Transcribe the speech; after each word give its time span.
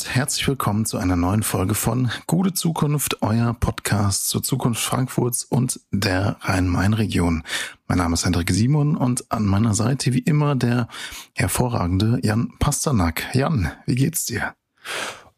und 0.00 0.14
herzlich 0.14 0.48
willkommen 0.48 0.86
zu 0.86 0.96
einer 0.96 1.16
neuen 1.16 1.42
Folge 1.42 1.74
von 1.74 2.10
Gute 2.26 2.54
Zukunft, 2.54 3.20
euer 3.20 3.54
Podcast 3.58 4.28
zur 4.30 4.42
Zukunft 4.42 4.80
Frankfurts 4.82 5.44
und 5.44 5.80
der 5.90 6.36
Rhein-Main-Region. 6.40 7.42
Mein 7.86 7.98
Name 7.98 8.14
ist 8.14 8.24
Hendrik 8.24 8.50
Simon 8.50 8.96
und 8.96 9.30
an 9.30 9.44
meiner 9.44 9.74
Seite 9.74 10.14
wie 10.14 10.20
immer 10.20 10.54
der 10.54 10.88
hervorragende 11.34 12.18
Jan 12.22 12.52
Pasternak. 12.58 13.34
Jan, 13.34 13.72
wie 13.84 13.94
geht's 13.94 14.24
dir? 14.24 14.54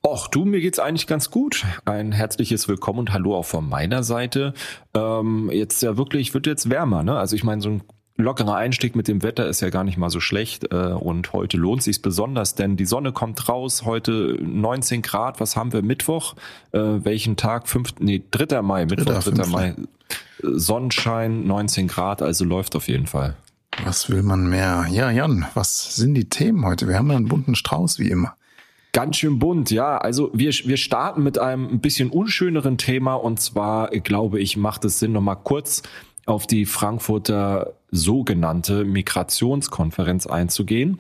Och, 0.06 0.29
du, 0.29 0.45
mir 0.45 0.61
geht's 0.61 0.79
eigentlich 0.79 1.09
ganz 1.09 1.31
gut. 1.31 1.65
Ein 1.84 2.12
herzliches 2.12 2.69
Willkommen 2.69 3.01
und 3.01 3.12
Hallo 3.12 3.34
auch 3.37 3.47
von 3.47 3.69
meiner 3.69 4.05
Seite. 4.05 4.55
Ähm, 4.95 5.51
jetzt 5.53 5.83
ja 5.83 5.97
wirklich, 5.97 6.34
wird 6.34 6.47
jetzt 6.47 6.70
wärmer, 6.70 7.03
ne? 7.03 7.19
Also 7.19 7.34
ich 7.34 7.42
meine, 7.42 7.62
so 7.62 7.70
ein 7.70 7.83
lockerer 8.23 8.55
Einstieg 8.55 8.97
mit 8.97 9.09
dem 9.09 9.23
Wetter 9.23 9.47
ist 9.47 9.61
ja 9.61 9.71
gar 9.71 9.85
nicht 9.85 9.99
mal 9.99 10.11
so 10.11 10.21
schlecht. 10.21 10.73
Äh, 10.73 10.77
und 10.77 11.33
heute 11.33 11.57
lohnt 11.57 11.83
sich 11.83 12.03
besonders, 12.03 12.55
denn 12.55 12.77
die 12.77 12.87
Sonne 12.87 13.12
kommt 13.12 13.48
raus. 13.48 13.85
Heute 13.85 14.39
19 14.41 15.03
Grad. 15.03 15.41
Was 15.41 15.57
haben 15.57 15.73
wir? 15.73 15.83
Mittwoch? 15.83 16.35
Äh, 16.73 16.79
welchen 16.79 17.37
Tag? 17.37 17.69
5, 17.69 17.95
nee, 18.01 18.23
3. 18.31 18.62
Mai. 18.62 18.87
Mittwoch, 18.87 19.23
3. 19.23 19.31
3. 19.31 19.47
Mai. 19.47 19.75
Sonnenschein, 20.43 21.47
19 21.47 21.89
Grad, 21.89 22.23
also 22.23 22.45
läuft 22.45 22.77
auf 22.77 22.89
jeden 22.89 23.06
Fall. 23.06 23.37
Was 23.84 24.11
will 24.11 24.23
man 24.23 24.48
mehr? 24.48 24.86
Ja, 24.91 25.11
Jan, 25.11 25.47
was 25.55 25.97
sind 25.97 26.14
die 26.14 26.29
Themen 26.29 26.64
heute? 26.67 26.89
Wir 26.89 26.97
haben 26.98 27.11
einen 27.11 27.29
bunten 27.29 27.55
Strauß 27.55 27.98
wie 27.98 28.09
immer. 28.09 28.34
Ganz 28.92 29.17
schön 29.17 29.39
bunt, 29.39 29.70
ja. 29.70 29.97
Also 29.97 30.31
wir, 30.34 30.51
wir 30.51 30.77
starten 30.77 31.23
mit 31.23 31.39
einem 31.39 31.67
ein 31.67 31.81
bisschen 31.81 32.11
unschöneren 32.11 32.77
Thema 32.77 33.14
und 33.14 33.41
zwar, 33.41 33.89
glaube 33.89 34.41
ich, 34.41 34.59
macht 34.59 34.84
es 34.84 34.98
Sinn, 34.98 35.12
nochmal 35.12 35.39
kurz 35.42 35.83
auf 36.27 36.47
die 36.47 36.67
Frankfurter 36.67 37.73
sogenannte 37.93 38.85
Migrationskonferenz 38.85 40.27
einzugehen. 40.27 40.98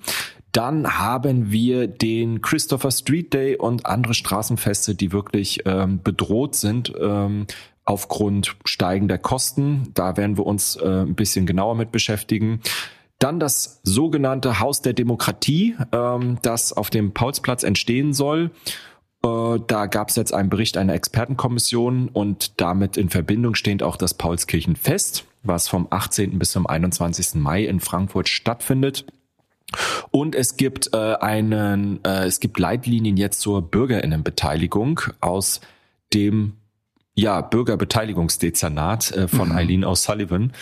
Dann 0.52 0.98
haben 0.98 1.50
wir 1.50 1.88
den 1.88 2.42
Christopher 2.42 2.90
Street 2.90 3.32
Day 3.32 3.56
und 3.56 3.86
andere 3.86 4.14
Straßenfeste, 4.14 4.94
die 4.94 5.10
wirklich 5.10 5.60
ähm, 5.64 6.00
bedroht 6.02 6.54
sind 6.54 6.92
ähm, 7.00 7.46
aufgrund 7.84 8.56
steigender 8.64 9.18
Kosten. 9.18 9.88
Da 9.94 10.16
werden 10.16 10.36
wir 10.36 10.46
uns 10.46 10.76
äh, 10.76 10.86
ein 10.86 11.14
bisschen 11.14 11.46
genauer 11.46 11.74
mit 11.74 11.90
beschäftigen. 11.90 12.60
Dann 13.18 13.40
das 13.40 13.80
sogenannte 13.82 14.60
Haus 14.60 14.82
der 14.82 14.92
Demokratie, 14.92 15.74
ähm, 15.92 16.38
das 16.42 16.72
auf 16.72 16.90
dem 16.90 17.14
Paulsplatz 17.14 17.62
entstehen 17.62 18.12
soll. 18.12 18.50
Äh, 19.24 19.58
da 19.66 19.86
gab 19.86 20.10
es 20.10 20.16
jetzt 20.16 20.34
einen 20.34 20.50
Bericht 20.50 20.76
einer 20.76 20.94
Expertenkommission 20.94 22.08
und 22.08 22.60
damit 22.60 22.96
in 22.96 23.08
Verbindung 23.08 23.54
stehend 23.54 23.82
auch 23.82 23.96
das 23.96 24.14
Paulskirchenfest, 24.14 25.24
was 25.42 25.68
vom 25.68 25.86
18. 25.90 26.38
bis 26.38 26.52
zum 26.52 26.66
21. 26.66 27.34
Mai 27.34 27.64
in 27.64 27.80
Frankfurt 27.80 28.28
stattfindet. 28.28 29.06
Und 30.10 30.34
es 30.34 30.56
gibt 30.56 30.90
äh, 30.92 31.14
einen, 31.14 32.04
äh, 32.04 32.24
es 32.26 32.40
gibt 32.40 32.58
Leitlinien 32.58 33.16
jetzt 33.16 33.40
zur 33.40 33.62
Bürgerinnenbeteiligung 33.62 35.00
aus 35.20 35.60
dem 36.12 36.58
ja, 37.14 37.40
Bürgerbeteiligungsdezernat 37.40 39.12
äh, 39.12 39.28
von 39.28 39.48
mhm. 39.48 39.56
Eileen 39.56 39.84
O'Sullivan. 39.84 40.52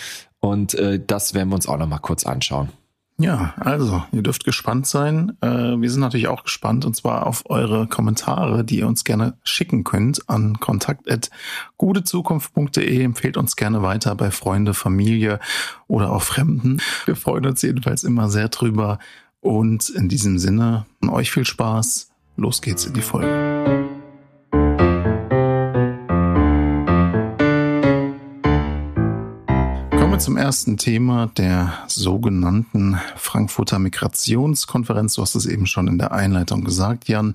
Und 0.41 0.75
äh, 0.75 1.01
das 1.05 1.35
werden 1.35 1.51
wir 1.51 1.57
uns 1.57 1.69
auch 1.69 1.77
noch 1.77 1.89
mal 1.89 1.99
kurz 1.99 2.25
anschauen. 2.25 2.71
Ja, 3.21 3.55
also, 3.61 4.03
ihr 4.13 4.23
dürft 4.23 4.45
gespannt 4.45 4.87
sein. 4.87 5.37
Äh, 5.43 5.49
wir 5.49 5.91
sind 5.91 6.01
natürlich 6.01 6.29
auch 6.29 6.45
gespannt 6.45 6.87
und 6.87 6.97
zwar 6.97 7.27
auf 7.27 7.43
eure 7.51 7.87
Kommentare, 7.87 8.65
die 8.65 8.79
ihr 8.79 8.87
uns 8.87 9.05
gerne 9.05 9.35
schicken 9.45 9.85
könnt 9.85 10.31
an 10.31 10.59
kontakt.gutezukunft.de. 10.59 13.03
Empfehlt 13.03 13.37
uns 13.37 13.57
gerne 13.57 13.83
weiter 13.83 14.15
bei 14.15 14.31
Freunde, 14.31 14.73
Familie 14.73 15.39
oder 15.87 16.13
auch 16.13 16.23
Fremden. 16.23 16.81
Wir 17.05 17.15
freuen 17.15 17.45
uns 17.45 17.61
jedenfalls 17.61 18.05
immer 18.05 18.31
sehr 18.31 18.49
drüber. 18.49 18.99
Und 19.41 19.91
in 19.91 20.09
diesem 20.09 20.39
Sinne, 20.39 20.87
euch 21.07 21.31
viel 21.31 21.45
Spaß. 21.45 22.11
Los 22.37 22.63
geht's 22.63 22.87
in 22.87 22.95
die 22.95 23.03
Folge. 23.03 23.80
Zum 30.21 30.37
ersten 30.37 30.77
Thema 30.77 31.29
der 31.39 31.73
sogenannten 31.87 32.99
Frankfurter 33.17 33.79
Migrationskonferenz. 33.79 35.15
Du 35.15 35.23
hast 35.23 35.35
es 35.35 35.47
eben 35.47 35.67
schon 35.67 35.89
in 35.89 35.97
der 35.97 36.13
Einleitung 36.13 36.63
gesagt, 36.63 37.09
Jan. 37.09 37.35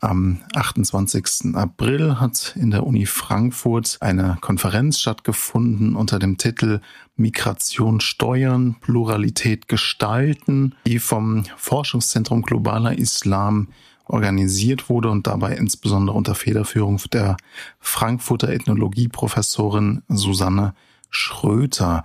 Am 0.00 0.42
28. 0.54 1.54
April 1.54 2.20
hat 2.20 2.54
in 2.60 2.70
der 2.70 2.86
Uni 2.86 3.06
Frankfurt 3.06 3.96
eine 4.00 4.36
Konferenz 4.42 5.00
stattgefunden 5.00 5.96
unter 5.96 6.18
dem 6.18 6.36
Titel 6.36 6.80
Migration 7.16 7.98
steuern, 8.00 8.76
Pluralität 8.82 9.66
gestalten, 9.66 10.74
die 10.86 10.98
vom 10.98 11.44
Forschungszentrum 11.56 12.42
Globaler 12.42 12.98
Islam 12.98 13.68
organisiert 14.04 14.90
wurde 14.90 15.08
und 15.08 15.26
dabei 15.26 15.56
insbesondere 15.56 16.16
unter 16.16 16.34
Federführung 16.34 17.00
der 17.10 17.38
Frankfurter 17.80 18.50
Ethnologieprofessorin 18.50 20.02
Susanne 20.08 20.74
Schröter. 21.10 22.04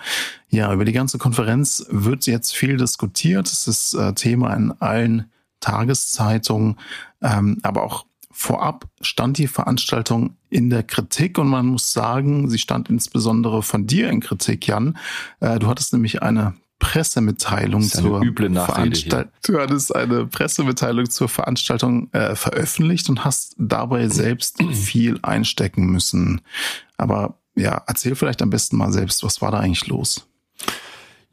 Ja, 0.49 0.73
über 0.73 0.85
die 0.85 0.93
ganze 0.93 1.17
Konferenz 1.17 1.85
wird 1.89 2.25
jetzt 2.25 2.55
viel 2.55 2.77
diskutiert. 2.77 3.47
Es 3.47 3.67
ist 3.67 3.93
äh, 3.93 4.13
Thema 4.13 4.53
in 4.53 4.71
allen 4.79 5.31
Tageszeitungen, 5.59 6.77
ähm, 7.21 7.59
aber 7.63 7.83
auch 7.83 8.05
vorab 8.31 8.85
stand 9.01 9.37
die 9.37 9.47
Veranstaltung 9.47 10.35
in 10.49 10.69
der 10.69 10.83
Kritik 10.83 11.37
und 11.37 11.47
man 11.47 11.67
muss 11.67 11.93
sagen, 11.93 12.49
sie 12.49 12.57
stand 12.57 12.89
insbesondere 12.89 13.61
von 13.61 13.87
dir 13.87 14.09
in 14.09 14.19
Kritik, 14.19 14.67
Jan. 14.67 14.97
Äh, 15.39 15.59
du 15.59 15.67
hattest 15.67 15.93
nämlich 15.93 16.21
eine 16.21 16.55
Pressemitteilung 16.79 17.81
zur 17.81 18.21
Veranstaltung. 18.21 19.31
Du 19.45 19.59
hattest 19.59 19.95
eine 19.95 20.25
Pressemitteilung 20.25 21.09
zur 21.09 21.29
Veranstaltung 21.29 22.11
äh, 22.11 22.35
veröffentlicht 22.35 23.07
und 23.09 23.23
hast 23.23 23.55
dabei 23.57 24.09
selbst 24.09 24.61
viel 24.73 25.17
einstecken 25.21 25.85
müssen. 25.85 26.41
Aber 26.97 27.37
ja, 27.55 27.83
erzähl 27.87 28.15
vielleicht 28.15 28.41
am 28.41 28.49
besten 28.49 28.77
mal 28.77 28.91
selbst, 28.91 29.23
was 29.23 29.41
war 29.41 29.51
da 29.51 29.59
eigentlich 29.59 29.87
los? 29.87 30.27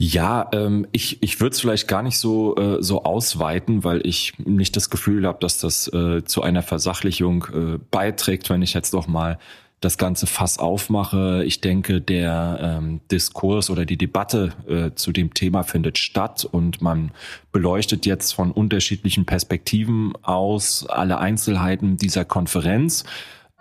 Ja, 0.03 0.49
ähm, 0.53 0.87
ich, 0.93 1.23
ich 1.23 1.41
würde 1.41 1.53
es 1.53 1.61
vielleicht 1.61 1.87
gar 1.87 2.03
nicht 2.03 2.19
so, 2.19 2.57
äh, 2.57 2.83
so 2.83 3.05
ausweiten, 3.05 3.85
weil 3.85 4.07
ich 4.07 4.33
nicht 4.39 4.75
das 4.75 4.89
Gefühl 4.89 5.27
habe, 5.27 5.39
dass 5.41 5.59
das 5.59 5.89
äh, 5.89 6.25
zu 6.25 6.43
einer 6.43 6.63
Versachlichung 6.63 7.45
äh, 7.53 7.79
beiträgt, 7.91 8.49
wenn 8.49 8.63
ich 8.63 8.73
jetzt 8.73 8.95
doch 8.95 9.07
mal 9.07 9.39
das 9.81 9.99
ganze 9.99 10.27
Fass 10.27 10.59
aufmache. 10.59 11.43
Ich 11.45 11.61
denke, 11.61 12.01
der 12.01 12.59
ähm, 12.63 13.01
Diskurs 13.11 13.69
oder 13.71 13.87
die 13.87 13.97
Debatte 13.97 14.53
äh, 14.69 14.95
zu 14.95 15.13
dem 15.13 15.35
Thema 15.35 15.65
findet 15.65 15.99
statt 15.99 16.47
und 16.51 16.83
man 16.83 17.13
beleuchtet 17.53 18.07
jetzt 18.07 18.33
von 18.33 18.53
unterschiedlichen 18.53 19.25
Perspektiven 19.25 20.13
aus 20.23 20.87
alle 20.87 21.19
Einzelheiten 21.19 21.97
dieser 21.97 22.25
Konferenz. 22.25 23.05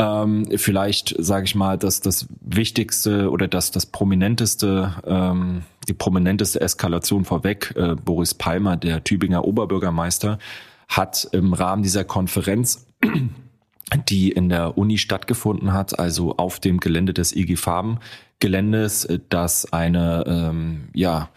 Ähm, 0.01 0.47
vielleicht 0.55 1.13
sage 1.17 1.45
ich 1.45 1.55
mal, 1.55 1.77
dass 1.77 1.99
das 1.99 2.27
Wichtigste 2.41 3.29
oder 3.29 3.47
dass 3.47 3.71
das 3.71 3.85
Prominenteste, 3.85 4.93
ähm, 5.05 5.63
die 5.87 5.93
prominenteste 5.93 6.61
Eskalation 6.61 7.25
vorweg, 7.25 7.73
äh, 7.75 7.95
Boris 7.95 8.33
Palmer, 8.33 8.77
der 8.77 9.03
Tübinger 9.03 9.45
Oberbürgermeister, 9.45 10.39
hat 10.87 11.27
im 11.33 11.53
Rahmen 11.53 11.83
dieser 11.83 12.05
Konferenz 12.05 12.87
die 14.09 14.31
in 14.31 14.49
der 14.49 14.77
Uni 14.77 14.97
stattgefunden 14.97 15.73
hat, 15.73 15.99
also 15.99 16.37
auf 16.37 16.59
dem 16.59 16.79
Gelände 16.79 17.13
des 17.13 17.35
IG 17.35 17.55
Farben 17.55 17.99
Geländes, 18.39 19.07
das 19.27 19.73
eine 19.73 20.23
ähm, 20.25 20.87
ja 20.93 21.23
äh, 21.23 21.27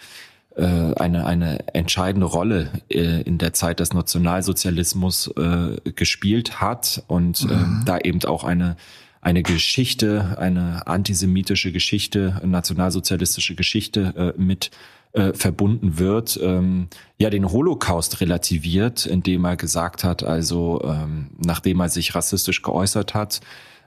eine, 0.60 1.25
eine 1.25 1.75
entscheidende 1.75 2.26
Rolle 2.26 2.70
äh, 2.90 3.22
in 3.22 3.38
der 3.38 3.52
Zeit 3.52 3.81
des 3.81 3.93
Nationalsozialismus 3.93 5.28
äh, 5.37 5.90
gespielt 5.93 6.60
hat 6.60 7.02
und 7.08 7.43
äh, 7.43 7.54
mhm. 7.54 7.82
da 7.87 7.99
eben 7.99 8.22
auch 8.25 8.44
eine 8.44 8.76
eine 9.22 9.44
Geschichte, 9.44 10.37
eine 10.38 10.87
antisemitische 10.88 11.70
Geschichte, 11.70 12.40
nationalsozialistische 12.44 13.54
Geschichte 13.54 14.34
äh, 14.37 14.40
mit 14.40 14.72
äh, 15.12 15.32
verbunden 15.32 15.99
wird, 15.99 16.38
ähm, 16.43 16.88
ja 17.19 17.31
den 17.31 17.50
Holocaust 17.50 18.20
relativiert, 18.20 19.06
indem 19.06 19.44
er 19.44 19.56
gesagt 19.56 20.04
hat, 20.04 20.25
also 20.25 20.82
ähm, 20.84 21.28
nachdem 21.38 21.81
er 21.81 21.88
sich 21.88 22.14
rassistisch 22.14 22.62
geäußert 22.62 23.14
hat 23.14 23.40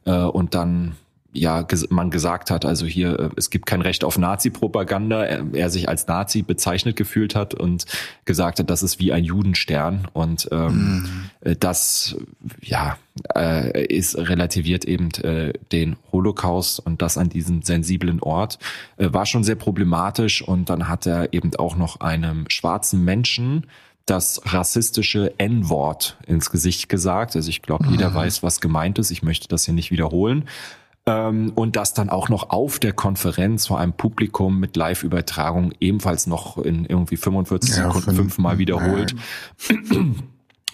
äh, 0.06 0.14
und 0.14 0.56
dann 0.56 0.96
ja 1.38 1.66
man 1.90 2.10
gesagt 2.10 2.52
hat, 2.52 2.66
also 2.66 2.86
hier 2.86 3.20
äh, 3.20 3.30
es 3.36 3.50
gibt 3.50 3.66
kein 3.66 3.82
Recht 3.82 4.04
auf 4.04 4.18
Nazi-Propaganda, 4.18 5.24
er, 5.24 5.46
er, 5.54 5.70
sich 5.70 5.90
als 5.90 6.08
Nazi 6.08 6.42
bezeichnet 6.42 6.96
gefühlt 6.96 7.36
hat 7.36 7.54
und 7.54 7.86
gesagt 8.26 8.60
hat, 8.60 8.70
das 8.70 8.84
ist 8.84 9.00
wie 9.00 9.12
ein 9.12 9.24
Judenstern 9.24 10.08
und 10.14 10.48
ähm, 10.52 11.30
mhm. 11.44 11.60
das 11.60 12.16
ja 12.62 12.98
äh, 13.36 13.86
ist 13.86 14.18
relativiert 14.18 14.86
eben 14.86 15.12
äh, 15.24 15.54
den 15.72 15.96
Holocaust 16.12 16.80
und 16.80 17.02
das 17.02 17.18
an 17.18 17.30
diesem 17.30 17.62
sensiblen 17.62 18.22
Ort 18.22 18.60
äh, 18.98 19.12
war 19.12 19.26
schon 19.26 19.44
sehr 19.44 19.56
problematisch 19.56 20.42
und 20.42 20.70
dann 20.70 20.88
hat 20.88 21.06
er 21.06 21.34
eben 21.34 21.56
auch 21.56 21.76
noch 21.76 22.00
einem 22.00 22.46
schwarzen 22.50 23.04
Menschen 23.04 23.68
das 24.06 24.42
rassistische 24.46 25.34
N-Wort 25.40 26.18
ins 26.28 26.52
Gesicht 26.52 26.90
gesagt. 26.90 27.36
Also 27.36 27.50
ich 27.50 27.62
glaube, 27.62 27.88
jeder 27.90 28.12
mhm. 28.12 28.16
weiß, 28.16 28.44
was 28.44 28.62
gemeint 28.62 29.00
ist. 29.00 29.10
Ich 29.10 29.24
möchte 29.24 29.48
das 29.48 29.66
hier 29.66 29.74
nicht 29.74 29.92
wiederholen. 29.92 30.46
Ähm, 31.08 31.52
und 31.56 31.76
das 31.76 31.94
dann 31.94 32.10
auch 32.10 32.30
noch 32.30 32.50
auf 32.50 32.80
der 32.80 32.94
Konferenz 32.94 33.68
vor 33.68 33.80
einem 33.80 33.94
Publikum 33.94 34.60
mit 34.60 34.76
Live-Übertragung 34.76 35.72
ebenfalls 35.80 36.26
noch 36.26 36.58
in 36.58 36.86
irgendwie 36.86 37.18
45 37.18 37.78
ja, 37.78 37.84
Sekunden 37.84 38.16
fünfmal 38.16 38.58
wiederholt. 38.58 39.16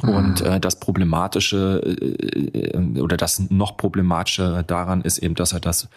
Und 0.02 0.42
äh, 0.42 0.60
das 0.60 0.80
Problematische 0.80 1.82
äh, 1.86 2.76
äh, 2.76 3.02
oder 3.02 3.18
das 3.18 3.52
noch 3.52 3.78
Problematische 3.78 4.64
daran 4.66 5.02
ist 5.02 5.20
eben, 5.20 5.36
dass 5.36 5.54
er 5.54 5.60
das 5.60 5.90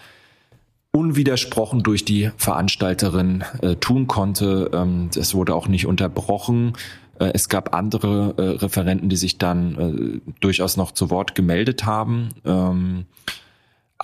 unwidersprochen 0.92 1.82
durch 1.82 2.04
die 2.04 2.30
Veranstalterin 2.36 3.44
äh, 3.62 3.76
tun 3.76 4.06
konnte. 4.06 4.70
Ähm, 4.72 5.10
es 5.16 5.34
wurde 5.34 5.54
auch 5.54 5.68
nicht 5.68 5.86
unterbrochen. 5.86 6.74
Äh, 7.18 7.30
es 7.34 7.48
gab 7.48 7.74
andere 7.74 8.34
äh, 8.36 8.42
Referenten, 8.58 9.08
die 9.08 9.16
sich 9.16 9.38
dann 9.38 10.22
äh, 10.24 10.32
durchaus 10.40 10.76
noch 10.76 10.92
zu 10.92 11.10
Wort 11.10 11.34
gemeldet 11.34 11.86
haben. 11.86 12.28
Ähm, 12.44 13.06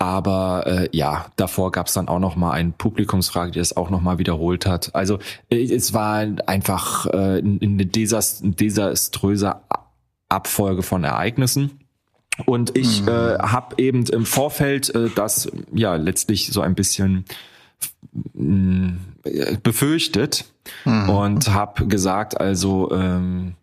aber 0.01 0.63
äh, 0.65 0.89
ja, 0.93 1.27
davor 1.35 1.71
gab 1.71 1.85
es 1.85 1.93
dann 1.93 2.07
auch 2.07 2.17
noch 2.17 2.35
mal 2.35 2.53
eine 2.53 2.71
Publikumsfrage, 2.71 3.51
die 3.51 3.59
das 3.59 3.77
auch 3.77 3.91
noch 3.91 4.01
mal 4.01 4.17
wiederholt 4.17 4.65
hat. 4.65 4.95
Also 4.95 5.19
äh, 5.51 5.63
es 5.63 5.93
war 5.93 6.25
einfach 6.47 7.05
äh, 7.05 7.37
eine 7.37 7.85
desaströse 7.85 9.57
Abfolge 10.27 10.81
von 10.81 11.03
Ereignissen. 11.03 11.81
Und 12.47 12.75
ich 12.75 13.03
mhm. 13.03 13.09
äh, 13.09 13.37
habe 13.37 13.75
eben 13.77 14.03
im 14.07 14.25
Vorfeld 14.25 14.89
äh, 14.95 15.11
das 15.13 15.51
ja 15.71 15.93
letztlich 15.97 16.47
so 16.47 16.61
ein 16.61 16.73
bisschen 16.73 17.25
mm, 18.33 18.93
befürchtet 19.61 20.45
mhm. 20.83 21.09
und 21.09 21.53
habe 21.53 21.85
gesagt, 21.85 22.41
also 22.41 22.89
ähm, 22.91 23.53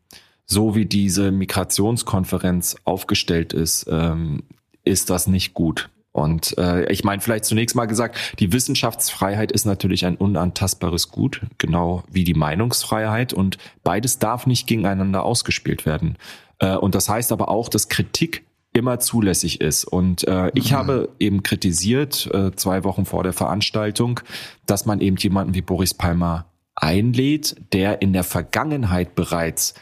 so 0.47 0.77
wie 0.77 0.87
diese 0.87 1.33
Migrationskonferenz 1.33 2.77
aufgestellt 2.85 3.53
ist, 3.53 3.89
ähm, 3.91 4.45
ist 4.85 5.11
das 5.11 5.27
nicht 5.27 5.53
gut. 5.53 5.91
Und 6.13 6.57
äh, 6.59 6.91
ich 6.91 7.05
meine, 7.05 7.21
vielleicht 7.21 7.45
zunächst 7.45 7.77
mal 7.77 7.87
gesagt, 7.87 8.41
die 8.41 8.53
Wissenschaftsfreiheit 8.53 9.53
ist 9.53 9.67
natürlich 9.67 10.05
ein 10.07 10.17
unantastbares 10.17 11.11
Gut, 11.11 11.43
genau 11.59 12.03
wie 12.11 12.25
die 12.25 12.35
Meinungsfreiheit. 12.35 13.33
Und 13.33 13.59
beides 13.85 14.19
darf 14.19 14.47
nicht 14.47 14.67
gegeneinander 14.67 15.25
ausgespielt 15.25 15.87
werden. 15.87 16.17
Äh, 16.59 16.77
und 16.77 16.95
das 16.95 17.09
heißt 17.09 17.31
aber 17.31 17.49
auch, 17.49 17.69
dass 17.69 17.89
Kritik 17.89 18.45
immer 18.73 19.01
zulässig 19.01 19.61
ist. 19.61 19.85
Und 19.85 20.27
äh, 20.27 20.51
ich 20.55 20.73
mhm. 20.73 20.77
habe 20.77 21.09
eben 21.19 21.43
kritisiert, 21.43 22.29
äh, 22.33 22.53
zwei 22.55 22.85
Wochen 22.85 23.05
vor 23.05 23.23
der 23.23 23.33
Veranstaltung, 23.33 24.21
dass 24.67 24.87
man 24.87 25.01
eben 25.01 25.17
jemanden 25.17 25.55
wie 25.55 25.63
Boris 25.63 25.95
Palmer 25.95 26.47
einlädt, 26.75 27.57
der 27.73 28.03
in 28.03 28.13
der 28.13 28.25
Vergangenheit 28.25 29.15
bereits 29.15 29.75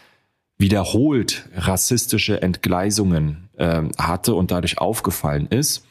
wiederholt 0.59 1.49
rassistische 1.55 2.41
Entgleisungen 2.41 3.51
äh, 3.57 3.83
hatte 3.99 4.35
und 4.35 4.51
dadurch 4.51 4.79
aufgefallen 4.79 5.47
ist. 5.47 5.86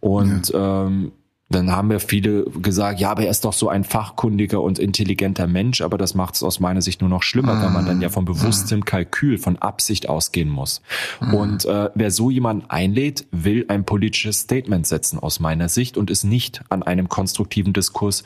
Und 0.00 0.50
ja. 0.50 0.86
ähm, 0.86 1.12
dann 1.50 1.72
haben 1.72 1.90
ja 1.90 1.98
viele 1.98 2.44
gesagt, 2.44 3.00
ja, 3.00 3.10
aber 3.10 3.22
er 3.22 3.30
ist 3.30 3.44
doch 3.44 3.54
so 3.54 3.70
ein 3.70 3.82
fachkundiger 3.82 4.60
und 4.60 4.78
intelligenter 4.78 5.46
Mensch, 5.46 5.80
aber 5.80 5.96
das 5.96 6.14
macht 6.14 6.34
es 6.34 6.42
aus 6.42 6.60
meiner 6.60 6.82
Sicht 6.82 7.00
nur 7.00 7.08
noch 7.08 7.22
schlimmer, 7.22 7.54
ah, 7.54 7.62
weil 7.62 7.70
man 7.70 7.86
dann 7.86 8.02
ja 8.02 8.10
von 8.10 8.26
bewusstem 8.26 8.84
Kalkül, 8.84 9.38
von 9.38 9.56
Absicht 9.56 10.10
ausgehen 10.10 10.50
muss. 10.50 10.82
Ah. 11.20 11.32
Und 11.32 11.64
äh, 11.64 11.88
wer 11.94 12.10
so 12.10 12.30
jemanden 12.30 12.68
einlädt, 12.68 13.26
will 13.30 13.64
ein 13.68 13.84
politisches 13.84 14.40
Statement 14.40 14.86
setzen 14.86 15.18
aus 15.18 15.40
meiner 15.40 15.70
Sicht 15.70 15.96
und 15.96 16.10
ist 16.10 16.24
nicht 16.24 16.62
an 16.68 16.82
einem 16.82 17.08
konstruktiven 17.08 17.72
Diskurs 17.72 18.24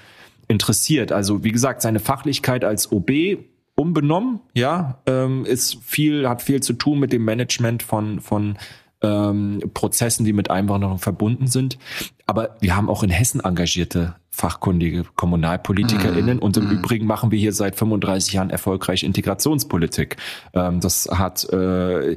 interessiert. 0.48 1.12
Also 1.12 1.44
wie 1.44 1.52
gesagt, 1.52 1.82
seine 1.82 2.00
Fachlichkeit 2.00 2.64
als 2.64 2.90
OB 2.90 3.38
unbenommen, 3.76 4.40
ja, 4.52 4.98
ähm, 5.06 5.44
ist 5.44 5.78
viel, 5.84 6.28
hat 6.28 6.42
viel 6.42 6.60
zu 6.60 6.72
tun 6.72 6.98
mit 6.98 7.12
dem 7.12 7.24
Management 7.24 7.84
von 7.84 8.20
von 8.20 8.58
ähm, 9.02 9.62
Prozessen, 9.74 10.24
die 10.24 10.32
mit 10.32 10.50
Einwanderung 10.50 10.98
verbunden 10.98 11.46
sind. 11.46 11.78
Aber 12.26 12.56
wir 12.60 12.76
haben 12.76 12.88
auch 12.88 13.02
in 13.02 13.10
Hessen 13.10 13.40
engagierte 13.40 14.14
fachkundige 14.34 15.04
KommunalpolitikerInnen. 15.14 16.38
Mhm. 16.38 16.42
Und 16.42 16.56
im 16.56 16.64
mhm. 16.64 16.78
Übrigen 16.78 17.06
machen 17.06 17.30
wir 17.30 17.38
hier 17.38 17.52
seit 17.52 17.76
35 17.76 18.32
Jahren 18.32 18.50
erfolgreich 18.50 19.02
Integrationspolitik. 19.02 20.16
Ähm, 20.54 20.80
das 20.80 21.08
hat 21.12 21.44
äh, 21.52 22.16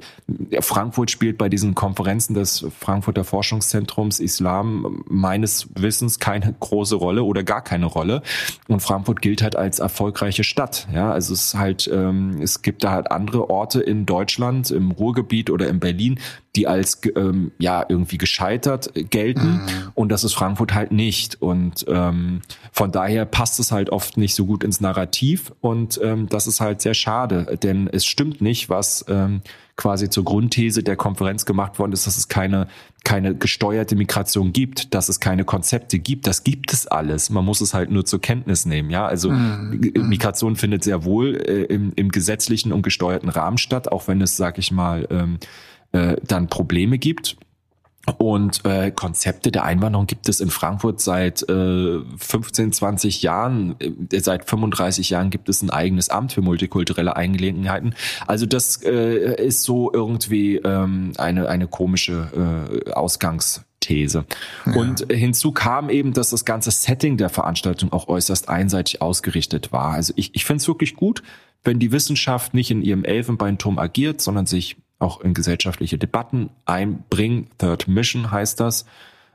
Frankfurt 0.62 1.12
spielt 1.12 1.38
bei 1.38 1.50
diesen 1.50 1.76
Konferenzen 1.76 2.34
des 2.34 2.66
Frankfurter 2.80 3.26
Forschungszentrums 3.26 4.20
Islam 4.20 5.04
meines 5.08 5.68
Wissens 5.76 6.20
keine 6.20 6.56
große 6.58 6.96
Rolle 6.96 7.24
oder 7.24 7.44
gar 7.44 7.62
keine 7.62 7.86
Rolle. 7.86 8.22
Und 8.70 8.80
Frankfurt 8.80 9.22
gilt 9.22 9.42
halt 9.42 9.58
als 9.58 9.80
erfolgreiche 9.80 10.46
Stadt. 10.46 10.88
Ja, 10.94 11.12
also 11.12 11.34
es 11.34 11.48
ist 11.48 11.56
halt, 11.56 11.90
ähm, 11.94 12.40
es 12.42 12.62
gibt 12.62 12.86
da 12.86 12.92
halt 12.92 13.12
andere 13.12 13.50
Orte 13.50 13.82
in 13.82 14.06
Deutschland, 14.06 14.72
im 14.72 14.92
Ruhrgebiet 14.92 15.50
oder 15.50 15.68
in 15.68 15.82
Berlin, 15.82 16.20
die 16.56 16.68
als 16.68 17.02
ähm, 17.16 17.52
ja 17.60 17.86
irgendwie 17.88 18.18
gescheitert 18.18 18.92
gelten. 19.10 19.56
Mhm. 19.56 19.92
Und 19.94 20.10
das 20.10 20.24
ist 20.24 20.34
Frankfurt 20.34 20.74
halt 20.74 20.92
nicht. 20.92 21.42
Und 21.42 21.86
ähm, 22.10 22.42
von 22.72 22.92
daher 22.92 23.26
passt 23.26 23.60
es 23.60 23.72
halt 23.72 23.90
oft 23.90 24.18
nicht 24.18 24.36
so 24.36 24.46
gut 24.46 24.64
ins 24.64 24.82
Narrativ. 24.82 25.52
Und 25.62 26.00
ähm, 26.04 26.28
das 26.30 26.48
ist 26.48 26.62
halt 26.62 26.82
sehr 26.82 26.94
schade, 26.94 27.58
denn 27.62 27.88
es 27.92 28.06
stimmt 28.06 28.42
nicht, 28.42 28.70
was 28.70 29.06
ähm, 29.08 29.42
quasi 29.76 30.10
zur 30.10 30.24
Grundthese 30.24 30.84
der 30.84 30.96
Konferenz 30.96 31.46
gemacht 31.46 31.80
worden 31.80 31.92
ist, 31.92 32.08
dass 32.08 32.18
es 32.18 32.28
keine, 32.28 32.68
keine 33.04 33.36
gesteuerte 33.36 33.96
Migration 33.96 34.54
gibt, 34.54 34.94
dass 34.94 35.10
es 35.10 35.20
keine 35.20 35.44
Konzepte 35.44 36.00
gibt. 36.00 36.28
Das 36.28 36.44
gibt 36.44 36.72
es 36.72 36.88
alles. 36.88 37.30
Man 37.30 37.44
muss 37.44 37.62
es 37.62 37.74
halt 37.74 37.92
nur 37.92 38.06
zur 38.06 38.22
Kenntnis 38.22 38.66
nehmen. 38.66 38.90
Ja, 38.90 39.06
also 39.06 39.32
mhm. 39.32 39.92
Migration 40.08 40.56
findet 40.56 40.84
sehr 40.84 41.04
wohl 41.04 41.36
äh, 41.36 41.64
im, 41.64 41.92
im 41.96 42.10
gesetzlichen 42.10 42.72
und 42.72 42.84
gesteuerten 42.84 43.30
Rahmen 43.30 43.58
statt, 43.58 43.92
auch 43.92 44.08
wenn 44.08 44.22
es, 44.22 44.38
sag 44.38 44.58
ich 44.58 44.72
mal, 44.72 45.08
ähm, 45.10 45.40
äh, 45.92 46.16
dann 46.26 46.48
Probleme 46.48 46.98
gibt. 46.98 47.38
Und 48.18 48.64
äh, 48.66 48.92
Konzepte 48.92 49.52
der 49.52 49.64
Einwanderung 49.64 50.06
gibt 50.06 50.30
es 50.30 50.40
in 50.40 50.50
Frankfurt 50.50 51.02
seit 51.02 51.48
äh, 51.50 52.00
15, 52.18 52.72
20 52.72 53.22
Jahren. 53.24 53.76
Äh, 53.80 54.20
seit 54.20 54.48
35 54.48 55.10
Jahren 55.10 55.30
gibt 55.30 55.50
es 55.50 55.62
ein 55.62 55.70
eigenes 55.70 56.10
Amt 56.10 56.34
für 56.34 56.42
multikulturelle 56.42 57.16
Angelegenheiten. 57.16 57.96
Also 58.28 58.46
das 58.46 58.82
äh, 58.84 59.44
ist 59.44 59.64
so 59.64 59.92
irgendwie 59.92 60.58
ähm, 60.58 61.14
eine, 61.18 61.50
eine 61.50 61.68
komische 61.68 62.70
äh, 62.86 62.92
Ausgangsthese. 62.92 64.26
Ja. 64.66 64.74
Und 64.74 65.12
hinzu 65.12 65.52
kam 65.52 65.90
eben, 65.90 66.14
dass 66.14 66.30
das 66.30 66.46
ganze 66.46 66.72
Setting 66.72 67.18
der 67.18 67.30
Veranstaltung 67.30 67.92
auch 67.92 68.08
äußerst 68.08 68.50
einseitig 68.50 69.02
ausgerichtet 69.02 69.72
war. 69.72 69.94
Also 69.94 70.14
ich, 70.16 70.36
ich 70.36 70.46
finde 70.46 70.62
es 70.62 70.68
wirklich 70.68 70.96
gut, 70.96 71.24
wenn 71.64 71.80
die 71.80 71.92
Wissenschaft 71.92 72.54
nicht 72.54 72.70
in 72.70 72.84
ihrem 72.84 73.04
Elfenbeinturm 73.04 73.80
agiert, 73.80 74.22
sondern 74.22 74.46
sich 74.46 74.78
auch 75.06 75.22
in 75.22 75.34
gesellschaftliche 75.34 75.98
Debatten 75.98 76.50
einbringen. 76.66 77.48
Third 77.58 77.88
Mission 77.88 78.32
heißt 78.32 78.60
das. 78.60 78.86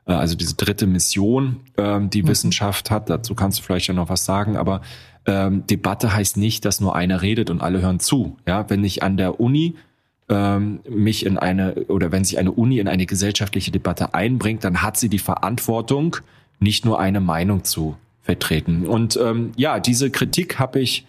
Äh, 0.06 0.12
also 0.12 0.34
diese 0.34 0.56
dritte 0.56 0.86
Mission, 0.86 1.60
ähm, 1.76 2.10
die 2.10 2.22
mhm. 2.22 2.28
Wissenschaft 2.28 2.90
hat. 2.90 3.08
Dazu 3.08 3.34
kannst 3.34 3.58
du 3.58 3.62
vielleicht 3.62 3.86
ja 3.86 3.94
noch 3.94 4.08
was 4.08 4.24
sagen. 4.24 4.56
Aber 4.56 4.82
ähm, 5.26 5.66
Debatte 5.66 6.12
heißt 6.12 6.36
nicht, 6.36 6.64
dass 6.64 6.80
nur 6.80 6.94
einer 6.94 7.22
redet 7.22 7.50
und 7.50 7.62
alle 7.62 7.80
hören 7.80 8.00
zu. 8.00 8.36
Ja, 8.46 8.68
wenn 8.68 8.84
ich 8.84 9.02
an 9.02 9.16
der 9.16 9.40
Uni 9.40 9.76
ähm, 10.28 10.80
mich 10.88 11.24
in 11.26 11.38
eine 11.38 11.86
oder 11.86 12.12
wenn 12.12 12.24
sich 12.24 12.38
eine 12.38 12.52
Uni 12.52 12.78
in 12.78 12.88
eine 12.88 13.06
gesellschaftliche 13.06 13.70
Debatte 13.70 14.14
einbringt, 14.14 14.64
dann 14.64 14.82
hat 14.82 14.96
sie 14.96 15.08
die 15.08 15.18
Verantwortung, 15.18 16.16
nicht 16.58 16.84
nur 16.84 17.00
eine 17.00 17.20
Meinung 17.20 17.64
zu 17.64 17.96
vertreten. 18.22 18.86
Und 18.86 19.18
ähm, 19.22 19.52
ja, 19.56 19.80
diese 19.80 20.10
Kritik 20.10 20.58
habe 20.58 20.80
ich 20.80 21.06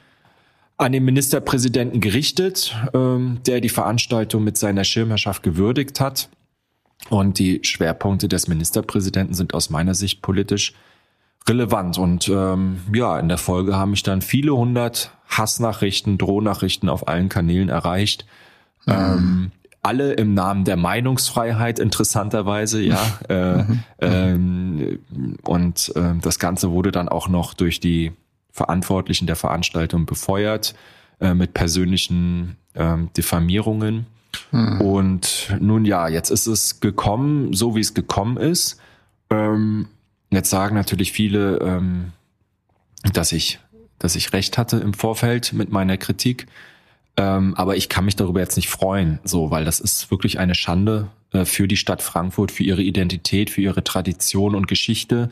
an 0.81 0.91
den 0.93 1.05
Ministerpräsidenten 1.05 2.01
gerichtet, 2.01 2.75
ähm, 2.93 3.39
der 3.45 3.61
die 3.61 3.69
Veranstaltung 3.69 4.43
mit 4.43 4.57
seiner 4.57 4.83
Schirmherrschaft 4.83 5.43
gewürdigt 5.43 6.00
hat. 6.00 6.29
Und 7.09 7.38
die 7.38 7.59
Schwerpunkte 7.63 8.27
des 8.27 8.47
Ministerpräsidenten 8.47 9.35
sind 9.35 9.53
aus 9.53 9.69
meiner 9.69 9.93
Sicht 9.93 10.21
politisch 10.21 10.73
relevant. 11.47 12.00
Und 12.00 12.27
ähm, 12.29 12.81
ja, 12.93 13.19
in 13.19 13.27
der 13.27 13.38
Folge 13.38 13.75
haben 13.75 13.91
mich 13.91 14.03
dann 14.03 14.21
viele 14.21 14.55
hundert 14.55 15.11
Hassnachrichten, 15.27 16.17
Drohnachrichten 16.17 16.89
auf 16.89 17.07
allen 17.07 17.29
Kanälen 17.29 17.69
erreicht. 17.69 18.25
Mhm. 18.85 18.93
Ähm, 18.93 19.51
alle 19.83 20.13
im 20.13 20.33
Namen 20.33 20.63
der 20.63 20.77
Meinungsfreiheit, 20.77 21.79
interessanterweise, 21.79 22.81
ja. 22.81 23.00
äh, 23.29 23.57
mhm. 23.57 23.83
ähm, 24.00 25.00
und 25.43 25.91
äh, 25.95 26.13
das 26.21 26.39
Ganze 26.39 26.71
wurde 26.71 26.91
dann 26.91 27.09
auch 27.09 27.27
noch 27.29 27.53
durch 27.53 27.79
die 27.79 28.13
Verantwortlichen 28.51 29.27
der 29.27 29.36
Veranstaltung 29.36 30.05
befeuert 30.05 30.75
äh, 31.20 31.34
mit 31.34 31.53
persönlichen 31.53 32.58
ähm, 32.75 33.10
Diffamierungen. 33.15 34.05
Hm. 34.51 34.81
Und 34.81 35.55
nun 35.60 35.86
ja, 35.86 36.08
jetzt 36.08 36.29
ist 36.29 36.48
es 36.48 36.79
gekommen, 36.79 37.53
so 37.53 37.75
wie 37.75 37.81
es 37.81 37.93
gekommen 37.93 38.38
ist. 38.38 38.79
Ähm, 39.29 39.88
jetzt 40.29 40.50
sagen 40.50 40.75
natürlich 40.75 41.12
viele, 41.12 41.58
ähm, 41.60 42.13
dass 43.13 43.31
ich, 43.31 43.60
dass 44.00 44.15
ich 44.15 44.34
recht 44.34 44.58
hatte 44.58 44.77
im 44.77 44.93
Vorfeld 44.93 45.53
mit 45.53 45.72
meiner 45.72 45.98
Kritik. 45.98 46.48
Ähm, 47.17 47.55
aber 47.55 47.75
ich 47.75 47.89
kann 47.89 48.05
mich 48.05 48.15
darüber 48.15 48.39
jetzt 48.39 48.55
nicht 48.55 48.70
freuen, 48.70 49.20
so, 49.24 49.51
weil 49.51 49.65
das 49.65 49.79
ist 49.79 50.12
wirklich 50.12 50.39
eine 50.39 50.55
Schande 50.55 51.08
äh, 51.34 51.46
für 51.46 51.67
die 51.67 51.77
Stadt 51.77 52.01
Frankfurt, 52.01 52.51
für 52.51 52.63
ihre 52.63 52.81
Identität, 52.81 53.50
für 53.50 53.62
ihre 53.62 53.84
Tradition 53.84 54.55
und 54.55 54.67
Geschichte 54.67 55.29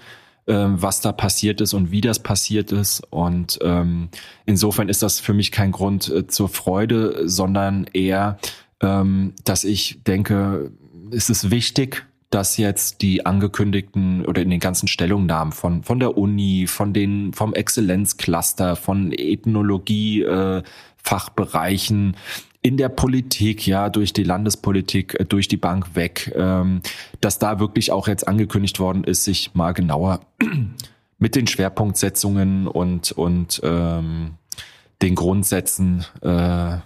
ähm, 0.50 0.82
was 0.82 1.00
da 1.00 1.12
passiert 1.12 1.62
ist 1.62 1.74
und 1.74 1.92
wie 1.92 2.02
das 2.02 2.20
passiert 2.20 2.72
ist. 2.72 3.02
Und 3.12 3.60
ähm, 3.62 4.10
insofern 4.46 4.90
ist 4.90 5.04
das 5.04 5.20
für 5.20 5.34
mich 5.34 5.52
kein 5.52 5.72
Grund 5.72 6.10
äh, 6.10 6.26
zur 6.28 6.50
Freude, 6.50 7.30
sondern 7.30 7.86
eher, 7.94 8.40
ähm, 8.82 9.34
dass 9.46 9.64
ich 9.64 10.04
denke, 10.04 10.72
es 11.12 11.30
ist 11.30 11.52
wichtig, 11.52 12.06
dass 12.32 12.58
jetzt 12.58 13.02
die 13.02 13.26
angekündigten 13.26 14.26
oder 14.26 14.42
in 14.42 14.50
den 14.50 14.60
ganzen 14.60 14.88
Stellungnahmen 14.88 15.52
von 15.52 15.84
von 15.84 16.00
der 16.00 16.18
Uni, 16.18 16.68
von 16.68 16.94
den 16.94 17.34
vom 17.34 17.54
Exzellenzcluster, 17.54 18.76
von 18.76 19.12
Ethnologie 19.12 20.24
äh, 20.24 20.64
Fachbereichen 20.98 22.16
in 22.62 22.78
der 22.78 22.90
Politik, 22.90 23.66
ja, 23.66 23.90
durch 23.90 24.14
die 24.14 24.24
Landespolitik, 24.24 25.20
äh, 25.20 25.26
durch 25.26 25.48
die 25.48 25.58
Bank 25.58 25.96
weg, 25.96 26.34
ähm, 26.36 26.82
dass 27.22 27.40
da 27.40 27.60
wirklich 27.60 27.92
auch 27.92 28.08
jetzt 28.08 28.28
angekündigt 28.28 28.80
worden 28.80 29.04
ist, 29.04 29.24
sich 29.24 29.56
mal 29.56 29.74
genauer 29.74 30.22
mit 31.18 31.36
den 31.36 31.48
Schwerpunktsetzungen 31.48 32.68
und, 32.68 33.12
und 33.12 33.62
ähm, 33.64 34.36
den 35.02 35.16
Grundsätzen 35.16 36.06
äh, 36.22 36.78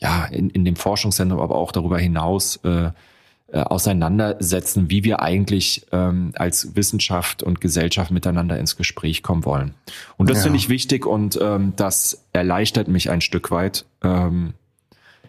ja, 0.00 0.24
in, 0.30 0.50
in 0.50 0.64
dem 0.64 0.76
Forschungszentrum, 0.76 1.40
aber 1.40 1.56
auch 1.56 1.72
darüber 1.72 1.98
hinaus 1.98 2.56
äh, 2.64 2.90
äh, 3.50 3.60
auseinandersetzen, 3.60 4.90
wie 4.90 5.04
wir 5.04 5.22
eigentlich 5.22 5.86
ähm, 5.90 6.32
als 6.34 6.76
Wissenschaft 6.76 7.42
und 7.42 7.62
Gesellschaft 7.62 8.10
miteinander 8.10 8.58
ins 8.58 8.76
Gespräch 8.76 9.22
kommen 9.22 9.46
wollen. 9.46 9.74
Und 10.18 10.28
das 10.28 10.38
ja. 10.38 10.42
finde 10.44 10.58
ich 10.58 10.68
wichtig 10.68 11.06
und 11.06 11.38
ähm, 11.40 11.72
das 11.76 12.26
erleichtert 12.34 12.88
mich 12.88 13.08
ein 13.10 13.22
Stück 13.22 13.50
weit, 13.50 13.86
ähm, 14.02 14.52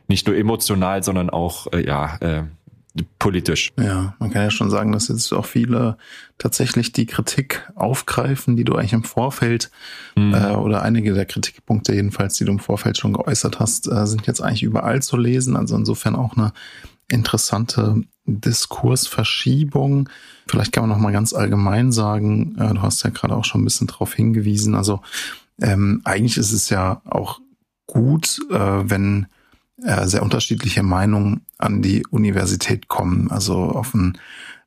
nicht 0.10 0.28
nur 0.28 0.36
emotional, 0.36 1.02
sondern 1.02 1.30
auch 1.30 1.72
äh, 1.72 1.86
ja 1.86 2.18
äh, 2.18 2.44
politisch. 3.20 3.72
Ja, 3.78 4.16
man 4.20 4.32
kann 4.32 4.42
ja 4.42 4.52
schon 4.52 4.70
sagen, 4.70 4.92
dass 4.92 5.08
jetzt 5.08 5.32
auch 5.32 5.46
viele 5.46 5.98
tatsächlich 6.38 6.92
die 6.92 7.06
Kritik 7.06 7.70
aufgreifen, 7.76 8.58
die 8.58 8.64
du 8.64 8.76
eigentlich 8.76 8.94
im 8.94 9.04
Vorfeld 9.04 9.72
mhm. 10.16 10.34
äh, 10.34 10.52
oder 10.56 10.82
einige 10.82 11.14
der 11.14 11.26
Kritikpunkte 11.26 11.94
jedenfalls, 11.94 12.36
die 12.38 12.46
du 12.46 12.52
im 12.52 12.60
Vorfeld 12.60 12.98
schon 12.98 13.14
geäußert 13.14 13.60
hast, 13.60 13.90
äh, 13.90 14.06
sind 14.08 14.28
jetzt 14.28 14.42
eigentlich 14.42 14.64
überall 14.64 15.02
zu 15.02 15.18
lesen. 15.18 15.56
Also 15.56 15.76
insofern 15.76 16.16
auch 16.16 16.36
eine 16.36 16.52
interessante 17.10 18.04
Diskursverschiebung. 18.26 20.10
Vielleicht 20.48 20.72
kann 20.72 20.84
man 20.84 20.90
noch 20.90 21.04
mal 21.04 21.12
ganz 21.12 21.34
allgemein 21.34 21.92
sagen, 21.92 22.56
äh, 22.58 22.74
du 22.74 22.82
hast 22.82 23.04
ja 23.04 23.10
gerade 23.10 23.36
auch 23.36 23.46
schon 23.46 23.62
ein 23.62 23.66
bisschen 23.66 23.88
darauf 23.88 24.14
hingewiesen. 24.14 24.76
Also 24.76 25.02
ähm, 25.62 26.02
eigentlich 26.04 26.38
ist 26.38 26.52
es 26.52 26.70
ja 26.70 27.02
auch 27.06 27.40
gut, 27.88 28.40
äh, 28.52 28.90
wenn 28.90 29.28
äh, 29.84 30.08
sehr 30.08 30.24
unterschiedliche 30.24 30.84
Meinungen 30.84 31.46
an 31.58 31.82
die 31.82 32.06
Universität 32.08 32.88
kommen. 32.88 33.32
Also 33.32 33.56
auf 33.56 33.94
ein 33.94 34.18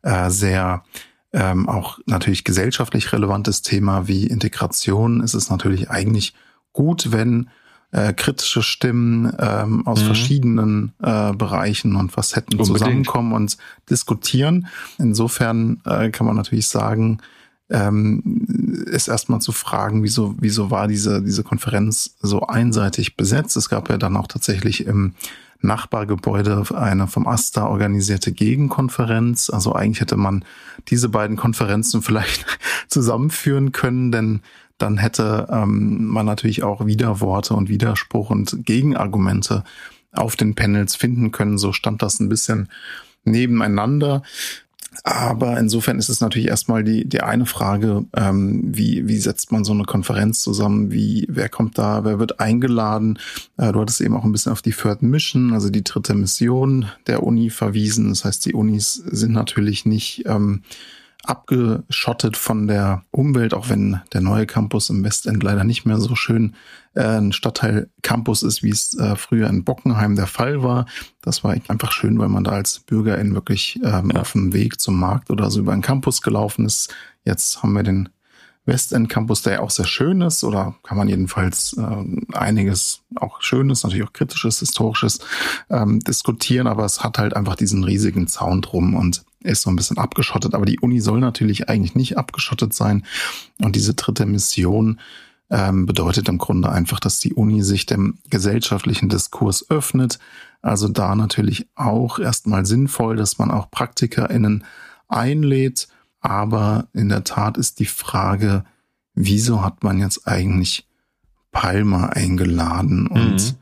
äh, 0.02 0.30
sehr 0.30 0.84
ähm, 1.32 1.68
auch 1.68 1.98
natürlich 2.06 2.44
gesellschaftlich 2.44 3.12
relevantes 3.12 3.62
Thema 3.62 4.06
wie 4.06 4.26
Integration 4.26 5.22
ist 5.22 5.34
es 5.34 5.48
natürlich 5.48 5.90
eigentlich 5.90 6.34
gut, 6.72 7.12
wenn 7.12 7.48
äh, 7.92 8.12
kritische 8.14 8.62
Stimmen 8.62 9.32
ähm, 9.38 9.86
aus 9.86 10.02
mhm. 10.02 10.06
verschiedenen 10.06 10.92
äh, 11.02 11.32
Bereichen 11.32 11.94
und 11.94 12.10
Facetten 12.10 12.58
Unbedingt. 12.58 12.78
zusammenkommen 12.78 13.32
und 13.32 13.56
diskutieren. 13.88 14.66
Insofern 14.98 15.80
äh, 15.84 16.10
kann 16.10 16.26
man 16.26 16.36
natürlich 16.36 16.68
sagen, 16.68 17.18
ähm, 17.70 18.84
ist 18.86 19.08
erstmal 19.08 19.40
zu 19.40 19.52
fragen, 19.52 20.02
wieso, 20.02 20.34
wieso 20.38 20.70
war 20.70 20.88
diese, 20.88 21.22
diese 21.22 21.42
Konferenz 21.42 22.16
so 22.20 22.46
einseitig 22.46 23.16
besetzt. 23.16 23.56
Es 23.56 23.68
gab 23.68 23.88
ja 23.88 23.98
dann 23.98 24.16
auch 24.16 24.26
tatsächlich 24.26 24.86
im 24.86 25.14
Nachbargebäude 25.62 26.64
eine 26.74 27.06
vom 27.06 27.26
AStA 27.26 27.66
organisierte 27.66 28.32
Gegenkonferenz. 28.32 29.48
Also 29.48 29.74
eigentlich 29.74 30.00
hätte 30.00 30.16
man 30.16 30.44
diese 30.88 31.08
beiden 31.08 31.36
Konferenzen 31.36 32.02
vielleicht 32.02 32.46
zusammenführen 32.88 33.72
können, 33.72 34.12
denn 34.12 34.40
dann 34.78 34.98
hätte 34.98 35.48
ähm, 35.50 36.06
man 36.06 36.26
natürlich 36.26 36.62
auch 36.62 36.86
Widerworte 36.86 37.54
und 37.54 37.68
Widerspruch 37.68 38.30
und 38.30 38.64
Gegenargumente 38.64 39.64
auf 40.12 40.36
den 40.36 40.54
Panels 40.54 40.96
finden 40.96 41.32
können. 41.32 41.58
So 41.58 41.72
stand 41.72 42.02
das 42.02 42.20
ein 42.20 42.28
bisschen 42.28 42.68
nebeneinander. 43.24 44.22
Aber 45.04 45.58
insofern 45.58 45.98
ist 45.98 46.10
es 46.10 46.20
natürlich 46.20 46.48
erstmal 46.48 46.84
die, 46.84 47.06
die 47.08 47.22
eine 47.22 47.46
Frage, 47.46 48.04
ähm, 48.14 48.60
wie, 48.64 49.08
wie 49.08 49.16
setzt 49.16 49.50
man 49.50 49.64
so 49.64 49.72
eine 49.72 49.84
Konferenz 49.84 50.40
zusammen? 50.40 50.92
Wie, 50.92 51.26
wer 51.30 51.48
kommt 51.48 51.78
da, 51.78 52.04
wer 52.04 52.18
wird 52.18 52.40
eingeladen? 52.40 53.18
Äh, 53.56 53.72
du 53.72 53.80
hattest 53.80 54.02
eben 54.02 54.14
auch 54.14 54.24
ein 54.24 54.32
bisschen 54.32 54.52
auf 54.52 54.60
die 54.60 54.72
Third 54.72 55.02
Mission, 55.02 55.54
also 55.54 55.70
die 55.70 55.82
dritte 55.82 56.14
Mission 56.14 56.86
der 57.06 57.22
Uni 57.22 57.48
verwiesen. 57.48 58.10
Das 58.10 58.24
heißt, 58.26 58.44
die 58.44 58.52
Unis 58.52 58.94
sind 58.94 59.32
natürlich 59.32 59.86
nicht 59.86 60.24
ähm, 60.26 60.62
abgeschottet 61.24 62.36
von 62.36 62.66
der 62.66 63.04
Umwelt, 63.10 63.54
auch 63.54 63.68
wenn 63.68 64.00
der 64.12 64.20
neue 64.20 64.46
Campus 64.46 64.90
im 64.90 65.04
Westend 65.04 65.42
leider 65.42 65.64
nicht 65.64 65.84
mehr 65.84 65.98
so 65.98 66.14
schön 66.16 66.54
äh, 66.94 67.18
ein 67.18 67.32
Stadtteil-Campus 67.32 68.42
ist, 68.42 68.62
wie 68.62 68.70
es 68.70 68.96
äh, 68.98 69.14
früher 69.14 69.48
in 69.48 69.64
Bockenheim 69.64 70.16
der 70.16 70.26
Fall 70.26 70.62
war. 70.62 70.86
Das 71.20 71.44
war 71.44 71.52
einfach 71.68 71.92
schön, 71.92 72.18
weil 72.18 72.28
man 72.28 72.44
da 72.44 72.52
als 72.52 72.80
Bürgerin 72.80 73.34
wirklich 73.34 73.78
ähm, 73.84 74.10
ja. 74.12 74.20
auf 74.20 74.32
dem 74.32 74.52
Weg 74.52 74.80
zum 74.80 74.98
Markt 74.98 75.30
oder 75.30 75.50
so 75.50 75.60
über 75.60 75.72
den 75.72 75.82
Campus 75.82 76.22
gelaufen 76.22 76.66
ist. 76.66 76.92
Jetzt 77.24 77.62
haben 77.62 77.72
wir 77.74 77.84
den 77.84 78.08
Westend 78.64 79.08
Campus, 79.08 79.42
der 79.42 79.54
ja 79.54 79.60
auch 79.60 79.70
sehr 79.70 79.86
schön 79.86 80.20
ist, 80.20 80.44
oder 80.44 80.76
kann 80.84 80.96
man 80.96 81.08
jedenfalls 81.08 81.76
äh, 81.76 82.36
einiges 82.36 83.00
auch 83.16 83.42
Schönes, 83.42 83.82
natürlich 83.82 84.06
auch 84.06 84.12
Kritisches, 84.12 84.60
Historisches 84.60 85.18
ähm, 85.68 85.98
diskutieren, 85.98 86.68
aber 86.68 86.84
es 86.84 87.02
hat 87.02 87.18
halt 87.18 87.34
einfach 87.34 87.56
diesen 87.56 87.82
riesigen 87.82 88.28
Zaun 88.28 88.62
drum 88.62 88.94
und 88.94 89.24
ist 89.44 89.62
so 89.62 89.70
ein 89.70 89.76
bisschen 89.76 89.98
abgeschottet. 89.98 90.54
Aber 90.54 90.66
die 90.66 90.80
Uni 90.80 91.00
soll 91.00 91.20
natürlich 91.20 91.68
eigentlich 91.68 91.94
nicht 91.94 92.18
abgeschottet 92.18 92.74
sein. 92.74 93.04
Und 93.60 93.76
diese 93.76 93.94
dritte 93.94 94.26
Mission 94.26 95.00
ähm, 95.50 95.86
bedeutet 95.86 96.28
im 96.28 96.38
Grunde 96.38 96.70
einfach, 96.70 97.00
dass 97.00 97.20
die 97.20 97.34
Uni 97.34 97.62
sich 97.62 97.86
dem 97.86 98.18
gesellschaftlichen 98.30 99.08
Diskurs 99.08 99.68
öffnet. 99.70 100.18
Also 100.62 100.88
da 100.88 101.14
natürlich 101.14 101.66
auch 101.74 102.18
erstmal 102.18 102.66
sinnvoll, 102.66 103.16
dass 103.16 103.38
man 103.38 103.50
auch 103.50 103.70
PraktikerInnen 103.70 104.64
einlädt 105.08 105.88
aber 106.22 106.86
in 106.94 107.08
der 107.08 107.24
Tat 107.24 107.58
ist 107.58 107.80
die 107.80 107.84
Frage, 107.84 108.64
wieso 109.14 109.62
hat 109.62 109.82
man 109.82 109.98
jetzt 109.98 110.26
eigentlich 110.26 110.88
Palmer 111.50 112.14
eingeladen? 112.14 113.08
Und 113.08 113.56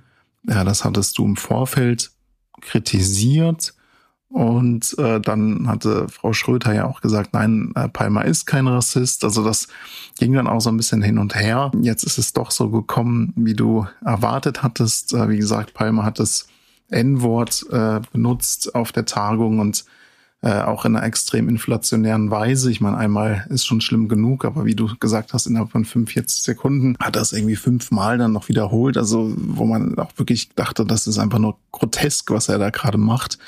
mhm. 0.44 0.52
ja, 0.52 0.62
das 0.62 0.84
hattest 0.84 1.18
du 1.18 1.24
im 1.24 1.36
Vorfeld 1.36 2.12
kritisiert. 2.60 3.74
Und 4.30 4.96
äh, 4.96 5.20
dann 5.20 5.66
hatte 5.66 6.08
Frau 6.08 6.32
Schröter 6.32 6.72
ja 6.72 6.86
auch 6.86 7.00
gesagt, 7.00 7.32
nein, 7.32 7.72
äh, 7.74 7.88
Palmer 7.88 8.24
ist 8.24 8.46
kein 8.46 8.68
Rassist. 8.68 9.24
Also 9.24 9.42
das 9.42 9.66
ging 10.18 10.32
dann 10.34 10.46
auch 10.46 10.60
so 10.60 10.70
ein 10.70 10.76
bisschen 10.76 11.02
hin 11.02 11.18
und 11.18 11.34
her. 11.34 11.72
Jetzt 11.82 12.04
ist 12.04 12.16
es 12.16 12.32
doch 12.32 12.52
so 12.52 12.70
gekommen, 12.70 13.32
wie 13.34 13.54
du 13.54 13.88
erwartet 14.04 14.62
hattest. 14.62 15.12
Äh, 15.14 15.28
wie 15.28 15.38
gesagt, 15.38 15.74
Palmer 15.74 16.04
hat 16.04 16.20
das 16.20 16.46
N-Wort 16.90 17.66
äh, 17.72 18.00
benutzt 18.12 18.72
auf 18.74 18.92
der 18.92 19.04
Tagung 19.04 19.58
und 19.58 19.84
äh, 20.42 20.62
auch 20.62 20.86
in 20.86 20.96
einer 20.96 21.06
extrem 21.06 21.50
inflationären 21.50 22.30
Weise. 22.30 22.70
Ich 22.70 22.80
meine, 22.80 22.96
einmal 22.96 23.46
ist 23.50 23.66
schon 23.66 23.82
schlimm 23.82 24.08
genug, 24.08 24.46
aber 24.46 24.64
wie 24.64 24.74
du 24.74 24.88
gesagt 24.98 25.34
hast, 25.34 25.46
innerhalb 25.46 25.70
von 25.70 25.84
45 25.84 26.42
Sekunden 26.42 26.96
hat 26.98 27.16
es 27.16 27.32
irgendwie 27.32 27.56
fünfmal 27.56 28.16
dann 28.16 28.32
noch 28.32 28.48
wiederholt. 28.48 28.96
Also 28.96 29.34
wo 29.36 29.66
man 29.66 29.98
auch 29.98 30.12
wirklich 30.16 30.48
dachte, 30.54 30.86
das 30.86 31.06
ist 31.06 31.18
einfach 31.18 31.38
nur 31.38 31.58
grotesk, 31.72 32.30
was 32.30 32.48
er 32.48 32.58
da 32.58 32.70
gerade 32.70 32.96
macht. 32.96 33.38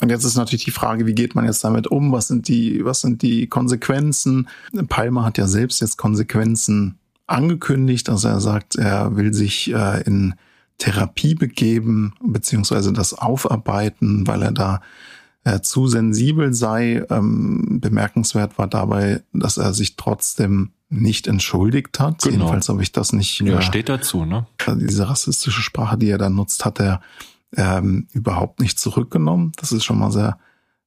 Und 0.00 0.10
jetzt 0.10 0.24
ist 0.24 0.36
natürlich 0.36 0.64
die 0.64 0.72
Frage, 0.72 1.06
wie 1.06 1.14
geht 1.14 1.34
man 1.34 1.46
jetzt 1.46 1.64
damit 1.64 1.86
um? 1.86 2.12
Was 2.12 2.28
sind 2.28 2.48
die, 2.48 2.84
was 2.84 3.00
sind 3.00 3.22
die 3.22 3.46
Konsequenzen? 3.46 4.48
Palmer 4.88 5.24
hat 5.24 5.38
ja 5.38 5.46
selbst 5.46 5.80
jetzt 5.80 5.96
Konsequenzen 5.96 6.98
angekündigt. 7.26 8.10
Also 8.10 8.28
er 8.28 8.40
sagt, 8.40 8.76
er 8.76 9.16
will 9.16 9.32
sich 9.32 9.72
äh, 9.72 10.02
in 10.02 10.34
Therapie 10.76 11.34
begeben, 11.34 12.12
beziehungsweise 12.20 12.92
das 12.92 13.14
aufarbeiten, 13.14 14.26
weil 14.26 14.42
er 14.42 14.52
da 14.52 14.82
äh, 15.44 15.60
zu 15.60 15.86
sensibel 15.88 16.54
sei. 16.54 17.04
Ähm, 17.10 17.80
bemerkenswert 17.80 18.58
war 18.58 18.68
dabei, 18.68 19.22
dass 19.32 19.56
er 19.56 19.74
sich 19.74 19.96
trotzdem 19.96 20.72
nicht 20.88 21.26
entschuldigt 21.26 21.98
hat. 21.98 22.22
Genau. 22.22 22.34
Jedenfalls 22.34 22.68
habe 22.68 22.82
ich 22.82 22.92
das 22.92 23.12
nicht. 23.12 23.40
Ja, 23.40 23.58
äh, 23.58 23.62
steht 23.62 23.88
dazu, 23.88 24.24
ne? 24.24 24.46
Diese 24.76 25.08
rassistische 25.08 25.62
Sprache, 25.62 25.96
die 25.98 26.10
er 26.10 26.18
da 26.18 26.28
nutzt, 26.28 26.64
hat 26.64 26.80
er 26.80 27.00
ähm, 27.56 28.06
überhaupt 28.12 28.60
nicht 28.60 28.78
zurückgenommen. 28.78 29.52
Das 29.56 29.72
ist 29.72 29.84
schon 29.84 29.98
mal 29.98 30.10
sehr, 30.10 30.38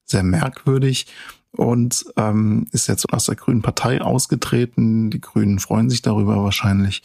sehr 0.05 0.23
merkwürdig 0.23 1.07
und 1.55 2.05
ähm, 2.17 2.67
ist 2.71 2.87
jetzt 2.87 3.11
aus 3.11 3.25
der 3.25 3.35
Grünen 3.35 3.61
Partei 3.61 4.01
ausgetreten. 4.01 5.09
Die 5.09 5.21
Grünen 5.21 5.59
freuen 5.59 5.89
sich 5.89 6.01
darüber 6.01 6.43
wahrscheinlich. 6.43 7.01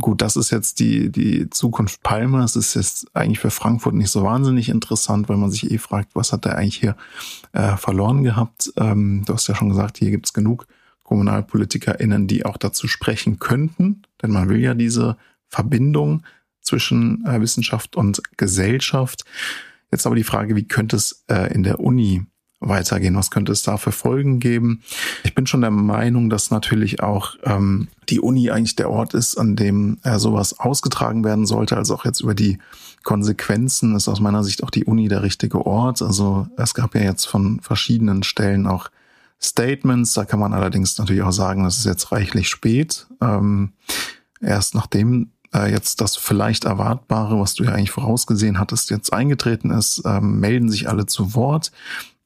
Gut, 0.00 0.20
das 0.22 0.36
ist 0.36 0.50
jetzt 0.50 0.80
die, 0.80 1.10
die 1.10 1.48
Zukunft 1.50 2.02
Palmer. 2.02 2.44
Es 2.44 2.56
ist 2.56 2.74
jetzt 2.74 3.06
eigentlich 3.14 3.38
für 3.38 3.50
Frankfurt 3.50 3.94
nicht 3.94 4.10
so 4.10 4.22
wahnsinnig 4.22 4.68
interessant, 4.68 5.28
weil 5.28 5.36
man 5.36 5.50
sich 5.50 5.70
eh 5.70 5.78
fragt, 5.78 6.14
was 6.14 6.32
hat 6.32 6.46
er 6.46 6.56
eigentlich 6.56 6.78
hier 6.78 6.96
äh, 7.52 7.76
verloren 7.76 8.22
gehabt. 8.22 8.72
Ähm, 8.76 9.22
du 9.24 9.34
hast 9.34 9.48
ja 9.48 9.54
schon 9.54 9.68
gesagt, 9.68 9.98
hier 9.98 10.10
gibt's 10.10 10.32
genug 10.32 10.66
KommunalpolitikerInnen, 11.04 12.26
die 12.26 12.44
auch 12.44 12.56
dazu 12.56 12.88
sprechen 12.88 13.38
könnten, 13.38 14.02
denn 14.22 14.30
man 14.30 14.48
will 14.48 14.60
ja 14.60 14.74
diese 14.74 15.16
Verbindung 15.48 16.22
zwischen 16.60 17.24
äh, 17.26 17.40
Wissenschaft 17.40 17.96
und 17.96 18.22
Gesellschaft. 18.36 19.24
Jetzt 19.90 20.06
aber 20.06 20.16
die 20.16 20.24
Frage, 20.24 20.56
wie 20.56 20.66
könnte 20.66 20.96
es 20.96 21.24
äh, 21.28 21.52
in 21.52 21.62
der 21.62 21.80
Uni 21.80 22.24
weitergehen? 22.62 23.16
Was 23.16 23.30
könnte 23.30 23.52
es 23.52 23.62
da 23.62 23.76
für 23.76 23.92
Folgen 23.92 24.40
geben? 24.40 24.82
Ich 25.24 25.34
bin 25.34 25.46
schon 25.46 25.60
der 25.60 25.70
Meinung, 25.70 26.30
dass 26.30 26.50
natürlich 26.50 27.02
auch 27.02 27.34
ähm, 27.44 27.88
die 28.08 28.20
Uni 28.20 28.50
eigentlich 28.50 28.76
der 28.76 28.90
Ort 28.90 29.14
ist, 29.14 29.36
an 29.36 29.56
dem 29.56 29.98
äh, 30.02 30.18
sowas 30.18 30.58
ausgetragen 30.58 31.24
werden 31.24 31.46
sollte. 31.46 31.76
Also 31.76 31.94
auch 31.94 32.04
jetzt 32.04 32.20
über 32.20 32.34
die 32.34 32.58
Konsequenzen 33.02 33.94
ist 33.96 34.08
aus 34.08 34.20
meiner 34.20 34.44
Sicht 34.44 34.62
auch 34.62 34.70
die 34.70 34.84
Uni 34.84 35.08
der 35.08 35.22
richtige 35.22 35.66
Ort. 35.66 36.02
Also 36.02 36.46
es 36.56 36.74
gab 36.74 36.94
ja 36.94 37.02
jetzt 37.02 37.26
von 37.26 37.60
verschiedenen 37.60 38.22
Stellen 38.22 38.66
auch 38.66 38.90
Statements. 39.40 40.14
Da 40.14 40.24
kann 40.24 40.40
man 40.40 40.52
allerdings 40.52 40.96
natürlich 40.98 41.22
auch 41.22 41.32
sagen, 41.32 41.64
das 41.64 41.78
ist 41.78 41.86
jetzt 41.86 42.12
reichlich 42.12 42.48
spät. 42.48 43.06
Ähm, 43.20 43.72
erst 44.40 44.74
nachdem 44.74 45.30
äh, 45.54 45.70
jetzt 45.70 46.00
das 46.00 46.16
vielleicht 46.16 46.64
Erwartbare, 46.64 47.38
was 47.38 47.54
du 47.54 47.64
ja 47.64 47.72
eigentlich 47.72 47.90
vorausgesehen 47.90 48.58
hattest, 48.58 48.90
jetzt 48.90 49.12
eingetreten 49.12 49.70
ist, 49.70 50.02
ähm, 50.04 50.40
melden 50.40 50.70
sich 50.70 50.88
alle 50.88 51.06
zu 51.06 51.34
Wort. 51.34 51.72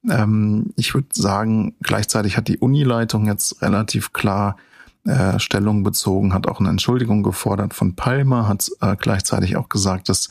Ähm, 0.09 0.73
ich 0.77 0.95
würde 0.95 1.09
sagen, 1.13 1.75
gleichzeitig 1.83 2.37
hat 2.37 2.49
die 2.49 2.59
Unileitung 2.59 3.27
jetzt 3.27 3.63
relativ 3.63 4.13
klar 4.13 4.57
äh, 5.05 5.39
Stellung 5.39 5.83
bezogen, 5.83 6.35
hat 6.35 6.47
auch 6.49 6.61
eine 6.61 6.71
Entschuldigung 6.71 7.23
gefordert 7.23 7.75
von 7.75 7.95
Palmer, 7.95 8.49
hat 8.49 8.71
äh, 8.81 8.97
gleichzeitig 8.97 9.57
auch 9.57 9.69
gesagt, 9.69 10.09
dass 10.09 10.31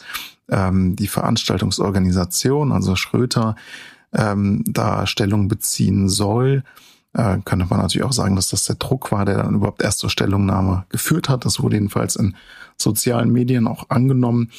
ähm, 0.49 0.95
die 0.95 1.07
Veranstaltungsorganisation, 1.07 2.71
also 2.71 2.95
Schröter, 2.95 3.55
ähm, 4.13 4.63
da 4.67 5.07
Stellung 5.07 5.47
beziehen 5.47 6.09
soll. 6.09 6.63
Äh, 7.13 7.39
könnte 7.45 7.67
man 7.69 7.79
natürlich 7.79 8.05
auch 8.05 8.13
sagen, 8.13 8.35
dass 8.35 8.49
das 8.49 8.65
der 8.65 8.75
Druck 8.75 9.11
war, 9.11 9.25
der 9.25 9.37
dann 9.37 9.55
überhaupt 9.55 9.81
erst 9.81 9.99
zur 9.99 10.09
Stellungnahme 10.09 10.85
geführt 10.89 11.29
hat. 11.29 11.45
Das 11.45 11.61
wurde 11.61 11.77
jedenfalls 11.77 12.15
in 12.17 12.35
sozialen 12.77 13.31
Medien 13.31 13.67
auch 13.67 13.89
angenommen. 13.89 14.51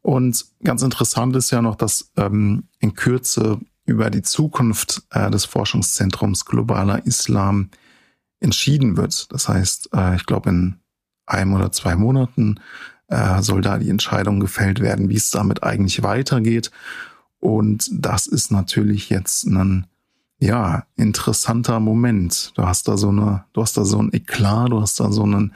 Und 0.00 0.46
ganz 0.64 0.82
interessant 0.82 1.36
ist 1.36 1.50
ja 1.50 1.60
noch, 1.60 1.76
dass 1.76 2.10
ähm, 2.16 2.64
in 2.80 2.94
Kürze 2.94 3.58
über 3.88 4.10
die 4.10 4.22
Zukunft 4.22 5.02
äh, 5.10 5.30
des 5.30 5.44
Forschungszentrums 5.44 6.44
globaler 6.44 7.04
Islam 7.06 7.70
entschieden 8.40 8.96
wird. 8.96 9.32
Das 9.32 9.48
heißt, 9.48 9.90
äh, 9.94 10.16
ich 10.16 10.26
glaube, 10.26 10.50
in 10.50 10.76
einem 11.26 11.54
oder 11.54 11.72
zwei 11.72 11.96
Monaten 11.96 12.60
äh, 13.08 13.42
soll 13.42 13.62
da 13.62 13.78
die 13.78 13.90
Entscheidung 13.90 14.40
gefällt 14.40 14.80
werden, 14.80 15.08
wie 15.08 15.16
es 15.16 15.30
damit 15.30 15.62
eigentlich 15.62 16.02
weitergeht. 16.02 16.70
Und 17.40 17.88
das 17.92 18.26
ist 18.26 18.50
natürlich 18.50 19.08
jetzt 19.10 19.44
ein 19.44 19.86
ja 20.38 20.84
interessanter 20.94 21.80
Moment. 21.80 22.52
Du 22.56 22.64
hast 22.64 22.88
da 22.88 22.96
so 22.96 23.08
eine, 23.08 23.44
du 23.54 23.62
hast 23.62 23.76
da 23.76 23.84
so 23.84 24.00
ein 24.00 24.12
Eklat, 24.12 24.70
du 24.70 24.80
hast 24.80 25.00
da 25.00 25.10
so 25.10 25.22
einen 25.22 25.54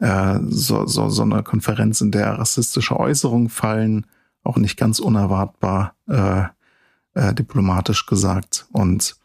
äh, 0.00 0.40
so, 0.48 0.86
so, 0.86 1.08
so 1.08 1.22
eine 1.22 1.42
Konferenz, 1.42 2.00
in 2.00 2.10
der 2.10 2.38
rassistische 2.38 2.98
Äußerungen 2.98 3.48
fallen, 3.48 4.06
auch 4.42 4.56
nicht 4.56 4.76
ganz 4.76 4.98
unerwartbar, 4.98 5.94
äh, 6.08 6.44
äh, 7.20 7.34
diplomatisch 7.34 8.06
gesagt. 8.06 8.66
Und 8.72 9.16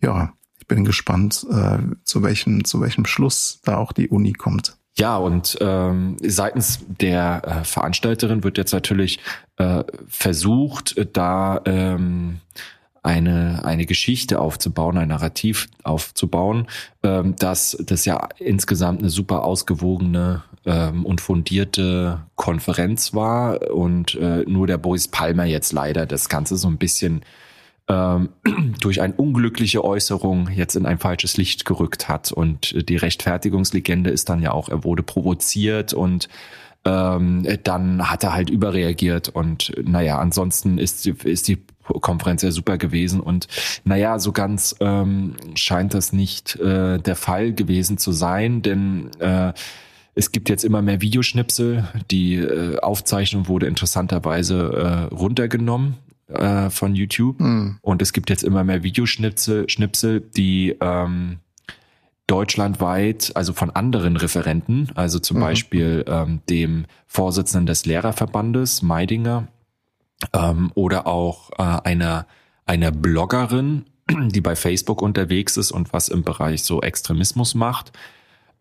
ja, 0.00 0.32
ich 0.58 0.66
bin 0.66 0.84
gespannt, 0.84 1.44
äh, 1.50 1.78
zu 2.04 2.22
welchem, 2.22 2.64
zu 2.64 2.80
welchem 2.80 3.04
Schluss 3.04 3.60
da 3.64 3.76
auch 3.76 3.92
die 3.92 4.08
Uni 4.08 4.32
kommt. 4.32 4.76
Ja, 4.96 5.16
und 5.16 5.56
ähm, 5.60 6.16
seitens 6.22 6.80
der 6.86 7.42
äh, 7.44 7.64
Veranstalterin 7.64 8.44
wird 8.44 8.58
jetzt 8.58 8.72
natürlich 8.72 9.18
äh, 9.56 9.84
versucht, 10.08 10.94
da 11.12 11.60
ähm, 11.64 12.40
eine, 13.02 13.64
eine 13.64 13.86
Geschichte 13.86 14.40
aufzubauen, 14.40 14.98
ein 14.98 15.08
Narrativ 15.08 15.68
aufzubauen, 15.84 16.66
ähm, 17.02 17.34
dass 17.36 17.76
das 17.80 18.04
ja 18.04 18.28
insgesamt 18.38 19.00
eine 19.00 19.10
super 19.10 19.44
ausgewogene 19.44 20.42
ähm, 20.66 21.04
und 21.06 21.20
fundierte 21.20 22.22
Konferenz 22.36 23.14
war. 23.14 23.70
Und 23.70 24.14
äh, 24.14 24.44
nur 24.46 24.66
der 24.66 24.78
Boris 24.78 25.08
Palmer 25.08 25.44
jetzt 25.44 25.72
leider 25.72 26.06
das 26.06 26.28
Ganze 26.28 26.56
so 26.56 26.68
ein 26.68 26.78
bisschen 26.78 27.22
ähm, 27.88 28.30
durch 28.80 29.00
eine 29.00 29.14
unglückliche 29.14 29.84
Äußerung 29.84 30.48
jetzt 30.50 30.76
in 30.76 30.86
ein 30.86 30.98
falsches 30.98 31.36
Licht 31.36 31.64
gerückt 31.64 32.08
hat. 32.08 32.32
Und 32.32 32.88
die 32.88 32.96
Rechtfertigungslegende 32.96 34.10
ist 34.10 34.28
dann 34.28 34.42
ja 34.42 34.52
auch, 34.52 34.68
er 34.68 34.84
wurde 34.84 35.02
provoziert 35.02 35.92
und 35.92 36.28
ähm, 36.84 37.46
dann 37.64 38.10
hat 38.10 38.24
er 38.24 38.32
halt 38.32 38.48
überreagiert. 38.48 39.28
Und 39.28 39.72
naja, 39.82 40.18
ansonsten 40.18 40.78
ist, 40.78 41.06
ist 41.06 41.48
die 41.48 41.58
Konferenz 41.82 42.42
ja 42.42 42.52
super 42.52 42.78
gewesen. 42.78 43.20
Und 43.20 43.48
naja, 43.84 44.18
so 44.18 44.32
ganz 44.32 44.76
ähm, 44.80 45.34
scheint 45.54 45.94
das 45.94 46.12
nicht 46.12 46.56
äh, 46.56 46.98
der 46.98 47.16
Fall 47.16 47.52
gewesen 47.52 47.98
zu 47.98 48.12
sein, 48.12 48.62
denn 48.62 49.10
äh, 49.18 49.52
es 50.20 50.32
gibt 50.32 50.50
jetzt 50.50 50.64
immer 50.64 50.82
mehr 50.82 51.00
Videoschnipsel. 51.00 51.88
Die 52.10 52.34
äh, 52.34 52.78
Aufzeichnung 52.80 53.48
wurde 53.48 53.66
interessanterweise 53.66 55.08
äh, 55.10 55.14
runtergenommen 55.14 55.96
äh, 56.28 56.68
von 56.68 56.94
YouTube. 56.94 57.40
Mhm. 57.40 57.78
Und 57.80 58.02
es 58.02 58.12
gibt 58.12 58.28
jetzt 58.28 58.44
immer 58.44 58.62
mehr 58.62 58.82
Videoschnipsel, 58.82 59.70
Schnipsel, 59.70 60.20
die 60.20 60.76
ähm, 60.82 61.38
deutschlandweit, 62.26 63.32
also 63.34 63.54
von 63.54 63.70
anderen 63.70 64.18
Referenten, 64.18 64.90
also 64.94 65.18
zum 65.18 65.38
mhm. 65.38 65.40
Beispiel 65.40 66.04
ähm, 66.06 66.40
dem 66.50 66.84
Vorsitzenden 67.06 67.64
des 67.64 67.86
Lehrerverbandes, 67.86 68.82
Meidinger, 68.82 69.48
ähm, 70.34 70.70
oder 70.74 71.06
auch 71.06 71.48
äh, 71.56 71.62
einer, 71.62 72.26
einer 72.66 72.90
Bloggerin, 72.90 73.86
die 74.10 74.42
bei 74.42 74.54
Facebook 74.54 75.00
unterwegs 75.00 75.56
ist 75.56 75.72
und 75.72 75.94
was 75.94 76.10
im 76.10 76.24
Bereich 76.24 76.62
so 76.62 76.82
Extremismus 76.82 77.54
macht. 77.54 77.92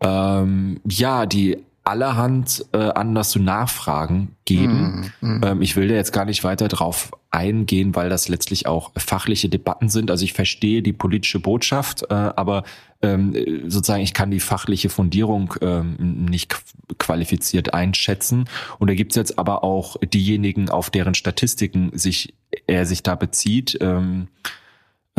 Ähm, 0.01 0.79
ja, 0.85 1.25
die 1.25 1.57
allerhand 1.89 2.65
äh, 2.71 2.77
Anlass 2.77 3.31
zu 3.31 3.39
Nachfragen 3.39 4.35
geben. 4.45 5.11
Mm, 5.21 5.27
mm. 5.27 5.43
Ähm, 5.43 5.61
ich 5.61 5.75
will 5.75 5.87
da 5.87 5.95
jetzt 5.95 6.13
gar 6.13 6.25
nicht 6.25 6.43
weiter 6.43 6.67
drauf 6.67 7.11
eingehen, 7.31 7.95
weil 7.95 8.09
das 8.09 8.29
letztlich 8.29 8.67
auch 8.67 8.91
fachliche 8.95 9.49
Debatten 9.49 9.89
sind. 9.89 10.11
Also 10.11 10.23
ich 10.23 10.33
verstehe 10.33 10.83
die 10.83 10.93
politische 10.93 11.39
Botschaft, 11.39 12.03
äh, 12.09 12.13
aber 12.13 12.63
ähm, 13.01 13.35
sozusagen 13.67 14.03
ich 14.03 14.13
kann 14.13 14.29
die 14.29 14.39
fachliche 14.39 14.89
Fundierung 14.89 15.55
ähm, 15.61 15.95
nicht 16.25 16.55
qualifiziert 16.99 17.73
einschätzen. 17.73 18.45
Und 18.77 18.89
da 18.89 18.93
gibt's 18.93 19.15
jetzt 19.15 19.39
aber 19.39 19.63
auch 19.63 19.95
diejenigen, 19.97 20.69
auf 20.69 20.89
deren 20.91 21.15
Statistiken 21.15 21.91
sich 21.93 22.35
er 22.67 22.85
sich 22.85 23.03
da 23.03 23.15
bezieht. 23.15 23.77
Ähm, 23.81 24.27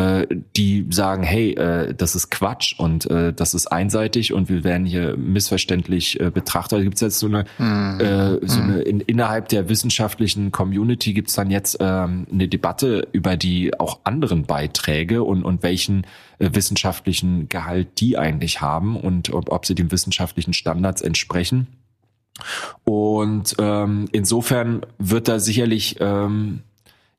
äh, 0.00 0.26
die 0.56 0.86
sagen, 0.90 1.22
hey, 1.22 1.52
äh, 1.52 1.94
das 1.94 2.14
ist 2.14 2.30
Quatsch 2.30 2.74
und 2.78 3.10
äh, 3.10 3.34
das 3.34 3.52
ist 3.52 3.66
einseitig 3.66 4.32
und 4.32 4.48
wir 4.48 4.64
werden 4.64 4.86
hier 4.86 5.16
missverständlich 5.18 6.18
äh, 6.18 6.30
betrachtet. 6.30 6.78
Da 6.78 6.82
gibt 6.82 6.94
es 6.94 7.00
jetzt 7.02 7.18
so 7.18 7.26
eine, 7.26 7.44
mm. 7.58 8.00
äh, 8.00 8.46
so 8.46 8.62
eine 8.62 8.80
in, 8.80 9.00
innerhalb 9.00 9.48
der 9.48 9.68
wissenschaftlichen 9.68 10.52
Community 10.52 11.12
gibt 11.12 11.28
es 11.28 11.34
dann 11.34 11.50
jetzt 11.50 11.76
ähm, 11.80 12.26
eine 12.32 12.48
Debatte 12.48 13.08
über 13.12 13.36
die 13.36 13.78
auch 13.78 14.00
anderen 14.04 14.44
Beiträge 14.44 15.22
und, 15.22 15.44
und 15.44 15.62
welchen 15.62 16.06
äh, 16.38 16.48
wissenschaftlichen 16.54 17.50
Gehalt 17.50 18.00
die 18.00 18.16
eigentlich 18.16 18.62
haben 18.62 18.96
und 18.96 19.34
ob, 19.34 19.52
ob 19.52 19.66
sie 19.66 19.74
den 19.74 19.92
wissenschaftlichen 19.92 20.54
Standards 20.54 21.02
entsprechen. 21.02 21.66
Und 22.84 23.54
ähm, 23.58 24.06
insofern 24.12 24.80
wird 24.98 25.28
da 25.28 25.38
sicherlich 25.38 25.96
ähm, 26.00 26.62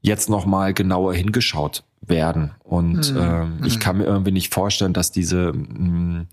jetzt 0.01 0.31
nochmal 0.31 0.73
genauer 0.73 1.13
hingeschaut 1.13 1.83
werden. 2.01 2.51
Und 2.63 3.13
mhm. 3.13 3.19
ähm, 3.19 3.59
ich 3.65 3.75
hm. 3.75 3.79
kann 3.79 3.97
mir 3.97 4.05
irgendwie 4.05 4.31
nicht 4.31 4.53
vorstellen, 4.53 4.93
dass 4.93 5.11
diese 5.11 5.53
mh, 5.53 5.77
hm, 5.77 6.27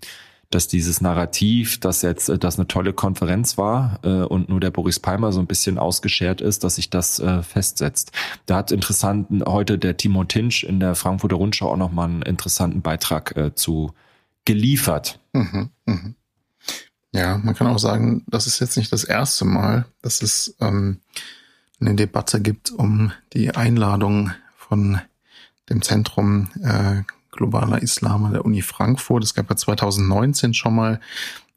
dass 0.49 0.67
dieses 0.67 0.99
Narrativ, 0.99 1.79
dass 1.79 2.01
jetzt 2.01 2.29
äh, 2.29 2.37
das 2.37 2.57
eine 2.57 2.67
tolle 2.67 2.93
Konferenz 2.93 3.57
war 3.57 3.99
äh, 4.03 4.23
und 4.23 4.49
nur 4.49 4.59
der 4.59 4.71
Boris 4.71 4.99
Palmer 4.99 5.31
so 5.31 5.39
ein 5.39 5.47
bisschen 5.47 5.77
ausgeschert 5.77 6.41
ist, 6.41 6.63
dass 6.63 6.75
sich 6.75 6.89
das 6.89 7.19
äh, 7.19 7.43
festsetzt. 7.43 8.11
Da 8.45 8.57
hat 8.57 8.71
interessant 8.71 9.27
heute 9.45 9.77
der 9.77 9.97
Timo 9.97 10.23
Tinsch 10.23 10.63
in 10.63 10.79
der 10.79 10.95
Frankfurter 10.95 11.35
Rundschau 11.35 11.71
auch 11.71 11.77
nochmal 11.77 12.09
einen 12.09 12.21
interessanten 12.23 12.81
Beitrag 12.81 13.35
äh, 13.37 13.53
zu 13.53 13.93
geliefert. 14.45 15.19
Mhm, 15.33 15.69
mh. 15.85 16.13
Ja, 17.11 17.37
man 17.39 17.55
kann 17.55 17.67
auch 17.67 17.79
sagen, 17.79 18.23
das 18.27 18.45
ist 18.45 18.59
jetzt 18.59 18.77
nicht 18.77 18.93
das 18.93 19.03
erste 19.03 19.43
Mal, 19.43 19.85
dass 20.03 20.21
es 20.21 20.55
ähm, 20.59 20.99
eine 21.79 21.95
Debatte 21.95 22.39
gibt 22.39 22.69
um 22.69 23.11
die 23.33 23.55
Einladung 23.55 24.31
von 24.55 24.99
dem 25.69 25.81
Zentrum 25.81 26.49
äh, 26.63 27.03
globaler 27.31 27.81
Islam 27.81 28.31
der 28.31 28.45
Uni 28.45 28.61
Frankfurt. 28.61 29.23
Es 29.23 29.33
gab 29.33 29.49
ja 29.49 29.55
2019 29.55 30.53
schon 30.53 30.75
mal 30.75 30.99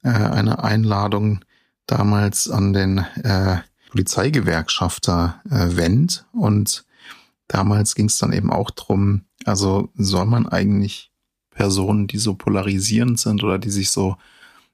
äh, 0.03 0.11
eine 0.11 0.63
Einladung 0.63 1.45
damals 1.87 2.49
an 2.51 2.73
den 2.73 2.99
äh, 3.23 3.59
Polizeigewerkschafter 3.91 5.43
äh, 5.51 5.77
Wendt 5.77 6.27
und 6.33 6.85
damals 7.49 7.95
ging 7.95 8.07
es 8.07 8.19
dann 8.19 8.33
eben 8.33 8.51
auch 8.51 8.71
drum, 8.71 9.23
also 9.45 9.91
soll 9.97 10.25
man 10.25 10.49
eigentlich 10.49 11.11
Personen, 11.51 12.07
die 12.07 12.19
so 12.19 12.35
polarisierend 12.35 13.21
sind 13.21 13.45
oder 13.45 13.59
die 13.59 13.71
sich 13.71 13.91
so 13.91 14.17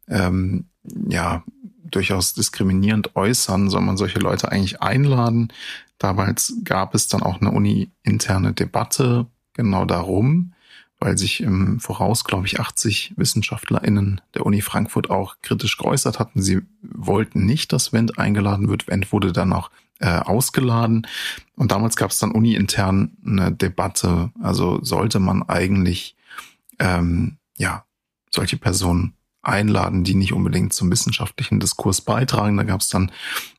ähm, 0.07 0.67
ja 1.09 1.43
durchaus 1.91 2.35
diskriminierend 2.35 3.17
äußern, 3.17 3.71
soll 3.71 3.83
man 3.83 3.97
solche 3.97 4.19
Leute 4.19 4.51
eigentlich 4.51 4.83
einladen. 4.83 5.53
Damals 5.99 6.55
gab 6.65 6.95
es 6.95 7.09
dann 7.09 7.23
auch 7.23 7.41
eine 7.41 7.51
uni-interne 7.51 8.53
Debatte 8.53 9.27
genau 9.55 9.85
darum, 9.85 10.53
weil 11.01 11.19
sich 11.19 11.41
im 11.41 11.81
Voraus, 11.81 12.25
glaube 12.25 12.47
ich, 12.47 12.61
80 12.61 13.15
WissenschaftlerInnen 13.17 14.21
der 14.35 14.47
Uni 14.47 14.63
Frankfurt 14.63 15.11
auch 15.11 15.37
kritisch 15.43 15.77
geäußert 15.77 16.19
hatten. 16.19 16.43
Sie 16.43 16.61
wollten 16.83 17.47
nicht, 17.47 17.73
dass 17.73 17.93
Wendt 17.93 18.19
eingeladen 18.19 18.69
wird. 18.69 18.87
Wendt 18.89 19.13
wurde 19.13 19.33
dann 19.33 19.53
auch 19.53 19.71
äh, 20.01 20.19
ausgeladen. 20.19 21.07
Und 21.57 21.73
damals 21.73 21.97
gab 21.97 22.11
es 22.11 22.19
dann 22.19 22.33
uni-intern 22.33 23.17
eine 23.25 23.53
Debatte. 23.53 24.31
Also 24.41 24.83
sollte 24.83 25.19
man 25.19 25.43
eigentlich 25.43 26.17
ähm, 26.79 27.39
ja 27.57 27.85
solche 28.31 28.57
Personen 28.57 29.15
einladen, 29.49 30.05
die 30.05 30.15
nicht 30.15 30.33
unbedingt 30.33 30.73
zum 30.73 30.91
wissenschaftlichen 30.91 31.61
Diskurs 31.61 32.01
beitragen. 32.01 32.57
Da 32.57 32.63
gab 32.65 32.81
es 32.81 32.89
dann 32.89 33.11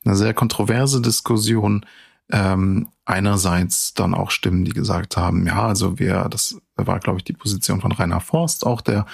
eine 0.06 0.16
sehr 0.16 0.34
kontroverse 0.34 1.02
Diskussion. 1.02 1.86
ähm, 2.32 2.90
einerseits 3.06 3.94
dann 3.96 4.14
auch 4.14 4.30
Stimmen, 4.30 4.64
die 4.64 4.72
gesagt 4.72 5.18
haben, 5.18 5.48
ja, 5.48 5.64
also 5.68 5.98
wir, 5.98 6.28
das 6.30 6.58
war, 6.76 7.00
glaube 7.00 7.18
ich, 7.18 7.24
die 7.24 7.34
Position 7.34 7.82
von 7.82 7.92
Rainer 7.92 8.22
Forst 8.22 8.66
auch, 8.66 8.82
der, 8.82 9.06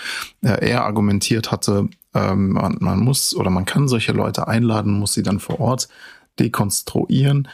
der 0.42 0.62
eher 0.62 0.84
argumentiert 0.84 1.52
hatte, 1.52 1.88
ähm, 2.14 2.50
man, 2.50 2.78
man 2.82 3.00
muss 3.00 3.36
oder 3.36 3.50
man 3.50 3.66
kann 3.66 3.88
solche 3.88 4.12
Leute 4.12 4.48
einladen, 4.48 5.00
muss 5.00 5.14
sie 5.14 5.24
dann 5.24 5.40
vor 5.40 5.60
Ort 5.62 5.88
dekonstruieren. 6.40 7.48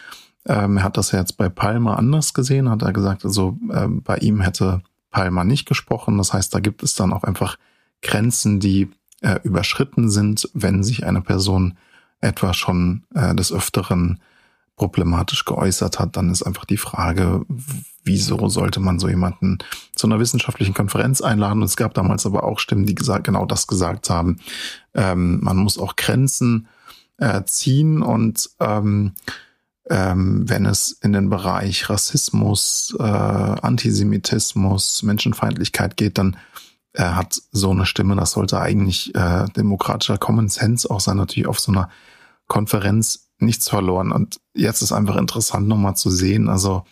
Ähm, 0.48 0.78
er 0.78 0.84
hat 0.84 0.98
das 0.98 1.12
ja 1.12 1.20
jetzt 1.20 1.38
bei 1.38 1.48
Palmer 1.48 1.98
anders 1.98 2.34
gesehen, 2.34 2.70
hat 2.70 2.82
er 2.82 2.94
gesagt, 2.94 3.24
also 3.24 3.60
äh, 3.70 3.88
bei 3.88 4.18
ihm 4.18 4.42
hätte 4.42 4.82
Palmer 5.12 5.44
nicht 5.44 5.68
gesprochen. 5.68 6.18
Das 6.18 6.34
heißt, 6.34 6.56
da 6.56 6.60
gibt 6.60 6.82
es 6.82 6.96
dann 6.96 7.14
auch 7.14 7.24
einfach 7.24 7.58
Grenzen, 8.02 8.60
die 8.60 8.90
äh, 9.22 9.40
überschritten 9.44 10.10
sind, 10.10 10.50
wenn 10.54 10.84
sich 10.84 11.06
eine 11.06 11.22
Person 11.22 11.78
etwa 12.20 12.54
schon 12.54 13.04
äh, 13.16 13.34
des 13.34 13.52
Öfteren 13.52 14.20
problematisch 14.76 15.46
geäußert 15.46 16.00
hat, 16.00 16.18
dann 16.18 16.32
ist 16.32 16.44
einfach 16.44 16.66
die 16.66 16.78
Frage, 16.78 17.46
wieso 18.04 18.50
sollte 18.50 18.80
man 18.80 19.00
so 19.00 19.08
jemanden 19.08 19.60
zu 19.96 20.08
einer 20.08 20.20
wissenschaftlichen 20.20 20.74
Konferenz 20.74 21.22
einladen? 21.22 21.60
Und 21.60 21.66
es 21.66 21.78
gab 21.78 21.94
damals 21.94 22.26
aber 22.26 22.44
auch 22.44 22.60
Stimmen, 22.60 22.86
die 22.86 22.96
gesagt, 22.96 23.26
genau 23.26 23.46
das 23.46 23.68
gesagt 23.68 24.10
haben. 24.10 24.40
Ähm, 24.96 25.40
man 25.42 25.58
muss 25.58 25.78
auch 25.78 25.96
Grenzen 25.96 26.68
äh, 27.18 27.44
ziehen 27.44 28.02
und 28.02 28.50
ähm, 28.60 29.14
ähm, 29.90 30.50
wenn 30.50 30.66
es 30.66 30.92
in 31.04 31.14
den 31.14 31.30
Bereich 31.30 31.90
Rassismus, 31.90 32.96
äh, 33.00 33.04
Antisemitismus, 33.04 35.04
Menschenfeindlichkeit 35.04 35.98
geht, 35.98 36.18
dann 36.18 36.38
äh, 36.94 37.04
hat 37.04 37.42
so 37.52 37.72
eine 37.72 37.86
Stimme, 37.86 38.16
das 38.16 38.32
sollte 38.32 38.60
eigentlich 38.60 39.16
äh, 39.16 39.46
demokratischer 39.56 40.18
Common 40.18 40.50
Sense 40.50 40.90
auch 40.90 41.00
sein, 41.00 41.18
natürlich 41.18 41.48
auf 41.48 41.60
so 41.60 41.72
einer 41.72 41.90
Konferenz 42.48 43.30
nichts 43.40 43.70
verloren. 43.70 44.12
Und 44.12 44.40
jetzt 44.54 44.82
ist 44.82 44.92
einfach 44.92 45.16
interessant 45.16 45.68
nochmal 45.68 45.96
zu 45.96 46.10
sehen. 46.10 46.50
Also 46.50 46.84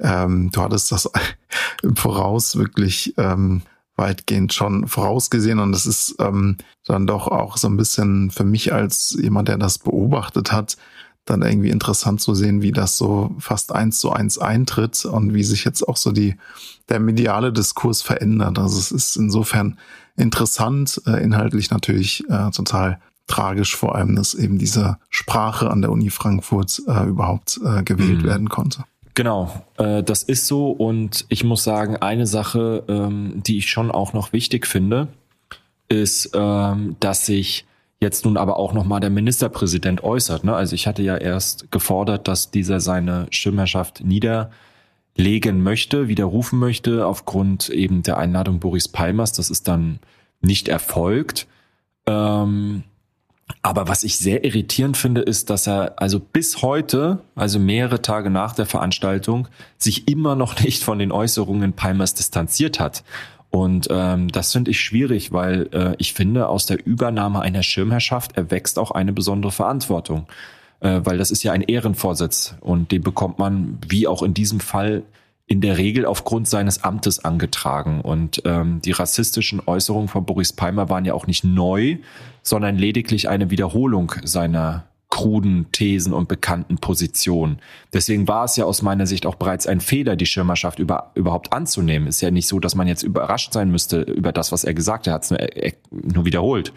ähm, 0.00 0.50
du 0.50 0.60
hattest 0.60 0.92
das 0.92 1.10
im 1.82 1.96
Voraus 1.96 2.56
wirklich 2.56 3.14
ähm, 3.16 3.62
weitgehend 3.96 4.52
schon 4.52 4.88
vorausgesehen 4.88 5.60
und 5.60 5.74
es 5.74 5.86
ist 5.86 6.16
ähm, 6.18 6.56
dann 6.84 7.06
doch 7.06 7.28
auch 7.28 7.56
so 7.56 7.68
ein 7.68 7.76
bisschen 7.76 8.30
für 8.30 8.44
mich 8.44 8.72
als 8.72 9.16
jemand, 9.20 9.48
der 9.48 9.56
das 9.56 9.78
beobachtet 9.78 10.50
hat, 10.50 10.76
dann 11.24 11.42
irgendwie 11.42 11.70
interessant 11.70 12.20
zu 12.20 12.34
sehen, 12.34 12.62
wie 12.62 12.72
das 12.72 12.98
so 12.98 13.34
fast 13.38 13.72
eins 13.72 13.98
zu 13.98 14.10
eins 14.10 14.38
eintritt 14.38 15.04
und 15.04 15.34
wie 15.34 15.44
sich 15.44 15.64
jetzt 15.64 15.82
auch 15.82 15.96
so 15.96 16.12
die 16.12 16.36
der 16.88 17.00
mediale 17.00 17.52
Diskurs 17.52 18.02
verändert. 18.02 18.58
Also 18.58 18.78
es 18.78 18.92
ist 18.92 19.16
insofern 19.16 19.78
interessant, 20.16 21.00
äh, 21.06 21.22
inhaltlich 21.22 21.70
natürlich 21.70 22.24
äh, 22.28 22.50
total 22.50 23.00
tragisch, 23.26 23.74
vor 23.74 23.94
allem, 23.94 24.16
dass 24.16 24.34
eben 24.34 24.58
diese 24.58 24.98
Sprache 25.08 25.70
an 25.70 25.80
der 25.80 25.90
Uni 25.90 26.10
Frankfurt 26.10 26.82
äh, 26.86 27.04
überhaupt 27.06 27.58
äh, 27.64 27.82
gewählt 27.82 28.22
mhm. 28.22 28.26
werden 28.26 28.48
konnte. 28.48 28.84
Genau, 29.14 29.64
äh, 29.78 30.02
das 30.02 30.24
ist 30.24 30.46
so. 30.46 30.70
Und 30.70 31.24
ich 31.28 31.44
muss 31.44 31.64
sagen, 31.64 31.96
eine 31.96 32.26
Sache, 32.26 32.84
ähm, 32.88 33.42
die 33.46 33.58
ich 33.58 33.70
schon 33.70 33.90
auch 33.90 34.12
noch 34.12 34.32
wichtig 34.32 34.66
finde, 34.66 35.08
ist, 35.88 36.30
ähm, 36.34 36.96
dass 37.00 37.26
sich 37.26 37.64
jetzt 38.04 38.24
nun 38.24 38.36
aber 38.36 38.58
auch 38.58 38.72
nochmal 38.72 39.00
der 39.00 39.10
Ministerpräsident 39.10 40.04
äußert. 40.04 40.44
Ne? 40.44 40.54
Also 40.54 40.74
ich 40.74 40.86
hatte 40.86 41.02
ja 41.02 41.16
erst 41.16 41.72
gefordert, 41.72 42.28
dass 42.28 42.50
dieser 42.50 42.78
seine 42.78 43.26
Stimmherrschaft 43.30 44.04
niederlegen 44.04 45.62
möchte, 45.62 46.06
widerrufen 46.06 46.58
möchte, 46.58 47.06
aufgrund 47.06 47.70
eben 47.70 48.02
der 48.02 48.18
Einladung 48.18 48.60
Boris 48.60 48.88
Palmers. 48.88 49.32
Das 49.32 49.50
ist 49.50 49.66
dann 49.66 49.98
nicht 50.42 50.68
erfolgt. 50.68 51.46
Ähm, 52.06 52.84
aber 53.62 53.88
was 53.88 54.04
ich 54.04 54.18
sehr 54.18 54.44
irritierend 54.44 54.96
finde, 54.96 55.22
ist, 55.22 55.48
dass 55.50 55.66
er 55.66 55.94
also 55.96 56.20
bis 56.20 56.62
heute, 56.62 57.20
also 57.34 57.58
mehrere 57.58 58.02
Tage 58.02 58.30
nach 58.30 58.54
der 58.54 58.66
Veranstaltung, 58.66 59.48
sich 59.78 60.08
immer 60.08 60.34
noch 60.34 60.60
nicht 60.60 60.82
von 60.82 60.98
den 60.98 61.12
Äußerungen 61.12 61.72
Palmers 61.72 62.14
distanziert 62.14 62.78
hat. 62.80 63.04
Und 63.54 63.86
ähm, 63.88 64.32
das 64.32 64.50
finde 64.50 64.72
ich 64.72 64.80
schwierig, 64.80 65.30
weil 65.30 65.68
äh, 65.72 65.94
ich 65.98 66.12
finde, 66.12 66.48
aus 66.48 66.66
der 66.66 66.84
Übernahme 66.84 67.40
einer 67.40 67.62
Schirmherrschaft 67.62 68.36
erwächst 68.36 68.80
auch 68.80 68.90
eine 68.90 69.12
besondere 69.12 69.52
Verantwortung. 69.52 70.26
Äh, 70.80 71.02
weil 71.04 71.18
das 71.18 71.30
ist 71.30 71.44
ja 71.44 71.52
ein 71.52 71.62
Ehrenvorsitz 71.62 72.56
und 72.60 72.90
den 72.90 73.02
bekommt 73.02 73.38
man, 73.38 73.78
wie 73.86 74.08
auch 74.08 74.24
in 74.24 74.34
diesem 74.34 74.58
Fall, 74.58 75.04
in 75.46 75.60
der 75.60 75.78
Regel 75.78 76.04
aufgrund 76.04 76.48
seines 76.48 76.82
Amtes 76.82 77.24
angetragen. 77.24 78.00
Und 78.00 78.42
ähm, 78.44 78.80
die 78.84 78.90
rassistischen 78.90 79.62
Äußerungen 79.64 80.08
von 80.08 80.26
Boris 80.26 80.52
Palmer 80.52 80.88
waren 80.88 81.04
ja 81.04 81.14
auch 81.14 81.28
nicht 81.28 81.44
neu, 81.44 81.98
sondern 82.42 82.76
lediglich 82.76 83.28
eine 83.28 83.50
Wiederholung 83.50 84.14
seiner 84.24 84.82
kruden 85.14 85.66
Thesen 85.70 86.12
und 86.12 86.26
bekannten 86.26 86.78
Positionen. 86.78 87.60
Deswegen 87.92 88.26
war 88.26 88.46
es 88.46 88.56
ja 88.56 88.64
aus 88.64 88.82
meiner 88.82 89.06
Sicht 89.06 89.26
auch 89.26 89.36
bereits 89.36 89.64
ein 89.68 89.80
Fehler, 89.80 90.16
die 90.16 90.26
Schirmerschaft 90.26 90.80
über, 90.80 91.12
überhaupt 91.14 91.52
anzunehmen. 91.52 92.08
Ist 92.08 92.20
ja 92.20 92.32
nicht 92.32 92.48
so, 92.48 92.58
dass 92.58 92.74
man 92.74 92.88
jetzt 92.88 93.04
überrascht 93.04 93.52
sein 93.52 93.70
müsste 93.70 94.00
über 94.00 94.32
das, 94.32 94.50
was 94.50 94.64
er 94.64 94.74
gesagt 94.74 95.06
hat. 95.06 95.12
Er 95.12 95.14
hat 95.14 95.22
es 95.22 95.30
nur, 95.30 96.12
nur 96.14 96.24
wiederholt. 96.24 96.72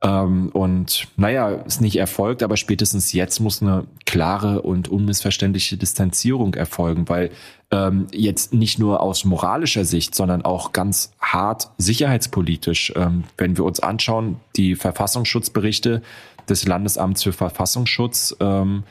Ähm, 0.00 0.50
und 0.52 1.08
naja, 1.16 1.48
ist 1.48 1.80
nicht 1.80 1.96
erfolgt, 1.96 2.44
aber 2.44 2.56
spätestens 2.56 3.12
jetzt 3.12 3.40
muss 3.40 3.60
eine 3.60 3.88
klare 4.04 4.62
und 4.62 4.86
unmissverständliche 4.86 5.76
Distanzierung 5.76 6.54
erfolgen, 6.54 7.08
weil 7.08 7.30
ähm, 7.72 8.06
jetzt 8.12 8.54
nicht 8.54 8.78
nur 8.78 9.00
aus 9.00 9.24
moralischer 9.24 9.84
Sicht, 9.84 10.14
sondern 10.14 10.42
auch 10.42 10.70
ganz 10.70 11.10
hart 11.18 11.70
sicherheitspolitisch, 11.78 12.92
ähm, 12.94 13.24
wenn 13.38 13.56
wir 13.56 13.64
uns 13.64 13.80
anschauen, 13.80 14.36
die 14.54 14.76
Verfassungsschutzberichte 14.76 16.02
des 16.48 16.66
Landesamts 16.66 17.22
für 17.22 17.32
Verfassungsschutz, 17.32 18.36
ähm, 18.40 18.84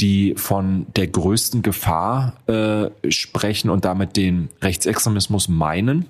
die 0.00 0.34
von 0.36 0.86
der 0.94 1.08
größten 1.08 1.62
Gefahr 1.62 2.34
äh, 2.46 3.10
sprechen 3.10 3.70
und 3.70 3.84
damit 3.84 4.16
den 4.16 4.48
Rechtsextremismus 4.62 5.48
meinen. 5.48 6.06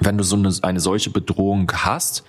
Wenn 0.00 0.16
du 0.16 0.24
so 0.24 0.36
eine, 0.36 0.52
eine 0.62 0.80
solche 0.80 1.10
Bedrohung 1.10 1.70
hast, 1.72 2.24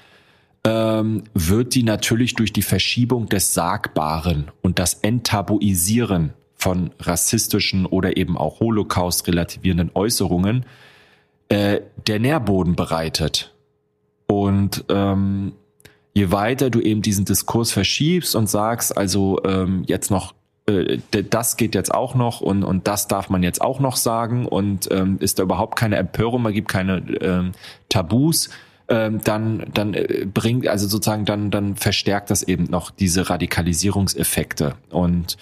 ähm, 0.65 1.23
wird 1.33 1.75
die 1.75 1.83
natürlich 1.83 2.35
durch 2.35 2.53
die 2.53 2.61
Verschiebung 2.61 3.27
des 3.27 3.53
Sagbaren 3.53 4.51
und 4.61 4.79
das 4.79 4.95
Enttabuisieren 4.95 6.33
von 6.55 6.91
rassistischen 6.99 7.85
oder 7.85 8.15
eben 8.15 8.37
auch 8.37 8.59
Holocaust 8.59 9.27
relativierenden 9.27 9.91
Äußerungen 9.93 10.65
äh, 11.49 11.81
der 12.07 12.19
Nährboden 12.19 12.75
bereitet. 12.75 13.53
Und 14.27 14.85
ähm, 14.89 15.53
je 16.13 16.31
weiter 16.31 16.69
du 16.69 16.79
eben 16.79 17.01
diesen 17.01 17.25
Diskurs 17.25 17.71
verschiebst 17.71 18.35
und 18.35 18.47
sagst, 18.47 18.95
also 18.97 19.39
ähm, 19.45 19.83
jetzt 19.87 20.11
noch 20.11 20.33
äh, 20.65 20.99
das 21.11 21.57
geht 21.57 21.75
jetzt 21.75 21.93
auch 21.93 22.15
noch 22.15 22.41
und, 22.41 22.63
und 22.63 22.87
das 22.87 23.07
darf 23.07 23.29
man 23.29 23.43
jetzt 23.43 23.61
auch 23.61 23.79
noch 23.79 23.95
sagen 23.95 24.45
und 24.45 24.89
ähm, 24.91 25.17
ist 25.19 25.39
da 25.39 25.43
überhaupt 25.43 25.77
keine 25.77 25.97
Empörung, 25.97 26.41
man 26.41 26.53
gibt 26.53 26.69
keine 26.69 26.97
ähm, 27.21 27.51
Tabus, 27.89 28.49
ähm, 28.87 29.21
dann, 29.23 29.65
dann 29.73 29.93
äh, 29.93 30.25
bringt, 30.31 30.67
also 30.67 30.87
sozusagen, 30.87 31.25
dann, 31.25 31.51
dann 31.51 31.75
verstärkt 31.75 32.29
das 32.29 32.43
eben 32.43 32.65
noch 32.65 32.91
diese 32.91 33.29
Radikalisierungseffekte. 33.29 34.75
Und 34.89 35.37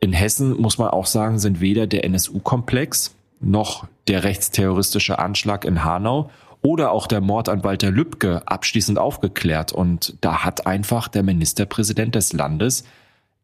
in 0.00 0.12
Hessen 0.12 0.60
muss 0.60 0.78
man 0.78 0.88
auch 0.88 1.06
sagen, 1.06 1.38
sind 1.38 1.60
weder 1.60 1.86
der 1.86 2.04
NSU-Komplex 2.04 3.14
noch 3.40 3.86
der 4.08 4.24
rechtsterroristische 4.24 5.18
Anschlag 5.18 5.64
in 5.64 5.84
Hanau 5.84 6.30
oder 6.62 6.92
auch 6.92 7.06
der 7.06 7.20
Mord 7.20 7.48
an 7.48 7.64
Walter 7.64 7.90
Lübcke 7.90 8.42
abschließend 8.46 8.98
aufgeklärt. 8.98 9.72
Und 9.72 10.14
da 10.20 10.44
hat 10.44 10.66
einfach 10.66 11.08
der 11.08 11.22
Ministerpräsident 11.22 12.14
des 12.14 12.32
Landes 12.32 12.84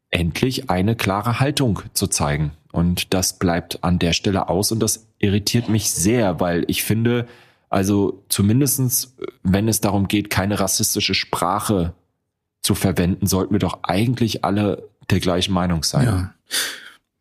endlich 0.09 0.69
eine 0.69 0.95
klare 0.95 1.39
Haltung 1.39 1.81
zu 1.93 2.07
zeigen. 2.07 2.51
Und 2.71 3.13
das 3.13 3.39
bleibt 3.39 3.83
an 3.83 3.99
der 3.99 4.13
Stelle 4.13 4.49
aus 4.49 4.71
und 4.71 4.79
das 4.79 5.07
irritiert 5.19 5.67
mich 5.67 5.91
sehr, 5.91 6.39
weil 6.39 6.63
ich 6.67 6.83
finde, 6.83 7.27
also 7.69 8.23
zumindestens, 8.29 9.15
wenn 9.43 9.67
es 9.67 9.81
darum 9.81 10.07
geht, 10.07 10.29
keine 10.29 10.59
rassistische 10.59 11.15
Sprache 11.15 11.93
zu 12.61 12.75
verwenden, 12.75 13.27
sollten 13.27 13.53
wir 13.53 13.59
doch 13.59 13.79
eigentlich 13.83 14.45
alle 14.45 14.87
der 15.09 15.19
gleichen 15.19 15.53
Meinung 15.53 15.83
sein. 15.83 16.05
Ja. 16.05 16.33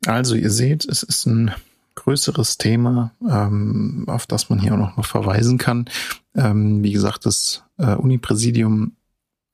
Also 0.06 0.34
ihr 0.34 0.50
seht, 0.50 0.84
es 0.84 1.02
ist 1.02 1.26
ein 1.26 1.52
größeres 1.96 2.58
Thema, 2.58 3.10
ähm, 3.28 4.04
auf 4.06 4.26
das 4.26 4.48
man 4.48 4.60
hier 4.60 4.74
auch 4.74 4.96
noch 4.96 5.04
verweisen 5.04 5.58
kann. 5.58 5.86
Ähm, 6.34 6.82
wie 6.82 6.92
gesagt, 6.92 7.26
das 7.26 7.64
äh, 7.78 7.94
Unipräsidium 7.94 8.92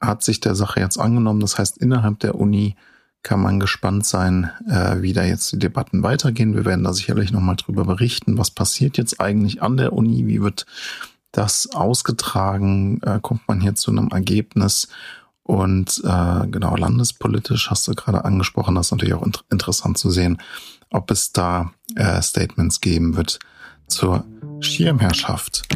hat 0.01 0.23
sich 0.23 0.41
der 0.41 0.55
Sache 0.55 0.81
jetzt 0.81 0.99
angenommen. 0.99 1.41
Das 1.41 1.59
heißt, 1.59 1.79
innerhalb 1.79 2.19
der 2.21 2.35
Uni 2.35 2.77
kann 3.23 3.41
man 3.41 3.61
gespannt 3.61 4.05
sein, 4.05 4.51
äh, 4.69 5.01
wie 5.01 5.13
da 5.13 5.25
jetzt 5.25 5.53
die 5.53 5.59
Debatten 5.59 6.03
weitergehen. 6.03 6.55
Wir 6.55 6.65
werden 6.65 6.85
da 6.85 6.93
sicherlich 6.93 7.33
nochmal 7.33 7.57
drüber 7.57 7.85
berichten, 7.85 8.37
was 8.37 8.51
passiert 8.51 8.99
jetzt 8.99 9.21
eigentlich 9.21 9.63
an 9.63 9.77
der 9.77 9.93
Uni, 9.93 10.27
wie 10.27 10.43
wird 10.43 10.67
das 11.31 11.71
ausgetragen, 11.73 13.01
äh, 13.03 13.21
kommt 13.23 13.47
man 13.49 13.61
hier 13.61 13.75
zu 13.75 13.91
einem 13.91 14.09
Ergebnis 14.09 14.89
und 15.45 16.03
äh, 16.05 16.47
genau 16.49 16.77
landespolitisch 16.77 17.71
hast 17.71 17.89
du 17.89 17.95
gerade 17.95 18.25
angesprochen, 18.25 18.75
das 18.75 18.87
ist 18.87 18.93
natürlich 18.93 19.15
auch 19.15 19.25
inter 19.25 19.41
interessant 19.51 19.99
zu 19.99 20.11
sehen, 20.11 20.39
ob 20.93 21.11
es 21.11 21.33
da 21.33 21.73
äh, 21.97 22.21
Statements 22.23 22.81
geben 22.81 23.17
wird 23.17 23.39
zur 23.89 24.25
Schirmherrschaft. 24.61 25.69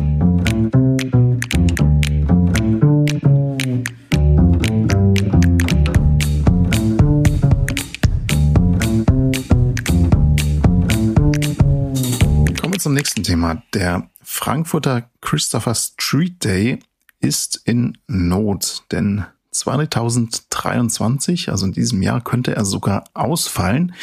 Kommen 12.61 12.73
wir 12.73 12.79
zum 12.79 12.95
nächsten 12.95 13.23
Thema. 13.23 13.63
Der 13.75 14.09
Frankfurter 14.23 15.11
Christopher 15.21 15.75
Street 15.75 16.45
Day 16.45 16.79
ist 17.21 17.61
in 17.65 17.99
Not, 18.07 18.85
denn 18.93 19.25
2023, 19.59 21.51
also 21.51 21.67
in 21.67 21.73
diesem 21.73 22.03
Jahr, 22.03 22.21
könnte 22.21 22.55
er 22.55 22.65
sogar 22.65 23.05
ausfallen. 23.15 23.95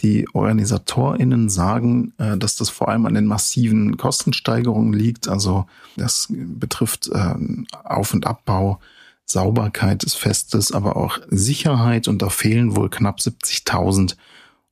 Die 0.00 0.26
OrganisatorInnen 0.32 1.48
sagen, 1.48 2.14
äh, 2.18 2.36
dass 2.36 2.56
das 2.56 2.70
vor 2.70 2.88
allem 2.88 3.06
an 3.06 3.14
den 3.14 3.26
massiven 3.26 3.96
Kostensteigerungen 3.96 4.92
liegt. 4.92 5.28
Also 5.28 5.66
das 5.96 6.28
betrifft 6.30 7.10
ähm, 7.12 7.66
Auf- 7.84 8.14
und 8.14 8.26
Abbau, 8.26 8.80
Sauberkeit 9.26 10.02
des 10.02 10.14
Festes, 10.14 10.72
aber 10.72 10.96
auch 10.96 11.18
Sicherheit. 11.28 12.08
Und 12.08 12.22
da 12.22 12.30
fehlen 12.30 12.76
wohl 12.76 12.90
knapp 12.90 13.18
70.000 13.18 14.16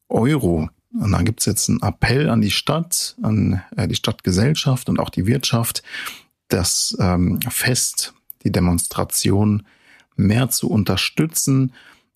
Euro. 0.09 0.68
Und 0.98 1.12
da 1.12 1.22
gibt's 1.22 1.44
jetzt 1.44 1.68
einen 1.68 1.83
Appell 1.83 2.31
an 2.31 2.40
die 2.40 2.51
Stadt, 2.51 3.16
an 3.22 3.62
äh, 3.77 3.87
die 3.87 3.94
Stadtgesellschaft 3.94 4.88
und 4.88 4.98
auch 4.98 5.11
die 5.11 5.27
Wirtschaft, 5.27 5.83
das 6.48 6.96
ähm, 6.98 7.40
Fest, 7.48 8.14
die 8.42 8.53
Demonstration 8.53 9.64
mehr 10.18 10.50
zu 10.50 10.68
unterstützen. 10.68 11.72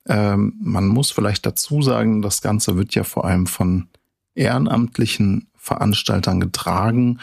Ähm, 0.07 0.55
man 0.61 0.89
muss 0.89 1.11
vielleicht 1.11 1.47
dazu 1.47 1.81
sagen, 1.83 2.23
das 2.23 2.43
Ganze 2.43 2.77
wird 2.77 2.95
ja 2.95 3.05
vor 3.05 3.25
allem 3.25 3.47
von 3.47 3.89
ehrenamtlichen 4.35 5.49
Veranstaltern 5.57 6.41
getragen 6.41 7.19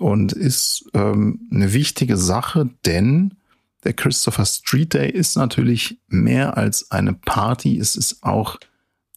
und 0.00 0.32
ist 0.32 0.90
ähm, 0.94 1.48
eine 1.52 1.72
wichtige 1.72 2.16
Sache, 2.16 2.68
denn 2.84 3.34
der 3.84 3.92
Christopher 3.92 4.46
Street 4.46 4.94
Day 4.94 5.10
ist 5.10 5.36
natürlich 5.36 5.98
mehr 6.08 6.56
als 6.56 6.90
eine 6.90 7.12
Party, 7.12 7.78
es 7.78 7.96
ist 7.96 8.22
auch 8.22 8.58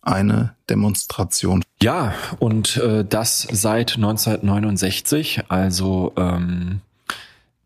eine 0.01 0.56
Demonstration. 0.69 1.63
Ja, 1.82 2.13
und 2.39 2.77
äh, 2.77 3.03
das 3.03 3.47
seit 3.51 3.95
1969. 3.95 5.43
Also 5.49 6.13
ähm, 6.17 6.82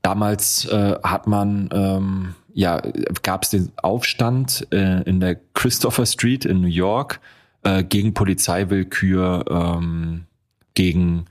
damals 0.01 0.65
äh, 0.65 0.95
hat 1.03 1.27
man 1.27 1.69
ähm, 1.71 2.35
ja 2.53 2.81
gab 3.23 3.43
es 3.43 3.49
den 3.49 3.71
Aufstand 3.77 4.67
äh, 4.71 5.01
in 5.03 5.19
der 5.19 5.39
Christopher 5.53 6.05
Street 6.05 6.45
in 6.45 6.61
New 6.61 6.67
York 6.67 7.19
äh, 7.63 7.83
gegen 7.83 8.13
Polizeiwillkür, 8.13 9.45
ähm, 9.49 10.25
gegen 10.73 11.25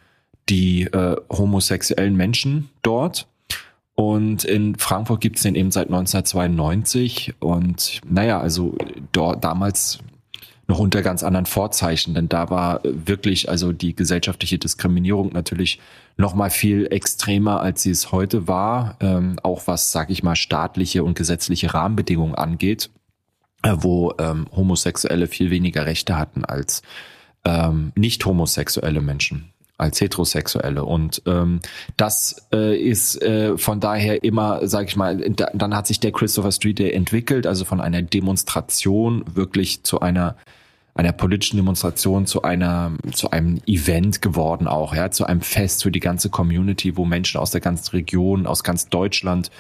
die 0.49 0.83
äh, 0.85 1.17
homosexuellen 1.31 2.17
Menschen 2.17 2.71
dort. 2.83 3.27
Und 3.95 4.45
in 4.45 4.77
Frankfurt 4.77 5.21
gibt 5.21 5.37
es 5.37 5.43
den 5.43 5.55
eben 5.55 5.71
seit 5.71 5.89
1992. 5.89 7.35
Und 7.39 8.01
naja, 8.09 8.41
also 8.41 8.77
dort 9.13 9.45
damals 9.45 9.99
noch 10.71 10.79
unter 10.79 11.03
ganz 11.03 11.23
anderen 11.23 11.47
Vorzeichen, 11.47 12.15
denn 12.15 12.29
da 12.29 12.49
war 12.49 12.81
wirklich 12.85 13.49
also 13.49 13.73
die 13.73 13.95
gesellschaftliche 13.95 14.57
Diskriminierung 14.57 15.33
natürlich 15.33 15.81
noch 16.21 16.35
mal 16.35 16.51
viel 16.51 16.87
extremer, 16.91 17.61
als 17.61 17.83
sie 17.83 17.91
es 17.91 18.13
heute 18.13 18.47
war, 18.47 18.97
ähm, 19.01 19.39
auch 19.43 19.67
was, 19.67 19.91
sag 19.91 20.11
ich 20.11 20.23
mal, 20.23 20.37
staatliche 20.37 21.03
und 21.03 21.17
gesetzliche 21.17 21.75
Rahmenbedingungen 21.75 22.35
angeht, 22.35 22.91
äh, 23.63 23.75
wo 23.79 24.15
ähm, 24.19 24.47
Homosexuelle 24.55 25.27
viel 25.27 25.51
weniger 25.51 25.87
Rechte 25.87 26.17
hatten 26.17 26.45
als 26.45 26.83
ähm, 27.45 27.93
nicht 27.97 28.25
homosexuelle 28.25 29.01
Menschen 29.01 29.53
als 29.81 29.99
Heterosexuelle. 30.01 30.85
Und 30.85 31.23
ähm, 31.25 31.61
das 31.97 32.47
äh, 32.53 32.77
ist 32.77 33.21
äh, 33.23 33.57
von 33.57 33.81
daher 33.81 34.23
immer, 34.23 34.69
sage 34.69 34.89
ich 34.89 34.97
mal, 34.97 35.17
da, 35.31 35.49
dann 35.55 35.75
hat 35.75 35.87
sich 35.87 36.01
der 36.01 36.13
Christopher 36.13 36.53
Street 36.53 36.79
Day 36.79 36.93
entwickelt, 36.93 37.47
also 37.47 37.65
von 37.65 37.81
einer 37.81 38.03
Demonstration 38.03 39.25
wirklich 39.35 39.83
zu 39.83 40.01
einer 40.01 40.37
einer 41.01 41.13
politischen 41.13 41.57
Demonstration 41.57 42.27
zu 42.27 42.43
einer 42.43 42.93
zu 43.13 43.31
einem 43.31 43.59
Event 43.67 44.21
geworden 44.21 44.69
auch, 44.69 44.95
ja, 44.95 45.11
zu 45.11 45.25
einem 45.25 45.41
Fest 45.41 45.83
für 45.83 45.91
die 45.91 45.99
ganze 45.99 46.29
Community, 46.29 46.97
wo 46.99 47.07
Menschen 47.07 47.41
aus 47.41 47.51
der 47.51 47.63
ganzen 47.63 47.91
Region, 47.93 48.47
aus 48.47 48.63
ganz 48.63 48.91
Deutschland 48.91 49.51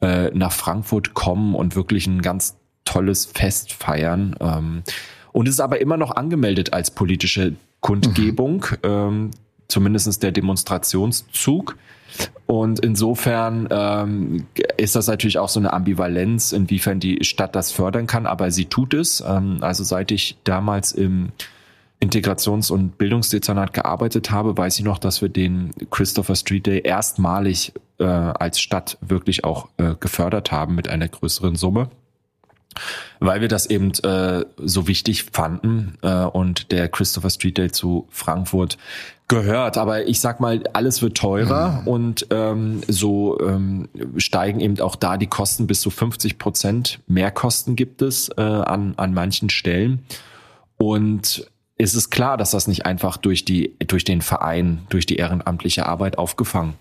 äh, 0.00 0.30
nach 0.34 0.50
Frankfurt 0.50 1.14
kommen 1.14 1.54
und 1.54 1.76
wirklich 1.76 2.08
ein 2.08 2.20
ganz 2.20 2.56
tolles 2.84 3.26
Fest 3.26 3.72
feiern. 3.72 4.34
Ähm, 4.40 4.82
und 5.30 5.46
es 5.46 5.54
ist 5.54 5.60
aber 5.60 5.80
immer 5.80 5.96
noch 5.96 6.16
angemeldet 6.16 6.72
als 6.72 6.90
politische 6.90 7.54
Kundgebung, 7.78 8.66
mhm. 8.70 8.76
ähm, 8.82 9.30
zumindestens 9.68 10.18
der 10.18 10.32
Demonstrationszug. 10.32 11.76
Und 12.46 12.80
insofern 12.80 13.68
ähm, 13.70 14.46
ist 14.78 14.96
das 14.96 15.06
natürlich 15.06 15.38
auch 15.38 15.50
so 15.50 15.60
eine 15.60 15.72
Ambivalenz, 15.72 16.52
inwiefern 16.52 17.00
die 17.00 17.22
Stadt 17.22 17.54
das 17.54 17.70
fördern 17.70 18.06
kann, 18.06 18.26
aber 18.26 18.50
sie 18.50 18.64
tut 18.64 18.94
es. 18.94 19.22
Ähm, 19.26 19.58
also 19.60 19.84
seit 19.84 20.10
ich 20.10 20.38
damals 20.44 20.92
im 20.92 21.30
Integrations- 22.00 22.70
und 22.70 22.96
Bildungsdezernat 22.96 23.72
gearbeitet 23.72 24.30
habe, 24.30 24.56
weiß 24.56 24.78
ich 24.78 24.84
noch, 24.84 24.98
dass 24.98 25.20
wir 25.20 25.28
den 25.28 25.70
Christopher 25.90 26.36
Street 26.36 26.66
Day 26.66 26.80
erstmalig 26.82 27.72
äh, 27.98 28.04
als 28.04 28.60
Stadt 28.60 28.96
wirklich 29.00 29.44
auch 29.44 29.68
äh, 29.76 29.94
gefördert 30.00 30.50
haben 30.50 30.74
mit 30.74 30.88
einer 30.88 31.08
größeren 31.08 31.56
Summe 31.56 31.90
weil 33.20 33.40
wir 33.40 33.48
das 33.48 33.66
eben 33.66 33.92
äh, 34.04 34.44
so 34.56 34.86
wichtig 34.86 35.24
fanden 35.32 35.98
äh, 36.02 36.24
und 36.24 36.70
der 36.72 36.88
Christopher 36.88 37.30
Street 37.30 37.58
Day 37.58 37.70
zu 37.70 38.06
Frankfurt 38.10 38.78
gehört. 39.28 39.76
Aber 39.76 40.06
ich 40.08 40.20
sag 40.20 40.40
mal, 40.40 40.64
alles 40.72 41.02
wird 41.02 41.16
teurer 41.16 41.82
mhm. 41.82 41.88
und 41.88 42.26
ähm, 42.30 42.80
so 42.88 43.38
ähm, 43.40 43.88
steigen 44.16 44.60
eben 44.60 44.80
auch 44.80 44.96
da 44.96 45.16
die 45.16 45.26
Kosten 45.26 45.66
bis 45.66 45.80
zu 45.80 45.90
50 45.90 46.38
Prozent. 46.38 47.00
Mehrkosten 47.06 47.76
gibt 47.76 48.02
es 48.02 48.30
äh, 48.36 48.40
an, 48.40 48.94
an 48.96 49.14
manchen 49.14 49.50
Stellen. 49.50 50.04
Und 50.78 51.50
es 51.76 51.94
ist 51.94 52.10
klar, 52.10 52.36
dass 52.36 52.50
das 52.50 52.66
nicht 52.66 52.86
einfach 52.86 53.16
durch 53.16 53.44
die, 53.44 53.76
durch 53.86 54.04
den 54.04 54.22
Verein, 54.22 54.80
durch 54.88 55.06
die 55.06 55.16
ehrenamtliche 55.16 55.86
Arbeit 55.86 56.18
aufgefangen 56.18 56.74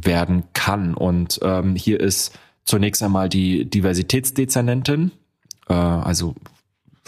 werden 0.00 0.44
kann. 0.52 0.94
Und 0.94 1.40
ähm, 1.42 1.74
hier 1.74 1.98
ist 1.98 2.38
zunächst 2.64 3.02
einmal 3.02 3.28
die 3.28 3.64
Diversitätsdezernentin, 3.64 5.10
äh, 5.68 5.72
also 5.72 6.34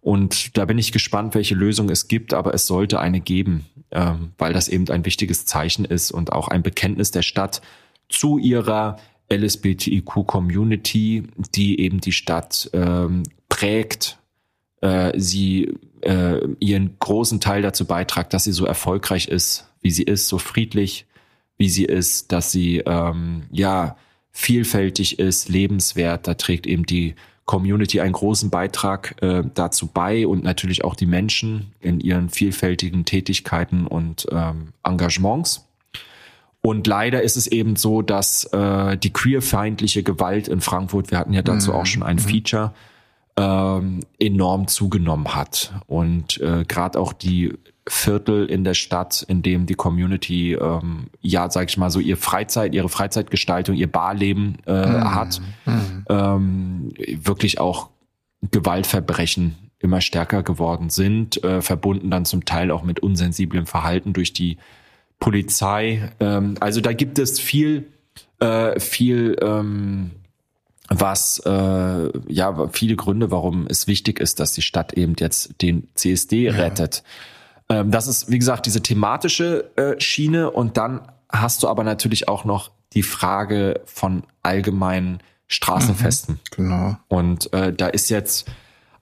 und 0.00 0.56
da 0.56 0.64
bin 0.64 0.78
ich 0.78 0.92
gespannt, 0.92 1.34
welche 1.34 1.54
Lösung 1.54 1.90
es 1.90 2.08
gibt, 2.08 2.32
aber 2.32 2.54
es 2.54 2.66
sollte 2.66 3.00
eine 3.00 3.20
geben, 3.20 3.66
ähm, 3.90 4.32
weil 4.38 4.54
das 4.54 4.68
eben 4.68 4.88
ein 4.88 5.04
wichtiges 5.04 5.44
Zeichen 5.44 5.84
ist 5.84 6.10
und 6.10 6.32
auch 6.32 6.48
ein 6.48 6.62
Bekenntnis 6.62 7.10
der 7.10 7.20
Stadt 7.22 7.60
zu 8.08 8.38
ihrer 8.38 8.96
LSBTIQ-Community, 9.30 11.24
die 11.54 11.80
eben 11.80 12.00
die 12.00 12.12
Stadt 12.12 12.70
ähm, 12.72 13.24
prägt, 13.48 14.18
äh, 14.80 15.12
sie 15.18 15.74
äh, 16.02 16.40
ihren 16.58 16.96
großen 16.98 17.40
Teil 17.40 17.62
dazu 17.62 17.84
beitragt, 17.84 18.32
dass 18.32 18.44
sie 18.44 18.52
so 18.52 18.64
erfolgreich 18.64 19.28
ist, 19.28 19.68
wie 19.80 19.90
sie 19.90 20.04
ist, 20.04 20.28
so 20.28 20.38
friedlich, 20.38 21.06
wie 21.58 21.68
sie 21.68 21.84
ist, 21.84 22.32
dass 22.32 22.52
sie 22.52 22.78
ähm, 22.86 23.42
ja 23.50 23.96
vielfältig 24.32 25.18
ist, 25.18 25.48
lebenswert. 25.48 26.26
Da 26.26 26.34
trägt 26.34 26.66
eben 26.66 26.86
die 26.86 27.14
Community 27.44 28.00
einen 28.00 28.12
großen 28.12 28.48
Beitrag 28.48 29.20
äh, 29.22 29.42
dazu 29.54 29.88
bei 29.88 30.26
und 30.26 30.44
natürlich 30.44 30.84
auch 30.84 30.94
die 30.94 31.06
Menschen 31.06 31.72
in 31.80 32.00
ihren 32.00 32.28
vielfältigen 32.28 33.04
Tätigkeiten 33.04 33.86
und 33.86 34.26
ähm, 34.30 34.68
Engagements. 34.84 35.66
Und 36.62 36.86
leider 36.86 37.22
ist 37.22 37.36
es 37.36 37.46
eben 37.46 37.76
so, 37.76 38.02
dass 38.02 38.44
äh, 38.52 38.96
die 38.96 39.12
queerfeindliche 39.12 40.02
Gewalt 40.02 40.46
in 40.46 40.60
Frankfurt, 40.60 41.10
wir 41.10 41.18
hatten 41.18 41.32
ja 41.32 41.42
dazu 41.42 41.70
mhm. 41.70 41.76
auch 41.76 41.86
schon 41.86 42.02
ein 42.02 42.16
mhm. 42.16 42.20
Feature, 42.20 42.72
ähm, 43.40 44.00
enorm 44.18 44.68
zugenommen 44.68 45.34
hat. 45.34 45.72
Und 45.86 46.38
äh, 46.40 46.64
gerade 46.68 47.00
auch 47.00 47.14
die 47.14 47.54
Viertel 47.88 48.46
in 48.46 48.64
der 48.64 48.74
Stadt, 48.74 49.24
in 49.26 49.42
dem 49.42 49.64
die 49.64 49.74
Community, 49.74 50.52
ähm, 50.52 51.06
ja, 51.22 51.50
sag 51.50 51.70
ich 51.70 51.78
mal 51.78 51.90
so, 51.90 52.00
ihr 52.00 52.18
Freizeit, 52.18 52.74
ihre 52.74 52.90
Freizeitgestaltung, 52.90 53.74
ihr 53.76 53.90
Barleben 53.90 54.58
äh, 54.66 54.86
mhm. 54.86 55.14
hat, 55.14 55.40
mhm. 55.64 56.04
Ähm, 56.10 56.92
wirklich 57.22 57.58
auch 57.58 57.88
Gewaltverbrechen 58.50 59.56
immer 59.78 60.02
stärker 60.02 60.42
geworden 60.42 60.90
sind, 60.90 61.42
äh, 61.42 61.62
verbunden 61.62 62.10
dann 62.10 62.26
zum 62.26 62.44
Teil 62.44 62.70
auch 62.70 62.82
mit 62.82 63.00
unsensiblem 63.00 63.64
Verhalten 63.64 64.12
durch 64.12 64.34
die 64.34 64.58
Polizei. 65.18 66.12
Ähm, 66.20 66.56
also 66.60 66.82
da 66.82 66.92
gibt 66.92 67.18
es 67.18 67.40
viel, 67.40 67.86
äh, 68.40 68.78
viel 68.78 69.36
ähm, 69.40 70.10
was 70.90 71.38
äh, 71.46 72.10
ja 72.28 72.68
viele 72.72 72.96
Gründe, 72.96 73.30
warum 73.30 73.66
es 73.68 73.86
wichtig 73.86 74.18
ist, 74.18 74.40
dass 74.40 74.52
die 74.52 74.62
Stadt 74.62 74.92
eben 74.92 75.14
jetzt 75.18 75.62
den 75.62 75.88
CSD 75.94 76.46
ja. 76.46 76.52
rettet. 76.52 77.04
Ähm, 77.68 77.92
das 77.92 78.08
ist, 78.08 78.30
wie 78.30 78.38
gesagt, 78.38 78.66
diese 78.66 78.82
thematische 78.82 79.70
äh, 79.76 80.00
Schiene 80.00 80.50
und 80.50 80.76
dann 80.76 81.00
hast 81.30 81.62
du 81.62 81.68
aber 81.68 81.84
natürlich 81.84 82.28
auch 82.28 82.44
noch 82.44 82.72
die 82.92 83.04
Frage 83.04 83.80
von 83.86 84.24
allgemeinen 84.42 85.20
Straßenfesten. 85.46 86.34
Mhm, 86.34 86.56
genau. 86.56 86.96
Und 87.06 87.52
äh, 87.52 87.72
da 87.72 87.86
ist 87.86 88.10
jetzt 88.10 88.50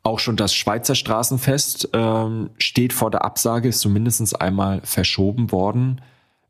auch 0.02 0.18
schon 0.18 0.36
das 0.36 0.54
Schweizer 0.54 0.94
Straßenfest 0.94 1.88
ähm, 1.94 2.50
steht 2.58 2.92
vor 2.92 3.10
der 3.10 3.24
Absage, 3.24 3.68
ist 3.68 3.80
zumindest 3.80 4.40
einmal 4.40 4.82
verschoben 4.84 5.52
worden 5.52 6.02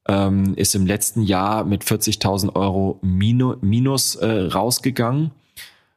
ähm, 0.08 0.54
ist 0.54 0.74
im 0.74 0.86
letzten 0.86 1.22
Jahr 1.22 1.64
mit 1.64 1.84
40.000 1.84 2.56
Euro 2.56 2.98
Minus, 3.02 3.58
Minus 3.60 4.16
äh, 4.16 4.46
rausgegangen. 4.46 5.30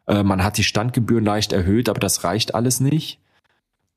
Äh, 0.08 0.24
man 0.24 0.44
hat 0.44 0.58
die 0.58 0.64
Standgebühren 0.64 1.26
leicht 1.26 1.54
erhöht, 1.54 1.90
aber 1.90 2.00
das 2.00 2.24
reicht 2.24 2.54
alles 2.54 2.82
nicht. 2.82 3.20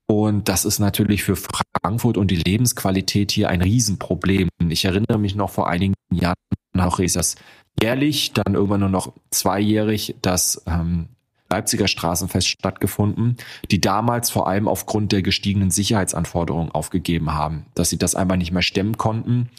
Und 0.06 0.48
das 0.48 0.64
ist 0.64 0.78
natürlich 0.78 1.24
für 1.24 1.36
Frankfurt 1.36 2.16
und 2.16 2.30
die 2.30 2.36
Lebensqualität 2.36 3.32
hier 3.32 3.48
ein 3.48 3.62
Riesenproblem. 3.62 4.48
Ich 4.68 4.84
erinnere 4.84 5.18
mich 5.18 5.34
noch 5.34 5.50
vor 5.50 5.68
einigen 5.68 5.94
Jahren, 6.12 6.34
auch 6.78 6.98
ist 6.98 7.16
das 7.16 7.36
jährlich, 7.82 8.32
dann 8.32 8.54
irgendwann 8.54 8.80
nur 8.80 8.90
noch 8.90 9.14
zweijährig, 9.30 10.16
das 10.20 10.62
ähm, 10.66 11.08
Leipziger 11.50 11.88
Straßenfest 11.88 12.48
stattgefunden, 12.48 13.36
die 13.70 13.80
damals 13.80 14.30
vor 14.30 14.48
allem 14.48 14.66
aufgrund 14.68 15.12
der 15.12 15.22
gestiegenen 15.22 15.70
Sicherheitsanforderungen 15.70 16.72
aufgegeben 16.72 17.34
haben, 17.34 17.66
dass 17.74 17.90
sie 17.90 17.98
das 17.98 18.14
einmal 18.14 18.38
nicht 18.38 18.52
mehr 18.52 18.62
stemmen 18.62 18.98
konnten 18.98 19.50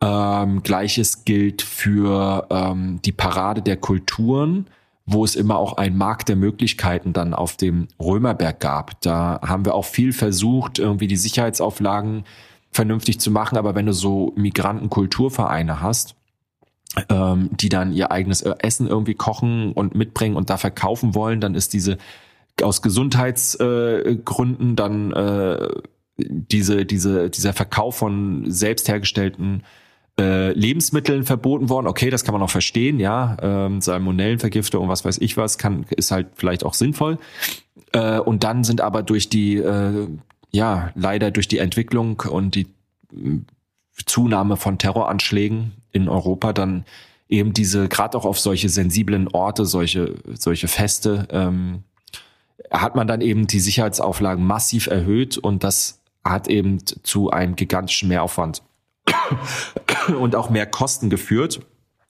ähm, 0.00 0.62
Gleiches 0.62 1.24
gilt 1.24 1.62
für 1.62 2.46
ähm, 2.50 3.00
die 3.04 3.12
Parade 3.12 3.62
der 3.62 3.76
Kulturen, 3.76 4.66
wo 5.06 5.24
es 5.24 5.36
immer 5.36 5.56
auch 5.56 5.76
einen 5.76 5.96
Markt 5.96 6.28
der 6.28 6.36
Möglichkeiten 6.36 7.12
dann 7.12 7.32
auf 7.32 7.56
dem 7.56 7.88
Römerberg 8.00 8.60
gab. 8.60 9.00
Da 9.00 9.40
haben 9.42 9.64
wir 9.64 9.74
auch 9.74 9.84
viel 9.84 10.12
versucht, 10.12 10.78
irgendwie 10.78 11.06
die 11.06 11.16
Sicherheitsauflagen 11.16 12.24
vernünftig 12.72 13.20
zu 13.20 13.30
machen. 13.30 13.56
Aber 13.56 13.74
wenn 13.74 13.86
du 13.86 13.92
so 13.92 14.32
Migrantenkulturvereine 14.36 15.80
hast, 15.80 16.16
ähm, 17.08 17.50
die 17.52 17.68
dann 17.68 17.92
ihr 17.92 18.10
eigenes 18.10 18.42
Essen 18.42 18.86
irgendwie 18.88 19.14
kochen 19.14 19.72
und 19.72 19.94
mitbringen 19.94 20.36
und 20.36 20.50
da 20.50 20.56
verkaufen 20.56 21.14
wollen, 21.14 21.40
dann 21.40 21.54
ist 21.54 21.72
diese 21.72 21.98
aus 22.62 22.82
Gesundheitsgründen 22.82 24.72
äh, 24.72 24.74
dann 24.74 25.12
äh, 25.12 25.68
diese, 26.18 26.86
diese, 26.86 27.28
dieser 27.28 27.52
Verkauf 27.52 27.96
von 27.96 28.50
selbst 28.50 28.88
hergestellten 28.88 29.62
äh, 30.18 30.52
Lebensmitteln 30.52 31.24
verboten 31.24 31.68
worden. 31.68 31.86
Okay, 31.86 32.10
das 32.10 32.24
kann 32.24 32.32
man 32.32 32.42
auch 32.42 32.50
verstehen, 32.50 32.98
ja. 32.98 33.36
Ähm, 33.40 33.80
Salmonellenvergiftung 33.80 34.84
und 34.84 34.88
was 34.88 35.04
weiß 35.04 35.18
ich 35.18 35.36
was, 35.36 35.58
kann, 35.58 35.84
ist 35.90 36.10
halt 36.10 36.28
vielleicht 36.34 36.64
auch 36.64 36.74
sinnvoll. 36.74 37.18
Äh, 37.92 38.18
und 38.18 38.44
dann 38.44 38.64
sind 38.64 38.80
aber 38.80 39.02
durch 39.02 39.28
die, 39.28 39.56
äh, 39.56 40.08
ja, 40.50 40.90
leider 40.94 41.30
durch 41.30 41.48
die 41.48 41.58
Entwicklung 41.58 42.20
und 42.20 42.54
die 42.54 42.66
äh, 43.12 43.40
Zunahme 44.06 44.56
von 44.56 44.78
Terroranschlägen 44.78 45.72
in 45.92 46.08
Europa 46.08 46.52
dann 46.52 46.84
eben 47.28 47.52
diese, 47.52 47.88
gerade 47.88 48.16
auch 48.16 48.24
auf 48.24 48.38
solche 48.38 48.68
sensiblen 48.68 49.28
Orte, 49.28 49.64
solche, 49.64 50.14
solche 50.34 50.68
Feste, 50.68 51.26
ähm, 51.30 51.82
hat 52.70 52.94
man 52.94 53.06
dann 53.06 53.20
eben 53.20 53.46
die 53.46 53.60
Sicherheitsauflagen 53.60 54.44
massiv 54.44 54.86
erhöht 54.86 55.36
und 55.38 55.62
das 55.64 56.00
hat 56.24 56.48
eben 56.48 56.84
zu 56.86 57.30
einem 57.30 57.54
gigantischen 57.54 58.08
Mehraufwand 58.08 58.62
und 60.18 60.36
auch 60.36 60.50
mehr 60.50 60.66
Kosten 60.66 61.10
geführt 61.10 61.60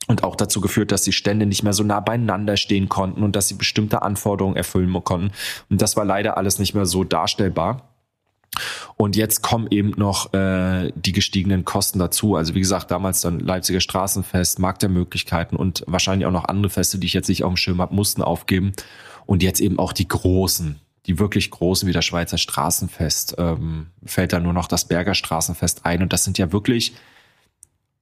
und 0.07 0.23
auch 0.23 0.37
dazu 0.37 0.61
geführt, 0.61 0.93
dass 0.93 1.03
die 1.03 1.13
Stände 1.13 1.47
nicht 1.47 1.63
mehr 1.63 1.73
so 1.73 1.83
nah 1.83 2.01
beieinander 2.01 2.57
stehen 2.57 2.89
konnten 2.89 3.23
und 3.23 3.35
dass 3.35 3.49
sie 3.49 3.55
bestimmte 3.55 4.03
Anforderungen 4.03 4.57
erfüllen 4.57 4.93
konnten. 5.05 5.33
Und 5.69 5.83
das 5.83 5.97
war 5.97 6.05
leider 6.05 6.37
alles 6.37 6.59
nicht 6.59 6.75
mehr 6.75 6.87
so 6.87 7.05
darstellbar. 7.05 7.93
Und 8.97 9.17
jetzt 9.17 9.43
kommen 9.43 9.67
eben 9.71 9.91
noch 9.97 10.33
äh, 10.33 10.91
die 10.95 11.13
gestiegenen 11.13 11.65
Kosten 11.65 11.99
dazu. 11.99 12.37
Also 12.37 12.55
wie 12.55 12.61
gesagt, 12.61 12.91
damals 12.91 13.21
dann 13.21 13.41
Leipziger 13.41 13.81
Straßenfest, 13.81 14.59
Markt 14.59 14.83
der 14.83 14.89
Möglichkeiten 14.89 15.57
und 15.57 15.85
wahrscheinlich 15.87 16.27
auch 16.27 16.33
noch 16.33 16.47
andere 16.47 16.71
Feste, 16.71 16.99
die 16.99 17.07
ich 17.07 17.13
jetzt 17.13 17.29
nicht 17.29 17.45
auf 17.45 17.53
dem 17.53 17.57
Schirm 17.57 17.83
habe, 17.83 17.95
mussten 17.95 18.23
aufgeben. 18.23 18.73
Und 19.27 19.43
jetzt 19.43 19.61
eben 19.61 19.79
auch 19.79 19.93
die 19.93 20.09
großen, 20.09 20.81
die 21.07 21.19
wirklich 21.19 21.51
großen 21.51 21.88
wie 21.88 21.92
das 21.92 22.05
Schweizer 22.05 22.38
Straßenfest, 22.38 23.37
ähm, 23.38 23.88
fällt 24.05 24.33
da 24.33 24.40
nur 24.40 24.53
noch 24.53 24.69
das 24.69 24.87
Berger 24.87 25.14
Straßenfest 25.14 25.87
ein. 25.87 26.03
Und 26.03 26.12
das 26.12 26.25
sind 26.25 26.38
ja 26.38 26.53
wirklich 26.53 26.95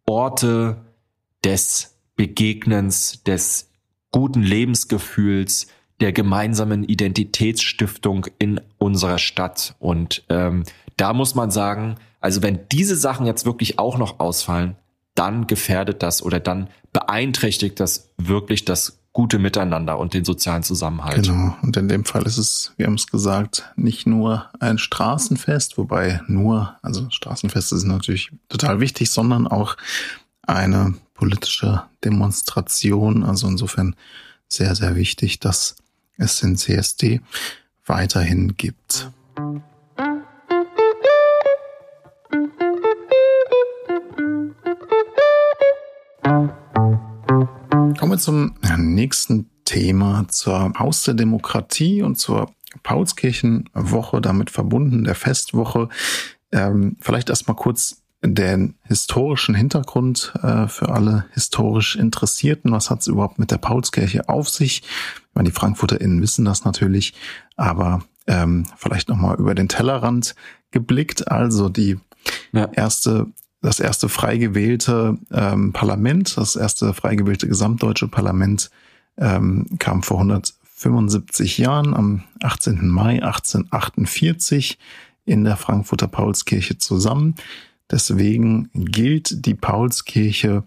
Orte 0.07 0.77
des 1.45 1.97
Begegnens, 2.17 3.23
des 3.25 3.71
guten 4.11 4.43
Lebensgefühls, 4.43 5.67
der 6.01 6.13
gemeinsamen 6.13 6.85
Identitätsstiftung 6.85 8.27
in 8.39 8.61
unserer 8.79 9.19
Stadt. 9.19 9.75
Und 9.79 10.25
ähm, 10.29 10.65
da 10.97 11.13
muss 11.13 11.35
man 11.35 11.51
sagen, 11.51 11.97
also 12.21 12.43
wenn 12.43 12.61
diese 12.71 12.97
Sachen 12.97 13.27
jetzt 13.27 13.45
wirklich 13.45 13.79
auch 13.79 13.99
noch 13.99 14.21
ausfallen, 14.21 14.77
dann 15.15 15.47
gefährdet 15.47 16.03
das 16.03 16.23
oder 16.23 16.41
dann 16.41 16.69
beeinträchtigt 16.93 17.79
das 17.79 18.13
wirklich 18.17 18.65
das 18.65 19.04
gute 19.15 19.39
Miteinander 19.39 19.99
und 19.99 20.13
den 20.13 20.25
sozialen 20.25 20.65
Zusammenhalt. 20.65 21.27
Genau. 21.27 21.57
Und 21.63 21.77
in 21.77 21.89
dem 21.89 22.05
Fall 22.05 22.25
ist 22.25 22.37
es, 22.37 22.73
wir 22.77 22.87
haben 22.87 22.95
es 22.95 23.07
gesagt, 23.07 23.73
nicht 23.77 24.07
nur 24.07 24.51
ein 24.59 24.77
Straßenfest, 24.77 25.79
wobei 25.79 26.21
nur, 26.27 26.77
also 26.83 27.09
Straßenfeste 27.11 27.79
sind 27.79 27.91
natürlich 27.91 28.33
total 28.49 28.81
wichtig, 28.81 29.11
sondern 29.11 29.47
auch 29.47 29.77
eine 30.43 30.95
politische 31.15 31.85
Demonstration. 32.05 33.23
Also 33.23 33.47
insofern 33.47 33.95
sehr, 34.49 34.75
sehr 34.75 34.97
wichtig, 34.97 35.39
dass 35.39 35.77
es 36.19 36.41
den 36.41 36.57
CSD 36.57 37.21
weiterhin 37.87 38.57
gibt. 38.57 39.11
Kommen 47.99 48.13
wir 48.13 48.19
zum 48.19 48.55
nächsten 48.77 49.51
Thema, 49.65 50.27
zur 50.29 50.73
Haus 50.79 51.05
der 51.05 51.15
Demokratie 51.15 52.03
und 52.03 52.19
zur 52.19 52.51
Paulskirchenwoche, 52.83 54.21
damit 54.21 54.51
verbunden, 54.51 55.05
der 55.05 55.15
Festwoche. 55.15 55.89
Ähm, 56.53 56.97
vielleicht 57.01 57.31
erstmal 57.31 57.57
kurz 57.57 58.03
den 58.23 58.75
historischen 58.83 59.55
Hintergrund 59.55 60.33
äh, 60.43 60.67
für 60.67 60.89
alle 60.89 61.27
historisch 61.33 61.97
Interessierten. 61.97 62.73
Was 62.73 62.91
hat 62.91 63.01
es 63.01 63.07
überhaupt 63.07 63.39
mit 63.39 63.51
der 63.51 63.59
Paulskirche 63.59 64.29
auf 64.29 64.49
sich? 64.49 64.83
Ich 64.83 65.35
meine, 65.35 65.49
die 65.49 65.55
FrankfurterInnen 65.55 66.23
wissen 66.23 66.45
das 66.45 66.65
natürlich, 66.65 67.15
aber 67.57 68.03
ähm, 68.27 68.67
vielleicht 68.77 69.09
nochmal 69.09 69.37
über 69.39 69.55
den 69.55 69.69
Tellerrand 69.69 70.35
geblickt. 70.71 71.29
Also 71.29 71.69
die 71.69 71.99
ja. 72.53 72.65
erste 72.73 73.27
das 73.65 73.81
erste 73.81 74.11
frei 74.11 74.37
gewählte 74.37 75.17
ähm, 75.33 75.73
Parlament, 75.73 76.37
das 76.37 76.55
erste 76.55 76.93
frei 76.93 77.17
gewählte 77.17 77.49
gesamtdeutsche 77.49 78.09
Parlament 78.09 78.71
ähm, 79.17 79.67
kam 79.79 80.03
vor 80.03 80.19
175 80.19 81.57
Jahren 81.57 81.95
am 81.95 82.25
18. 82.43 82.87
Mai 82.87 83.23
1848 83.23 84.79
in 85.25 85.45
der 85.45 85.57
Frankfurter 85.57 86.09
Paulskirche 86.09 86.77
zusammen. 86.77 87.37
Deswegen 87.91 88.69
gilt 88.75 89.47
die 89.47 89.55
Paulskirche 89.55 90.65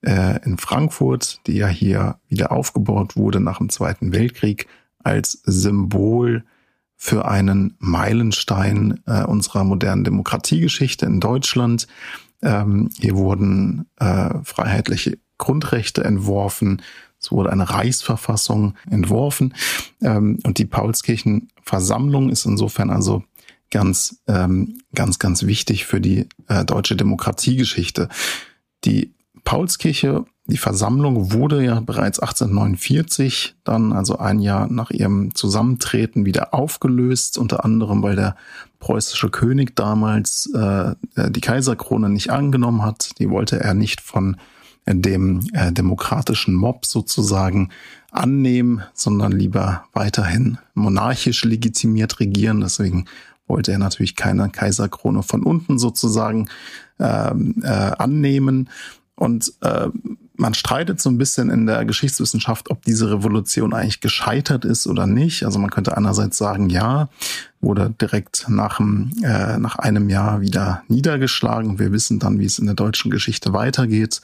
äh, 0.00 0.42
in 0.44 0.56
Frankfurt, 0.56 1.40
die 1.46 1.56
ja 1.56 1.68
hier 1.68 2.18
wieder 2.28 2.50
aufgebaut 2.50 3.16
wurde 3.16 3.40
nach 3.40 3.58
dem 3.58 3.68
Zweiten 3.68 4.12
Weltkrieg, 4.12 4.68
als 5.04 5.42
Symbol 5.44 6.44
für 6.96 7.26
einen 7.26 7.76
Meilenstein 7.78 9.00
äh, 9.06 9.24
unserer 9.24 9.64
modernen 9.64 10.04
Demokratiegeschichte 10.04 11.04
in 11.04 11.20
Deutschland. 11.20 11.86
Ähm, 12.42 12.90
hier 12.98 13.16
wurden 13.16 13.86
äh, 13.96 14.30
freiheitliche 14.44 15.18
Grundrechte 15.38 16.04
entworfen. 16.04 16.82
Es 17.20 17.32
wurde 17.32 17.50
eine 17.50 17.68
Reichsverfassung 17.68 18.74
entworfen. 18.90 19.54
Ähm, 20.02 20.38
und 20.44 20.58
die 20.58 20.66
Paulskirchenversammlung 20.66 22.30
ist 22.30 22.44
insofern 22.44 22.90
also 22.90 23.24
ganz, 23.70 24.20
ähm, 24.26 24.80
ganz, 24.94 25.18
ganz 25.18 25.44
wichtig 25.44 25.84
für 25.86 26.00
die 26.00 26.28
äh, 26.48 26.64
deutsche 26.64 26.96
Demokratiegeschichte. 26.96 28.08
Die 28.84 29.14
Paulskirche, 29.44 30.24
die 30.46 30.58
Versammlung 30.58 31.32
wurde 31.32 31.64
ja 31.64 31.80
bereits 31.80 32.20
1849 32.20 33.56
dann, 33.64 33.92
also 33.92 34.18
ein 34.18 34.40
Jahr 34.40 34.70
nach 34.70 34.90
ihrem 34.90 35.34
Zusammentreten, 35.34 36.24
wieder 36.24 36.54
aufgelöst, 36.54 37.38
unter 37.38 37.64
anderem 37.64 38.02
weil 38.02 38.16
der 38.16 38.36
preußische 38.78 39.30
König 39.30 39.74
damals 39.76 40.50
äh, 40.54 40.94
die 41.30 41.40
Kaiserkrone 41.40 42.08
nicht 42.08 42.30
angenommen 42.30 42.82
hat. 42.82 43.18
Die 43.18 43.30
wollte 43.30 43.60
er 43.60 43.74
nicht 43.74 44.00
von 44.00 44.36
dem 44.86 45.46
äh, 45.52 45.72
demokratischen 45.72 46.54
Mob 46.54 46.86
sozusagen 46.86 47.70
annehmen, 48.10 48.82
sondern 48.94 49.32
lieber 49.32 49.84
weiterhin 49.92 50.58
monarchisch 50.74 51.44
legitimiert 51.44 52.20
regieren. 52.20 52.60
Deswegen 52.60 53.04
wollte 53.46 53.72
er 53.72 53.78
natürlich 53.78 54.16
keine 54.16 54.48
Kaiserkrone 54.48 55.22
von 55.22 55.42
unten 55.42 55.78
sozusagen 55.78 56.48
ähm, 56.98 57.56
äh, 57.62 57.68
annehmen. 57.68 58.70
Und 59.14 59.52
äh, 59.62 59.88
man 60.38 60.54
streitet 60.54 61.00
so 61.00 61.10
ein 61.10 61.18
bisschen 61.18 61.50
in 61.50 61.66
der 61.66 61.84
Geschichtswissenschaft, 61.84 62.70
ob 62.70 62.82
diese 62.84 63.10
Revolution 63.10 63.74
eigentlich 63.74 64.00
gescheitert 64.00 64.64
ist 64.64 64.86
oder 64.86 65.06
nicht. 65.06 65.44
Also 65.44 65.58
man 65.58 65.70
könnte 65.70 65.96
einerseits 65.96 66.38
sagen, 66.38 66.70
ja, 66.70 67.08
wurde 67.60 67.92
direkt 68.00 68.46
nach, 68.48 68.76
dem, 68.76 69.10
äh, 69.24 69.58
nach 69.58 69.76
einem 69.76 70.08
Jahr 70.08 70.40
wieder 70.40 70.84
niedergeschlagen. 70.86 71.80
Wir 71.80 71.90
wissen 71.90 72.20
dann, 72.20 72.38
wie 72.38 72.44
es 72.44 72.60
in 72.60 72.66
der 72.66 72.76
deutschen 72.76 73.10
Geschichte 73.10 73.52
weitergeht, 73.52 74.20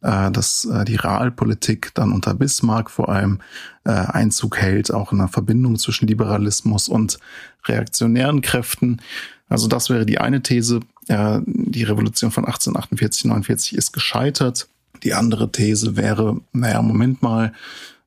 äh, 0.00 0.30
dass 0.30 0.64
äh, 0.64 0.86
die 0.86 0.96
Realpolitik 0.96 1.90
dann 1.92 2.12
unter 2.12 2.32
Bismarck 2.34 2.90
vor 2.90 3.10
allem 3.10 3.40
äh, 3.84 3.90
Einzug 3.90 4.56
hält, 4.56 4.92
auch 4.92 5.12
in 5.12 5.20
einer 5.20 5.28
Verbindung 5.28 5.76
zwischen 5.78 6.08
Liberalismus 6.08 6.88
und 6.88 7.18
reaktionären 7.66 8.40
Kräften. 8.40 9.02
Also 9.50 9.68
das 9.68 9.90
wäre 9.90 10.06
die 10.06 10.18
eine 10.18 10.42
These. 10.42 10.80
Äh, 11.08 11.40
die 11.44 11.84
Revolution 11.84 12.30
von 12.30 12.46
1848, 12.46 13.26
49 13.26 13.76
ist 13.76 13.92
gescheitert. 13.92 14.66
Die 15.02 15.14
andere 15.14 15.52
These 15.52 15.96
wäre, 15.96 16.40
naja, 16.52 16.82
Moment 16.82 17.22
mal, 17.22 17.52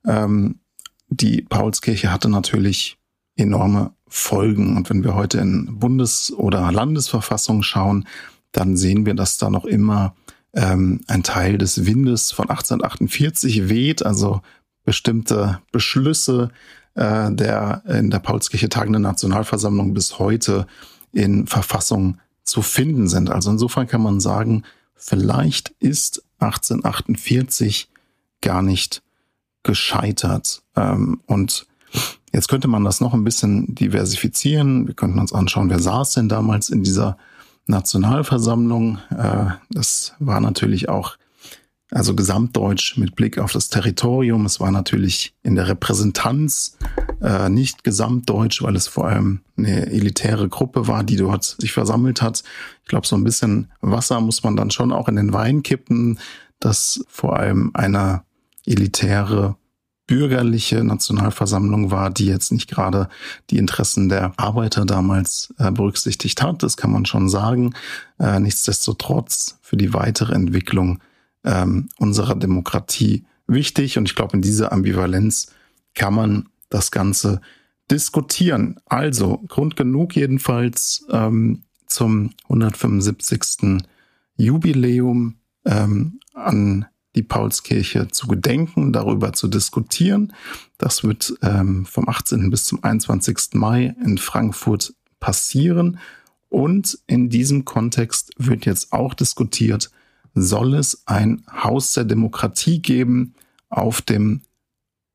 ähm, 0.05 0.59
die 1.09 1.41
Paulskirche 1.41 2.11
hatte 2.11 2.29
natürlich 2.29 2.97
enorme 3.35 3.93
Folgen. 4.07 4.77
Und 4.77 4.89
wenn 4.89 5.03
wir 5.03 5.15
heute 5.15 5.39
in 5.39 5.79
Bundes- 5.79 6.33
oder 6.33 6.71
Landesverfassung 6.71 7.63
schauen, 7.63 8.07
dann 8.51 8.75
sehen 8.77 9.05
wir, 9.05 9.13
dass 9.13 9.37
da 9.37 9.49
noch 9.49 9.65
immer 9.65 10.15
ähm, 10.53 11.01
ein 11.07 11.23
Teil 11.23 11.57
des 11.57 11.85
Windes 11.85 12.31
von 12.31 12.49
1848 12.49 13.69
weht, 13.69 14.05
also 14.05 14.41
bestimmte 14.83 15.59
Beschlüsse 15.71 16.51
äh, 16.95 17.31
der 17.31 17.83
in 17.87 18.09
der 18.09 18.19
Paulskirche 18.19 18.69
tagenden 18.69 19.03
Nationalversammlung 19.03 19.93
bis 19.93 20.19
heute 20.19 20.67
in 21.13 21.47
Verfassung 21.47 22.17
zu 22.43 22.61
finden 22.61 23.07
sind. 23.07 23.29
Also 23.29 23.51
insofern 23.51 23.87
kann 23.87 24.01
man 24.01 24.19
sagen, 24.19 24.63
vielleicht 24.95 25.69
ist 25.79 26.23
1848 26.41 27.89
gar 28.41 28.61
nicht 28.61 29.01
gescheitert. 29.63 30.61
Ähm, 30.75 31.21
und 31.27 31.67
jetzt 32.33 32.47
könnte 32.47 32.67
man 32.67 32.83
das 32.83 33.01
noch 33.01 33.13
ein 33.13 33.23
bisschen 33.23 33.73
diversifizieren. 33.75 34.87
Wir 34.87 34.95
könnten 34.95 35.19
uns 35.19 35.33
anschauen, 35.33 35.69
wer 35.69 35.79
saß 35.79 36.13
denn 36.13 36.29
damals 36.29 36.69
in 36.69 36.83
dieser 36.83 37.17
Nationalversammlung. 37.67 38.99
Äh, 39.09 39.51
das 39.69 40.13
war 40.19 40.39
natürlich 40.39 40.89
auch, 40.89 41.17
also 41.91 42.15
gesamtdeutsch 42.15 42.97
mit 42.97 43.15
Blick 43.15 43.37
auf 43.37 43.51
das 43.51 43.69
Territorium. 43.69 44.45
Es 44.45 44.61
war 44.61 44.71
natürlich 44.71 45.35
in 45.43 45.55
der 45.55 45.67
Repräsentanz 45.67 46.77
äh, 47.21 47.49
nicht 47.49 47.83
gesamtdeutsch, 47.83 48.63
weil 48.63 48.77
es 48.77 48.87
vor 48.87 49.07
allem 49.07 49.41
eine 49.57 49.87
elitäre 49.87 50.47
Gruppe 50.47 50.87
war, 50.87 51.03
die 51.03 51.17
dort 51.17 51.43
sich 51.43 51.73
versammelt 51.73 52.21
hat. 52.21 52.43
Ich 52.83 52.89
glaube, 52.89 53.05
so 53.05 53.17
ein 53.17 53.25
bisschen 53.25 53.69
Wasser 53.81 54.21
muss 54.21 54.41
man 54.43 54.55
dann 54.55 54.71
schon 54.71 54.93
auch 54.93 55.09
in 55.09 55.17
den 55.17 55.33
Wein 55.33 55.63
kippen, 55.63 56.19
dass 56.59 57.03
vor 57.09 57.37
allem 57.37 57.71
eine 57.73 58.23
elitäre 58.65 59.57
bürgerliche 60.07 60.83
Nationalversammlung 60.83 61.91
war, 61.91 62.09
die 62.09 62.25
jetzt 62.25 62.51
nicht 62.51 62.69
gerade 62.69 63.09
die 63.49 63.57
Interessen 63.57 64.09
der 64.09 64.33
Arbeiter 64.37 64.85
damals 64.85 65.53
äh, 65.57 65.71
berücksichtigt 65.71 66.41
hat. 66.41 66.63
Das 66.63 66.77
kann 66.77 66.91
man 66.91 67.05
schon 67.05 67.27
sagen. 67.27 67.73
Äh, 68.17 68.39
nichtsdestotrotz 68.39 69.59
für 69.61 69.77
die 69.77 69.93
weitere 69.93 70.33
Entwicklung 70.33 70.99
ähm, 71.43 71.89
unserer 71.97 72.35
Demokratie 72.35 73.25
wichtig. 73.47 73.97
Und 73.97 74.09
ich 74.09 74.15
glaube, 74.15 74.35
in 74.35 74.41
dieser 74.41 74.71
Ambivalenz 74.71 75.51
kann 75.93 76.13
man 76.13 76.49
das 76.69 76.91
Ganze 76.91 77.41
diskutieren. 77.89 78.79
Also 78.85 79.43
Grund 79.47 79.75
genug 79.75 80.15
jedenfalls 80.15 81.05
ähm, 81.11 81.63
zum 81.87 82.31
175. 82.43 83.83
Jubiläum 84.37 85.35
ähm, 85.65 86.19
an 86.33 86.85
die 87.15 87.23
Paulskirche 87.23 88.07
zu 88.07 88.27
gedenken, 88.27 88.93
darüber 88.93 89.33
zu 89.33 89.49
diskutieren. 89.49 90.33
Das 90.77 91.03
wird 91.03 91.33
ähm, 91.41 91.85
vom 91.85 92.07
18. 92.07 92.49
bis 92.49 92.63
zum 92.65 92.83
21. 92.83 93.53
Mai 93.53 93.93
in 94.03 94.17
Frankfurt 94.17 94.93
passieren. 95.19 95.99
Und 96.47 96.99
in 97.07 97.29
diesem 97.29 97.65
Kontext 97.65 98.33
wird 98.37 98.65
jetzt 98.65 98.93
auch 98.93 99.13
diskutiert, 99.13 99.91
soll 100.33 100.75
es 100.75 101.03
ein 101.05 101.43
Haus 101.51 101.93
der 101.93 102.05
Demokratie 102.05 102.81
geben 102.81 103.35
auf 103.69 104.01
dem 104.01 104.41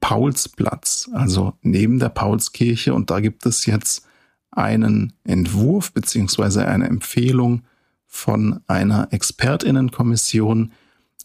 Paulsplatz, 0.01 1.11
also 1.13 1.55
neben 1.63 1.99
der 1.99 2.11
Paulskirche. 2.11 2.95
Und 2.95 3.11
da 3.11 3.21
gibt 3.21 3.47
es 3.47 3.67
jetzt 3.67 4.07
einen 4.51 5.13
Entwurf 5.25 5.93
beziehungsweise 5.93 6.67
eine 6.67 6.87
Empfehlung 6.87 7.63
von 8.07 8.61
einer 8.67 9.09
Expertinnenkommission, 9.13 10.73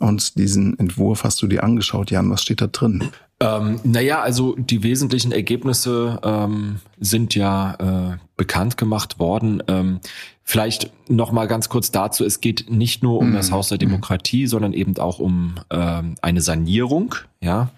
und 0.02 0.36
diesen 0.36 0.80
Entwurf 0.80 1.24
hast 1.24 1.44
du 1.44 1.48
dir 1.48 1.64
angeschaut, 1.64 2.10
Jan. 2.10 2.32
Was 2.32 2.42
steht 2.42 2.60
da 2.60 2.68
drin? 2.68 3.10
Ähm, 3.42 3.80
naja, 3.84 4.22
also 4.22 4.56
die 4.56 4.84
wesentlichen 4.84 5.32
Ergebnisse 5.32 6.20
ähm, 6.24 6.80
sind 7.00 7.34
ja 7.34 8.14
äh, 8.14 8.18
bekannt 8.38 8.78
gemacht 8.78 9.18
worden. 9.18 9.64
Ähm, 9.68 10.00
vielleicht 10.44 10.92
noch 11.10 11.32
mal 11.32 11.48
ganz 11.48 11.68
kurz 11.68 11.90
dazu: 11.90 12.24
Es 12.24 12.40
geht 12.40 12.70
nicht 12.70 13.02
nur 13.02 13.18
um 13.18 13.32
mhm. 13.32 13.34
das 13.34 13.52
Haus 13.52 13.70
der 13.70 13.80
Demokratie, 13.80 14.44
mhm. 14.44 14.48
sondern 14.48 14.74
eben 14.74 14.96
auch 14.98 15.18
um 15.18 15.56
ähm, 15.72 16.16
eine 16.22 16.42
Sanierung. 16.42 17.16
Ja, 17.42 17.72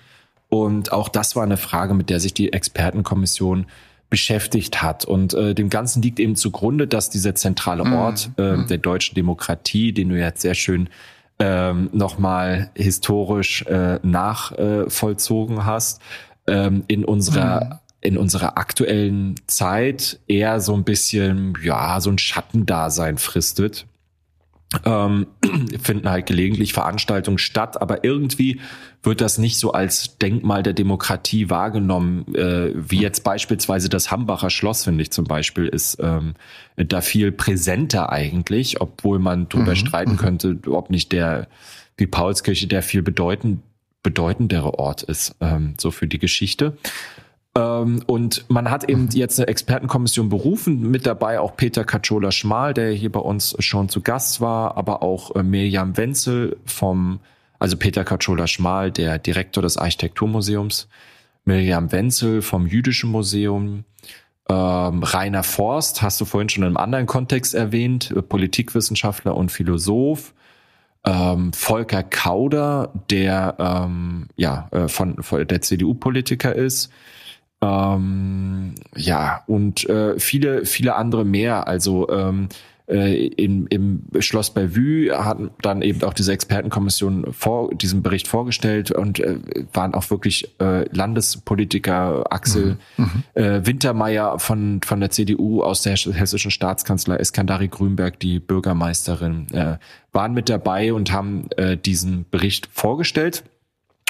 und 0.49 0.91
auch 0.91 1.07
das 1.07 1.35
war 1.37 1.43
eine 1.43 1.57
Frage, 1.57 1.93
mit 1.93 2.09
der 2.09 2.19
sich 2.19 2.33
die 2.33 2.51
Expertenkommission 2.51 3.65
beschäftigt 4.09 4.83
hat. 4.83 5.05
Und 5.05 5.33
äh, 5.33 5.55
dem 5.55 5.69
Ganzen 5.69 6.01
liegt 6.01 6.19
eben 6.19 6.35
zugrunde, 6.35 6.87
dass 6.87 7.09
dieser 7.09 7.35
zentrale 7.35 7.85
mhm. 7.85 7.93
Ort 7.93 8.29
äh, 8.37 8.57
mhm. 8.57 8.67
der 8.67 8.79
deutschen 8.79 9.15
Demokratie, 9.15 9.93
den 9.93 10.09
du 10.09 10.19
jetzt 10.19 10.41
sehr 10.41 10.55
schön 10.55 10.89
ähm, 11.39 11.89
nochmal 11.93 12.71
historisch 12.75 13.63
äh, 13.63 13.99
nachvollzogen 14.03 15.57
äh, 15.57 15.61
hast, 15.61 16.01
ähm, 16.47 16.83
in 16.87 17.05
unserer 17.05 17.65
mhm. 17.65 17.79
in 18.01 18.17
unserer 18.17 18.57
aktuellen 18.57 19.35
Zeit 19.47 20.19
eher 20.27 20.59
so 20.59 20.73
ein 20.73 20.83
bisschen, 20.83 21.57
ja, 21.63 21.99
so 22.01 22.09
ein 22.09 22.17
Schattendasein 22.17 23.17
fristet 23.17 23.87
ähm, 24.85 25.27
finden 25.81 26.09
halt 26.09 26.25
gelegentlich 26.25 26.73
Veranstaltungen 26.73 27.37
statt, 27.37 27.81
aber 27.81 28.03
irgendwie 28.03 28.59
wird 29.01 29.21
das 29.21 29.37
nicht 29.37 29.57
so 29.57 29.71
als 29.71 30.17
Denkmal 30.17 30.63
der 30.63 30.73
Demokratie 30.73 31.49
wahrgenommen, 31.49 32.33
äh, 32.35 32.71
wie 32.73 33.01
jetzt 33.01 33.23
beispielsweise 33.23 33.89
das 33.89 34.11
Hambacher 34.11 34.49
Schloss, 34.49 34.85
finde 34.85 35.03
ich 35.03 35.11
zum 35.11 35.25
Beispiel, 35.25 35.67
ist 35.67 35.97
ähm, 36.01 36.33
da 36.75 37.01
viel 37.01 37.31
präsenter 37.31 38.11
eigentlich, 38.11 38.81
obwohl 38.81 39.19
man 39.19 39.49
darüber 39.49 39.71
mhm, 39.71 39.77
streiten 39.77 40.11
mhm. 40.13 40.17
könnte, 40.17 40.59
ob 40.67 40.89
nicht 40.89 41.11
der, 41.11 41.47
wie 41.97 42.07
Paulskirche, 42.07 42.67
der 42.67 42.81
viel 42.81 43.01
bedeutend, 43.01 43.61
bedeutendere 44.03 44.79
Ort 44.79 45.03
ist, 45.03 45.35
ähm, 45.39 45.75
so 45.79 45.91
für 45.91 46.07
die 46.07 46.19
Geschichte. 46.19 46.77
Ähm, 47.55 48.01
und 48.07 48.45
man 48.49 48.71
hat 48.71 48.89
eben 48.89 49.09
jetzt 49.11 49.39
eine 49.39 49.47
Expertenkommission 49.47 50.29
berufen, 50.29 50.89
mit 50.89 51.05
dabei 51.05 51.39
auch 51.39 51.55
Peter 51.55 51.83
Katschola-Schmal, 51.83 52.73
der 52.73 52.91
hier 52.91 53.11
bei 53.11 53.19
uns 53.19 53.55
schon 53.59 53.89
zu 53.89 54.01
Gast 54.01 54.41
war, 54.41 54.75
aber 54.77 55.03
auch 55.03 55.35
äh, 55.35 55.43
Mirjam 55.43 55.95
Wenzel 55.95 56.57
vom, 56.65 57.19
also 57.59 57.77
Peter 57.77 58.03
Katschola-Schmal, 58.03 58.91
der 58.91 59.19
Direktor 59.19 59.61
des 59.61 59.77
Architekturmuseums, 59.77 60.87
Mirjam 61.45 61.91
Wenzel 61.91 62.41
vom 62.41 62.65
Jüdischen 62.65 63.11
Museum, 63.11 63.83
ähm, 64.49 65.03
Rainer 65.03 65.43
Forst, 65.43 66.01
hast 66.01 66.19
du 66.19 66.25
vorhin 66.25 66.49
schon 66.49 66.63
in 66.63 66.67
einem 66.67 66.77
anderen 66.77 67.05
Kontext 67.05 67.53
erwähnt, 67.53 68.11
äh, 68.11 68.21
Politikwissenschaftler 68.23 69.37
und 69.37 69.51
Philosoph, 69.51 70.33
ähm, 71.05 71.53
Volker 71.53 72.01
Kauder, 72.01 72.91
der 73.11 73.55
ähm, 73.59 74.27
ja 74.35 74.69
äh, 74.71 74.87
von, 74.87 75.21
von 75.21 75.47
der 75.47 75.61
CDU-Politiker 75.61 76.55
ist, 76.55 76.91
ähm, 77.63 78.75
ja, 78.95 79.43
und 79.47 79.87
äh, 79.89 80.19
viele, 80.19 80.65
viele 80.65 80.95
andere 80.95 81.23
mehr. 81.23 81.67
Also 81.67 82.09
ähm, 82.09 82.49
äh, 82.87 83.27
im, 83.27 83.67
im 83.67 84.03
Schloss 84.19 84.53
Bellevue 84.53 85.17
hat 85.17 85.37
dann 85.61 85.81
eben 85.81 86.03
auch 86.03 86.13
diese 86.13 86.33
Expertenkommission 86.33 87.31
vor 87.31 87.73
diesen 87.73 88.03
Bericht 88.03 88.27
vorgestellt 88.27 88.91
und 88.91 89.21
äh, 89.21 89.37
waren 89.71 89.93
auch 89.93 90.09
wirklich 90.09 90.59
äh, 90.59 90.83
Landespolitiker 90.93 92.25
Axel 92.29 92.77
mhm. 92.97 93.05
mhm. 93.05 93.41
äh, 93.41 93.65
Wintermeyer 93.65 94.37
von 94.39 94.81
von 94.83 94.99
der 94.99 95.11
CDU 95.11 95.63
aus 95.63 95.83
der 95.83 95.95
hessischen 95.95 96.51
Staatskanzlei 96.51 97.15
Eskandari 97.15 97.69
Grünberg, 97.69 98.19
die 98.19 98.39
Bürgermeisterin, 98.39 99.47
äh, 99.53 99.77
waren 100.11 100.33
mit 100.33 100.49
dabei 100.49 100.93
und 100.93 101.13
haben 101.13 101.49
äh, 101.55 101.77
diesen 101.77 102.25
Bericht 102.29 102.67
vorgestellt. 102.73 103.45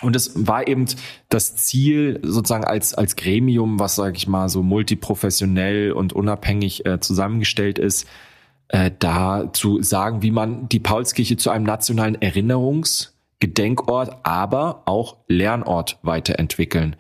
Und 0.04 0.16
es 0.16 0.48
war 0.48 0.68
eben 0.68 0.86
das 1.30 1.56
Ziel 1.56 2.20
sozusagen 2.24 2.66
als, 2.66 2.94
als 2.94 3.16
Gremium, 3.16 3.80
was, 3.80 3.96
sage 3.96 4.18
ich 4.18 4.28
mal, 4.28 4.50
so 4.50 4.62
multiprofessionell 4.64 5.92
und 5.92 6.14
unabhängig 6.14 6.86
äh, 6.86 7.00
zusammengestellt 7.00 7.80
ist, 7.80 8.08
äh, 8.68 8.92
da 9.00 9.52
zu 9.54 9.82
sagen, 9.82 10.22
wie 10.22 10.32
man 10.32 10.70
die 10.70 10.80
Paulskirche 10.80 11.38
zu 11.38 11.50
einem 11.50 11.66
nationalen 11.66 12.18
Erinnerungs-, 12.18 13.10
Gedenkort, 13.40 14.18
aber 14.24 14.84
auch 14.86 15.18
Lernort 15.28 16.00
weiterentwickeln 16.02 16.96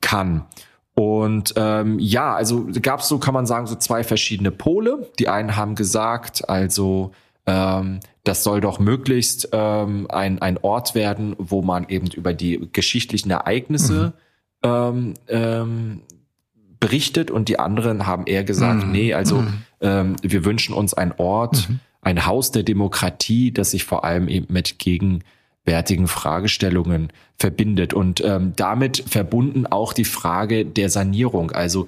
kann. 0.00 0.46
Und 0.94 1.54
ähm, 1.56 1.98
ja, 1.98 2.34
also 2.34 2.68
gab 2.82 3.00
es 3.00 3.08
so, 3.08 3.18
kann 3.18 3.32
man 3.32 3.46
sagen, 3.46 3.66
so 3.66 3.74
zwei 3.76 4.04
verschiedene 4.04 4.50
Pole. 4.50 5.10
Die 5.18 5.28
einen 5.28 5.56
haben 5.56 5.74
gesagt, 5.74 6.48
also 6.48 7.12
ähm, 7.46 8.00
das 8.24 8.44
soll 8.44 8.60
doch 8.60 8.78
möglichst 8.78 9.48
ähm, 9.52 10.06
ein, 10.10 10.40
ein 10.40 10.58
Ort 10.58 10.94
werden, 10.94 11.34
wo 11.38 11.62
man 11.62 11.88
eben 11.88 12.08
über 12.08 12.34
die 12.34 12.68
geschichtlichen 12.72 13.30
Ereignisse 13.30 14.12
mhm. 14.62 14.68
ähm, 14.68 15.14
ähm, 15.28 16.00
berichtet 16.78 17.30
und 17.30 17.48
die 17.48 17.58
anderen 17.58 18.06
haben 18.06 18.26
eher 18.26 18.44
gesagt, 18.44 18.86
mhm. 18.86 18.92
nee, 18.92 19.14
also 19.14 19.42
mhm. 19.42 19.62
ähm, 19.80 20.16
wir 20.22 20.44
wünschen 20.44 20.74
uns 20.74 20.94
ein 20.94 21.12
Ort, 21.16 21.68
mhm. 21.68 21.80
ein 22.02 22.26
Haus 22.26 22.50
der 22.50 22.62
Demokratie, 22.62 23.52
das 23.52 23.70
sich 23.70 23.84
vor 23.84 24.04
allem 24.04 24.28
eben 24.28 24.52
mit 24.52 24.78
gegenwärtigen 24.78 26.08
Fragestellungen 26.08 27.12
verbindet 27.36 27.94
und 27.94 28.22
ähm, 28.24 28.54
damit 28.56 29.04
verbunden 29.06 29.66
auch 29.66 29.92
die 29.92 30.04
Frage 30.04 30.64
der 30.66 30.90
Sanierung. 30.90 31.52
Also 31.52 31.86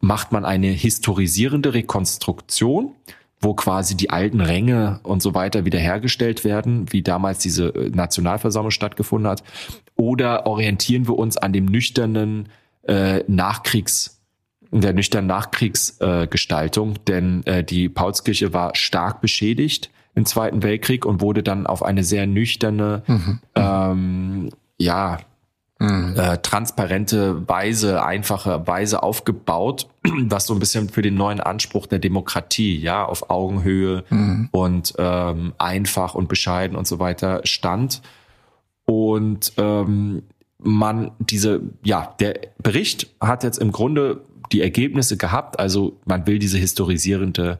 macht 0.00 0.32
man 0.32 0.44
eine 0.44 0.68
historisierende 0.68 1.74
Rekonstruktion, 1.74 2.92
wo 3.40 3.54
quasi 3.54 3.96
die 3.96 4.10
alten 4.10 4.40
Ränge 4.40 5.00
und 5.02 5.22
so 5.22 5.34
weiter 5.34 5.64
wiederhergestellt 5.64 6.44
werden, 6.44 6.92
wie 6.92 7.02
damals 7.02 7.38
diese 7.38 7.68
äh, 7.74 7.90
Nationalversammlung 7.90 8.70
stattgefunden 8.70 9.30
hat, 9.30 9.42
oder 9.96 10.46
orientieren 10.46 11.08
wir 11.08 11.18
uns 11.18 11.36
an 11.36 11.52
dem 11.52 11.64
nüchternen 11.64 12.48
äh, 12.86 13.24
Nachkriegs 13.26 14.20
der 14.72 14.92
nüchternen 14.92 15.26
Nachkriegsgestaltung, 15.26 16.92
äh, 16.92 16.98
denn 17.08 17.44
äh, 17.44 17.64
die 17.64 17.88
Paulskirche 17.88 18.52
war 18.52 18.74
stark 18.76 19.20
beschädigt 19.20 19.90
im 20.14 20.26
Zweiten 20.26 20.62
Weltkrieg 20.62 21.04
und 21.06 21.20
wurde 21.20 21.42
dann 21.42 21.66
auf 21.66 21.82
eine 21.82 22.04
sehr 22.04 22.26
nüchterne, 22.26 23.02
mhm. 23.06 23.40
ähm, 23.54 24.50
ja, 24.78 25.18
mhm. 25.80 26.14
äh, 26.16 26.38
transparente 26.38 27.48
Weise, 27.48 28.04
einfache 28.04 28.66
Weise 28.66 29.02
aufgebaut, 29.02 29.88
was 30.04 30.46
so 30.46 30.54
ein 30.54 30.60
bisschen 30.60 30.88
für 30.88 31.02
den 31.02 31.14
neuen 31.14 31.40
Anspruch 31.40 31.86
der 31.86 31.98
Demokratie, 31.98 32.78
ja, 32.78 33.04
auf 33.04 33.30
Augenhöhe 33.30 34.04
mhm. 34.10 34.48
und 34.52 34.94
ähm, 34.98 35.54
einfach 35.58 36.14
und 36.14 36.28
bescheiden 36.28 36.76
und 36.76 36.86
so 36.86 37.00
weiter 37.00 37.40
stand. 37.44 38.02
Und 38.84 39.52
ähm, 39.56 40.22
man 40.58 41.12
diese, 41.18 41.60
ja, 41.82 42.14
der 42.20 42.38
Bericht 42.62 43.08
hat 43.20 43.42
jetzt 43.42 43.58
im 43.58 43.72
Grunde 43.72 44.20
die 44.52 44.60
Ergebnisse 44.60 45.16
gehabt. 45.16 45.58
Also 45.58 45.98
man 46.04 46.26
will 46.26 46.38
diese 46.38 46.58
historisierende 46.58 47.58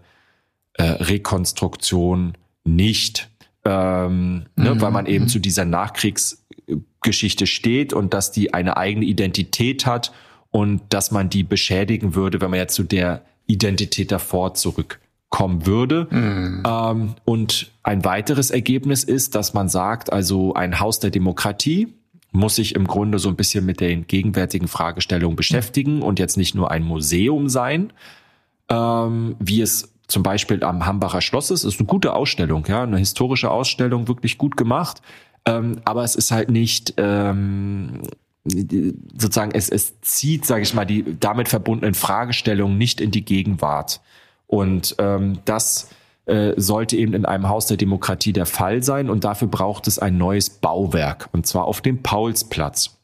äh, 0.75 0.83
Rekonstruktion 0.83 2.37
nicht, 2.65 3.31
ähm, 3.65 4.39
ne, 4.39 4.45
mhm. 4.57 4.65
ne, 4.65 4.81
weil 4.81 4.91
man 4.91 5.07
eben 5.07 5.25
mhm. 5.25 5.29
zu 5.29 5.39
dieser 5.39 5.65
Nachkriegsgeschichte 6.71 7.47
steht 7.47 7.93
und 7.93 8.15
dass 8.15 8.33
die 8.33 8.55
eine 8.55 8.77
eigene 8.77 9.05
Identität 9.07 9.87
hat 9.87 10.13
und 10.51 10.83
dass 10.91 11.11
man 11.11 11.29
die 11.31 11.43
beschädigen 11.43 12.15
würde, 12.15 12.41
wenn 12.41 12.51
man 12.51 12.59
ja 12.59 12.69
zu 12.69 12.83
der 12.83 13.23
Identität 13.47 14.13
davor 14.13 14.55
zurückkommen 14.55 15.67
würde. 15.67 16.07
Mhm. 16.11 16.63
Ähm, 16.67 17.15
und 17.25 17.71
ein 17.83 18.05
weiteres 18.05 18.51
Ergebnis 18.51 19.05
ist, 19.05 19.35
dass 19.35 19.55
man 19.55 19.69
sagt, 19.69 20.13
also 20.13 20.55
ein 20.55 20.81
Haus 20.81 21.01
der 21.01 21.11
Demokratie, 21.11 21.89
muss 22.33 22.57
sich 22.57 22.77
im 22.77 22.87
Grunde 22.87 23.19
so 23.19 23.29
ein 23.29 23.35
bisschen 23.35 23.67
mit 23.67 23.81
den 23.81 24.07
gegenwärtigen 24.07 24.69
Fragestellungen 24.69 25.35
beschäftigen 25.35 26.01
und 26.01 26.21
jetzt 26.21 26.37
nicht 26.37 26.55
nur 26.55 26.71
ein 26.71 26.85
Museum 26.85 27.49
sein, 27.49 27.93
ähm, 28.69 29.35
wie 29.41 29.61
es 29.61 29.93
zum 30.07 30.23
Beispiel 30.23 30.63
am 30.63 30.87
Hambacher 30.87 31.23
Schloss 31.23 31.51
ist. 31.51 31.65
ist 31.65 31.81
eine 31.81 31.89
gute 31.89 32.13
Ausstellung, 32.13 32.65
ja, 32.69 32.85
eine 32.85 32.99
historische 32.99 33.51
Ausstellung, 33.51 34.07
wirklich 34.07 34.39
gut 34.39 34.57
gemacht. 34.57 35.03
Ähm, 35.47 35.81
aber 35.85 36.05
es 36.05 36.15
ist 36.15 36.31
halt 36.31 36.51
nicht 36.51 36.95
ähm, 36.97 38.03
sozusagen, 38.45 39.53
es, 39.53 39.69
es 39.69 40.01
zieht, 40.01 40.47
sage 40.47 40.63
ich 40.63 40.75
mal, 40.75 40.85
die 40.85 41.17
damit 41.19 41.49
verbundenen 41.49 41.95
Fragestellungen 41.95 42.79
nicht 42.79 43.01
in 43.01 43.11
die 43.11 43.25
Gegenwart. 43.25 44.01
Und 44.47 44.97
ähm, 44.99 45.39
das 45.45 45.91
äh, 46.27 46.55
sollte 46.57 46.97
eben 46.97 47.15
in 47.15 47.25
einem 47.25 47.49
Haus 47.49 47.67
der 47.67 47.77
Demokratie 47.77 48.33
der 48.33 48.47
Fall 48.47 48.83
sein 48.83 49.11
und 49.11 49.25
dafür 49.25 49.49
braucht 49.49 49.87
es 49.87 49.99
ein 49.99 50.19
neues 50.19 50.51
Bauwerk 50.51 51.29
und 51.33 51.47
zwar 51.47 51.65
auf 51.65 51.81
dem 51.81 52.03
Paulsplatz. 52.03 52.97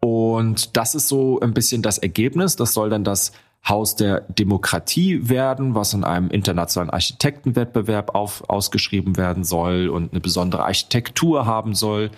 Und 0.00 0.76
das 0.76 0.94
ist 0.94 1.08
so 1.08 1.38
ein 1.40 1.54
bisschen 1.54 1.82
das 1.82 1.98
Ergebnis. 1.98 2.56
Das 2.56 2.74
soll 2.74 2.90
dann 2.90 3.04
das 3.04 3.32
Haus 3.66 3.94
der 3.94 4.22
Demokratie 4.22 5.28
werden, 5.28 5.74
was 5.74 5.94
in 5.94 6.02
einem 6.02 6.30
internationalen 6.30 6.90
Architektenwettbewerb 6.90 8.14
auf, 8.14 8.48
ausgeschrieben 8.48 9.16
werden 9.16 9.44
soll 9.44 9.88
und 9.88 10.12
eine 10.12 10.20
besondere 10.20 10.64
Architektur 10.64 11.46
haben 11.46 11.74
soll 11.74 12.10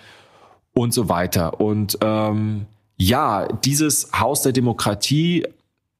und 0.73 0.93
so 0.93 1.07
weiter. 1.07 1.61
Und 1.61 1.99
ähm, 2.01 2.65
ja, 2.97 3.47
dieses 3.47 4.11
Haus 4.19 4.41
der 4.41 4.53
Demokratie, 4.53 5.45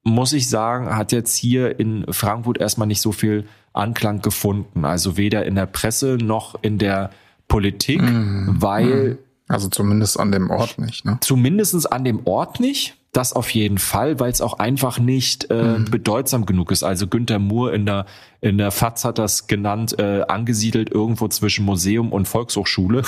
muss 0.04 0.34
ich 0.34 0.50
sagen, 0.50 0.96
hat 0.96 1.12
jetzt 1.12 1.36
hier 1.36 1.80
in 1.80 2.06
Frankfurt 2.12 2.60
erstmal 2.60 2.88
nicht 2.88 3.02
so 3.02 3.12
viel 3.12 3.48
Anklang 3.74 4.22
gefunden. 4.22 4.86
Also 4.86 5.18
weder 5.18 5.46
in 5.46 5.56
der 5.56 5.66
Presse 5.66 6.18
noch 6.20 6.56
in 6.62 6.78
der 6.78 7.12
Politik, 7.48 8.02
mhm. 8.02 8.56
weil. 8.60 8.86
Mhm. 8.86 9.18
Also 9.48 9.68
zumindest 9.70 10.20
an 10.20 10.32
dem 10.32 10.50
Ort 10.50 10.80
nicht, 10.80 11.06
ne? 11.06 11.20
Zumindestens 11.22 11.86
an 11.86 12.04
dem 12.04 12.26
Ort 12.26 12.60
nicht. 12.60 12.96
Das 13.16 13.32
auf 13.32 13.50
jeden 13.52 13.78
Fall, 13.78 14.20
weil 14.20 14.30
es 14.30 14.42
auch 14.42 14.60
einfach 14.60 15.00
nicht 15.00 15.50
äh, 15.50 15.78
mhm. 15.80 15.86
bedeutsam 15.86 16.46
genug 16.46 16.70
ist. 16.72 16.84
Also 16.84 17.08
Günter 17.08 17.40
Moore 17.40 17.74
in 17.74 17.86
der 17.86 18.06
in 18.42 18.58
der 18.58 18.72
FAZ 18.72 19.06
hat 19.06 19.20
das 19.20 19.48
genannt, 19.48 19.98
äh, 19.98 20.24
angesiedelt 20.28 20.92
irgendwo 20.92 21.30
zwischen 21.30 21.64
Museum 21.64 22.12
und 22.12 22.28
Volkshochschule. 22.28 23.04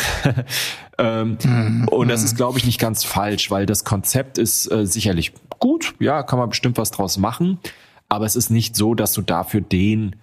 ähm, 0.98 1.38
mhm. 1.44 1.90
Und 1.90 2.08
das 2.08 2.24
ist, 2.24 2.34
mhm. 2.34 2.38
glaube 2.38 2.58
ich, 2.58 2.66
nicht 2.66 2.80
ganz 2.80 3.04
falsch, 3.04 3.52
weil 3.52 3.66
das 3.66 3.84
Konzept 3.84 4.38
ist 4.38 4.72
äh, 4.72 4.86
sicherlich 4.86 5.34
gut. 5.60 5.94
Ja, 6.00 6.24
kann 6.24 6.40
man 6.40 6.48
bestimmt 6.48 6.78
was 6.78 6.92
draus 6.92 7.18
machen. 7.18 7.60
Aber 8.08 8.26
es 8.26 8.38
ist 8.38 8.50
nicht 8.50 8.78
so, 8.78 8.96
dass 8.96 9.12
du 9.12 9.22
dafür 9.22 9.60
den 9.60 10.16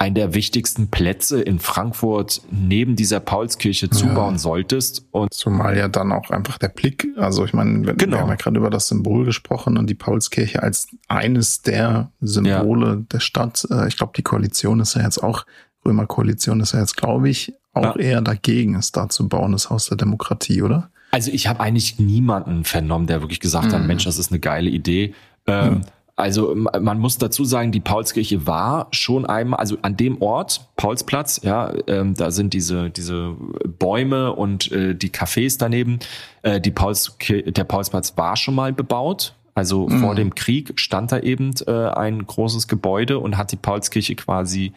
einen 0.00 0.14
der 0.14 0.32
wichtigsten 0.32 0.88
Plätze 0.88 1.42
in 1.42 1.58
Frankfurt 1.58 2.40
neben 2.50 2.96
dieser 2.96 3.20
Paulskirche 3.20 3.90
zubauen 3.90 4.36
ja. 4.36 4.38
solltest. 4.38 5.04
Und 5.10 5.34
Zumal 5.34 5.76
ja 5.76 5.88
dann 5.88 6.10
auch 6.10 6.30
einfach 6.30 6.56
der 6.56 6.70
Blick, 6.70 7.06
also 7.18 7.44
ich 7.44 7.52
meine, 7.52 7.86
wir, 7.86 7.92
genau. 7.92 8.16
wir 8.16 8.20
haben 8.22 8.30
ja 8.30 8.36
gerade 8.36 8.56
über 8.56 8.70
das 8.70 8.88
Symbol 8.88 9.26
gesprochen 9.26 9.76
und 9.76 9.90
die 9.90 9.94
Paulskirche 9.94 10.62
als 10.62 10.88
eines 11.08 11.60
der 11.60 12.10
Symbole 12.22 12.86
ja. 12.86 12.96
der 13.12 13.20
Stadt. 13.20 13.66
Äh, 13.70 13.88
ich 13.88 13.98
glaube, 13.98 14.14
die 14.16 14.22
Koalition 14.22 14.80
ist 14.80 14.94
ja 14.94 15.02
jetzt 15.02 15.22
auch, 15.22 15.44
Römerkoalition 15.84 16.60
ist 16.60 16.72
ja 16.72 16.80
jetzt, 16.80 16.96
glaube 16.96 17.28
ich, 17.28 17.52
auch 17.74 17.96
ja. 17.96 18.02
eher 18.02 18.22
dagegen, 18.22 18.76
es 18.76 18.92
da 18.92 19.10
zu 19.10 19.28
bauen, 19.28 19.52
das 19.52 19.68
Haus 19.68 19.86
der 19.86 19.98
Demokratie, 19.98 20.62
oder? 20.62 20.90
Also 21.10 21.30
ich 21.30 21.46
habe 21.46 21.60
eigentlich 21.60 21.98
niemanden 21.98 22.64
vernommen, 22.64 23.06
der 23.06 23.20
wirklich 23.20 23.40
gesagt 23.40 23.66
mhm. 23.66 23.72
hat, 23.72 23.86
Mensch, 23.86 24.04
das 24.04 24.16
ist 24.16 24.32
eine 24.32 24.40
geile 24.40 24.70
Idee. 24.70 25.12
Ähm, 25.46 25.74
mhm. 25.74 25.80
Also 26.20 26.54
man 26.54 26.98
muss 26.98 27.18
dazu 27.18 27.44
sagen, 27.44 27.72
die 27.72 27.80
Paulskirche 27.80 28.46
war 28.46 28.88
schon 28.90 29.24
einmal, 29.24 29.58
also 29.58 29.78
an 29.82 29.96
dem 29.96 30.20
Ort, 30.20 30.68
Paulsplatz, 30.76 31.40
ja, 31.42 31.72
ähm, 31.86 32.14
da 32.14 32.30
sind 32.30 32.52
diese, 32.52 32.90
diese 32.90 33.36
Bäume 33.78 34.34
und 34.34 34.70
äh, 34.70 34.94
die 34.94 35.10
Cafés 35.10 35.56
daneben. 35.58 35.98
Äh, 36.42 36.60
die 36.60 36.70
Paulskirche, 36.70 37.52
der 37.52 37.64
Paulsplatz 37.64 38.16
war 38.16 38.36
schon 38.36 38.54
mal 38.54 38.72
bebaut. 38.72 39.34
Also 39.54 39.88
mhm. 39.88 40.00
vor 40.00 40.14
dem 40.14 40.34
Krieg 40.34 40.78
stand 40.78 41.12
da 41.12 41.18
eben 41.18 41.52
äh, 41.66 41.72
ein 41.72 42.26
großes 42.26 42.68
Gebäude 42.68 43.18
und 43.18 43.36
hat 43.36 43.52
die 43.52 43.56
Paulskirche 43.56 44.14
quasi 44.14 44.72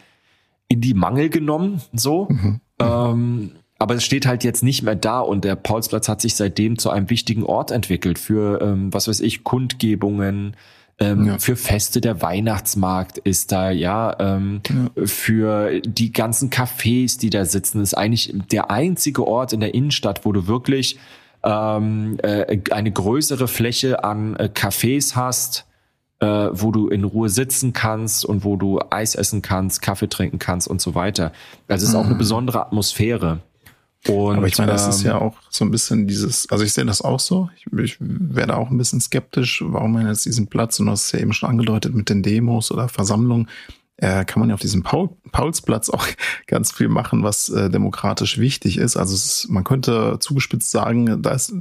in 0.68 0.80
die 0.80 0.94
Mangel 0.94 1.28
genommen, 1.28 1.80
so. 1.92 2.28
Mhm. 2.30 2.60
Ähm, 2.80 3.50
aber 3.78 3.96
es 3.96 4.04
steht 4.04 4.26
halt 4.26 4.44
jetzt 4.44 4.62
nicht 4.62 4.82
mehr 4.82 4.94
da 4.94 5.20
und 5.20 5.44
der 5.44 5.56
Paulsplatz 5.56 6.08
hat 6.08 6.20
sich 6.20 6.36
seitdem 6.36 6.78
zu 6.78 6.90
einem 6.90 7.10
wichtigen 7.10 7.44
Ort 7.44 7.70
entwickelt 7.70 8.18
für, 8.18 8.60
ähm, 8.62 8.92
was 8.92 9.08
weiß 9.08 9.20
ich, 9.20 9.44
Kundgebungen, 9.44 10.56
ähm, 10.98 11.26
ja. 11.26 11.38
Für 11.38 11.56
Feste 11.56 12.00
der 12.00 12.22
Weihnachtsmarkt 12.22 13.18
ist 13.18 13.50
da, 13.50 13.70
ja, 13.70 14.14
ähm, 14.20 14.60
ja. 14.68 15.06
Für 15.06 15.80
die 15.80 16.12
ganzen 16.12 16.50
Cafés, 16.50 17.18
die 17.18 17.30
da 17.30 17.44
sitzen, 17.44 17.80
ist 17.80 17.94
eigentlich 17.94 18.32
der 18.52 18.70
einzige 18.70 19.26
Ort 19.26 19.52
in 19.52 19.60
der 19.60 19.74
Innenstadt, 19.74 20.24
wo 20.24 20.32
du 20.32 20.46
wirklich 20.46 20.98
ähm, 21.42 22.18
äh, 22.22 22.58
eine 22.70 22.92
größere 22.92 23.48
Fläche 23.48 24.04
an 24.04 24.36
äh, 24.36 24.48
Cafés 24.54 25.16
hast, 25.16 25.66
äh, 26.20 26.26
wo 26.26 26.70
du 26.70 26.88
in 26.88 27.04
Ruhe 27.04 27.28
sitzen 27.28 27.72
kannst 27.72 28.24
und 28.24 28.44
wo 28.44 28.56
du 28.56 28.80
Eis 28.90 29.16
essen 29.16 29.42
kannst, 29.42 29.82
Kaffee 29.82 30.08
trinken 30.08 30.38
kannst 30.38 30.68
und 30.68 30.80
so 30.80 30.94
weiter. 30.94 31.32
Also 31.66 31.84
es 31.84 31.90
ist 31.90 31.96
auch 31.96 32.04
eine 32.04 32.14
mhm. 32.14 32.18
besondere 32.18 32.60
Atmosphäre. 32.60 33.40
Und, 34.08 34.36
Aber 34.36 34.46
ich 34.46 34.58
meine, 34.58 34.72
das 34.72 34.84
ähm, 34.84 34.90
ist 34.90 35.02
ja 35.02 35.18
auch 35.18 35.36
so 35.48 35.64
ein 35.64 35.70
bisschen 35.70 36.06
dieses, 36.06 36.48
also 36.50 36.64
ich 36.64 36.72
sehe 36.72 36.84
das 36.84 37.00
auch 37.02 37.20
so. 37.20 37.48
Ich, 37.56 37.66
ich 37.78 37.96
werde 38.00 38.56
auch 38.56 38.70
ein 38.70 38.76
bisschen 38.76 39.00
skeptisch, 39.00 39.62
warum 39.66 39.92
man 39.92 40.06
jetzt 40.06 40.26
diesen 40.26 40.48
Platz, 40.48 40.78
und 40.78 40.86
du 40.86 40.92
hast 40.92 41.06
es 41.06 41.12
ja 41.12 41.20
eben 41.20 41.32
schon 41.32 41.48
angedeutet 41.48 41.94
mit 41.94 42.10
den 42.10 42.22
Demos 42.22 42.70
oder 42.70 42.88
Versammlungen, 42.88 43.48
äh, 43.96 44.24
kann 44.24 44.40
man 44.40 44.48
ja 44.48 44.54
auf 44.54 44.60
diesem 44.60 44.82
Paul, 44.82 45.10
Paulsplatz 45.30 45.88
auch 45.88 46.06
ganz 46.46 46.72
viel 46.72 46.88
machen, 46.88 47.22
was 47.22 47.48
äh, 47.48 47.70
demokratisch 47.70 48.38
wichtig 48.38 48.76
ist. 48.76 48.96
Also 48.96 49.14
ist, 49.14 49.48
man 49.48 49.64
könnte 49.64 50.18
zugespitzt 50.20 50.70
sagen, 50.70 51.22
da 51.22 51.30
ist, 51.30 51.54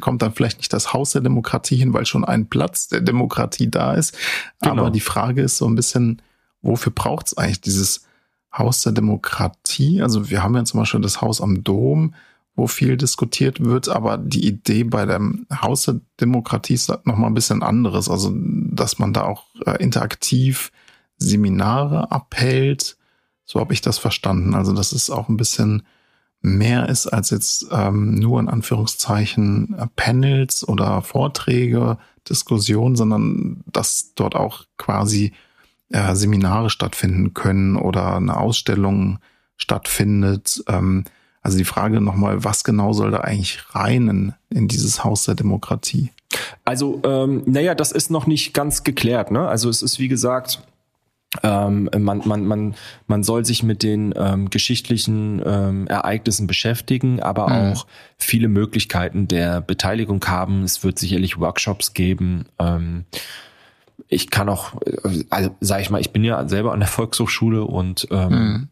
kommt 0.00 0.22
dann 0.22 0.32
vielleicht 0.32 0.58
nicht 0.58 0.72
das 0.72 0.92
Haus 0.92 1.12
der 1.12 1.20
Demokratie 1.20 1.76
hin, 1.76 1.92
weil 1.92 2.06
schon 2.06 2.24
ein 2.24 2.48
Platz 2.48 2.88
der 2.88 3.00
Demokratie 3.00 3.70
da 3.70 3.94
ist. 3.94 4.16
Genau. 4.62 4.82
Aber 4.82 4.90
die 4.90 5.00
Frage 5.00 5.42
ist 5.42 5.56
so 5.56 5.66
ein 5.66 5.74
bisschen, 5.74 6.22
wofür 6.62 6.92
braucht 6.92 7.26
es 7.26 7.36
eigentlich 7.36 7.60
dieses 7.60 8.04
Haus 8.52 8.82
der 8.82 8.92
Demokratie. 8.92 10.02
Also 10.02 10.30
wir 10.30 10.42
haben 10.42 10.56
ja 10.56 10.64
zum 10.64 10.80
Beispiel 10.80 11.00
das 11.00 11.20
Haus 11.20 11.40
am 11.40 11.62
Dom, 11.62 12.14
wo 12.56 12.66
viel 12.66 12.96
diskutiert 12.96 13.64
wird, 13.64 13.88
aber 13.88 14.18
die 14.18 14.46
Idee 14.46 14.84
bei 14.84 15.06
dem 15.06 15.46
Haus 15.50 15.84
der 15.84 16.00
Demokratie 16.20 16.74
ist 16.74 16.88
noch 16.88 17.16
mal 17.16 17.28
ein 17.28 17.34
bisschen 17.34 17.62
anderes. 17.62 18.08
Also, 18.08 18.32
dass 18.34 18.98
man 18.98 19.12
da 19.12 19.24
auch 19.24 19.44
äh, 19.66 19.82
interaktiv 19.82 20.72
Seminare 21.20 22.10
abhält, 22.10 22.96
So 23.44 23.60
habe 23.60 23.74
ich 23.74 23.80
das 23.82 23.98
verstanden. 23.98 24.54
Also 24.54 24.72
dass 24.72 24.92
es 24.92 25.10
auch 25.10 25.28
ein 25.28 25.36
bisschen 25.36 25.82
mehr 26.40 26.88
ist 26.88 27.06
als 27.06 27.30
jetzt 27.30 27.66
ähm, 27.70 28.14
nur 28.14 28.40
in 28.40 28.48
Anführungszeichen 28.48 29.74
äh, 29.78 29.86
Panels 29.94 30.66
oder 30.66 31.02
Vorträge, 31.02 31.98
Diskussionen, 32.28 32.96
sondern 32.96 33.62
dass 33.66 34.14
dort 34.14 34.34
auch 34.34 34.64
quasi 34.78 35.32
äh, 35.90 36.14
Seminare 36.14 36.70
stattfinden 36.70 37.34
können 37.34 37.76
oder 37.76 38.16
eine 38.16 38.36
Ausstellung 38.36 39.18
stattfindet. 39.56 40.62
Ähm, 40.68 41.04
also 41.42 41.58
die 41.58 41.64
Frage 41.64 42.00
nochmal, 42.00 42.44
was 42.44 42.64
genau 42.64 42.92
soll 42.92 43.10
da 43.10 43.18
eigentlich 43.18 43.60
rein 43.74 44.08
in, 44.08 44.34
in 44.50 44.68
dieses 44.68 45.04
Haus 45.04 45.24
der 45.24 45.34
Demokratie? 45.34 46.10
Also, 46.64 47.00
ähm, 47.04 47.42
naja, 47.46 47.74
das 47.74 47.92
ist 47.92 48.10
noch 48.10 48.26
nicht 48.26 48.52
ganz 48.54 48.84
geklärt. 48.84 49.30
Ne? 49.30 49.48
Also 49.48 49.68
es 49.68 49.82
ist, 49.82 49.98
wie 49.98 50.08
gesagt, 50.08 50.62
ähm, 51.42 51.88
man, 51.96 52.22
man, 52.24 52.44
man, 52.44 52.74
man 53.06 53.22
soll 53.22 53.44
sich 53.44 53.62
mit 53.62 53.82
den 53.82 54.12
ähm, 54.16 54.50
geschichtlichen 54.50 55.40
ähm, 55.44 55.86
Ereignissen 55.86 56.46
beschäftigen, 56.46 57.20
aber 57.20 57.48
mhm. 57.48 57.72
auch 57.72 57.86
viele 58.16 58.48
Möglichkeiten 58.48 59.28
der 59.28 59.60
Beteiligung 59.60 60.24
haben. 60.26 60.64
Es 60.64 60.82
wird 60.82 60.98
sicherlich 60.98 61.38
Workshops 61.38 61.94
geben. 61.94 62.46
Ähm, 62.58 63.04
ich 64.08 64.30
kann 64.30 64.48
auch, 64.48 64.74
also 65.30 65.50
sage 65.60 65.82
ich 65.82 65.90
mal, 65.90 66.00
ich 66.00 66.12
bin 66.12 66.24
ja 66.24 66.48
selber 66.48 66.72
an 66.72 66.80
der 66.80 66.88
Volkshochschule 66.88 67.64
und 67.64 68.08
ähm, 68.10 68.30
mhm. 68.30 68.68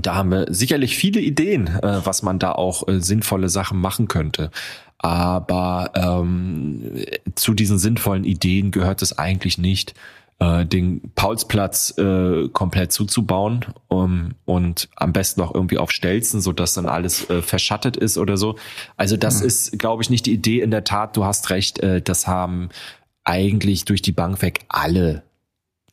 da 0.00 0.14
haben 0.14 0.30
wir 0.30 0.46
sicherlich 0.52 0.96
viele 0.96 1.20
Ideen, 1.20 1.66
äh, 1.66 2.00
was 2.04 2.22
man 2.22 2.38
da 2.38 2.52
auch 2.52 2.88
äh, 2.88 3.00
sinnvolle 3.00 3.48
Sachen 3.48 3.80
machen 3.80 4.08
könnte. 4.08 4.50
Aber 4.98 5.90
ähm, 5.94 7.04
zu 7.34 7.54
diesen 7.54 7.78
sinnvollen 7.78 8.24
Ideen 8.24 8.70
gehört 8.70 9.02
es 9.02 9.18
eigentlich 9.18 9.58
nicht, 9.58 9.94
äh, 10.42 10.66
den 10.66 11.12
Paulsplatz 11.14 11.96
äh, 11.98 12.48
komplett 12.48 12.92
zuzubauen 12.92 13.66
um, 13.88 14.34
und 14.44 14.88
am 14.96 15.12
besten 15.12 15.40
noch 15.40 15.54
irgendwie 15.54 15.78
auf 15.78 15.90
Stelzen, 15.90 16.40
so 16.40 16.52
dass 16.52 16.74
dann 16.74 16.86
alles 16.86 17.28
äh, 17.30 17.42
verschattet 17.42 17.96
ist 17.96 18.18
oder 18.18 18.36
so. 18.36 18.56
Also 18.96 19.16
das 19.16 19.40
mhm. 19.40 19.46
ist, 19.46 19.78
glaube 19.78 20.02
ich, 20.02 20.10
nicht 20.10 20.26
die 20.26 20.32
Idee. 20.32 20.60
In 20.60 20.70
der 20.70 20.84
Tat, 20.84 21.16
du 21.16 21.24
hast 21.24 21.50
recht, 21.50 21.78
äh, 21.80 22.02
das 22.02 22.26
haben 22.26 22.70
eigentlich 23.24 23.84
durch 23.84 24.02
die 24.02 24.12
Bank 24.12 24.42
weg 24.42 24.64
alle 24.68 25.22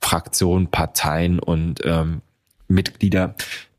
Fraktionen, 0.01 0.67
Parteien 0.67 1.39
und 1.39 1.81
ähm, 1.83 2.21
Mitglieder 2.67 3.35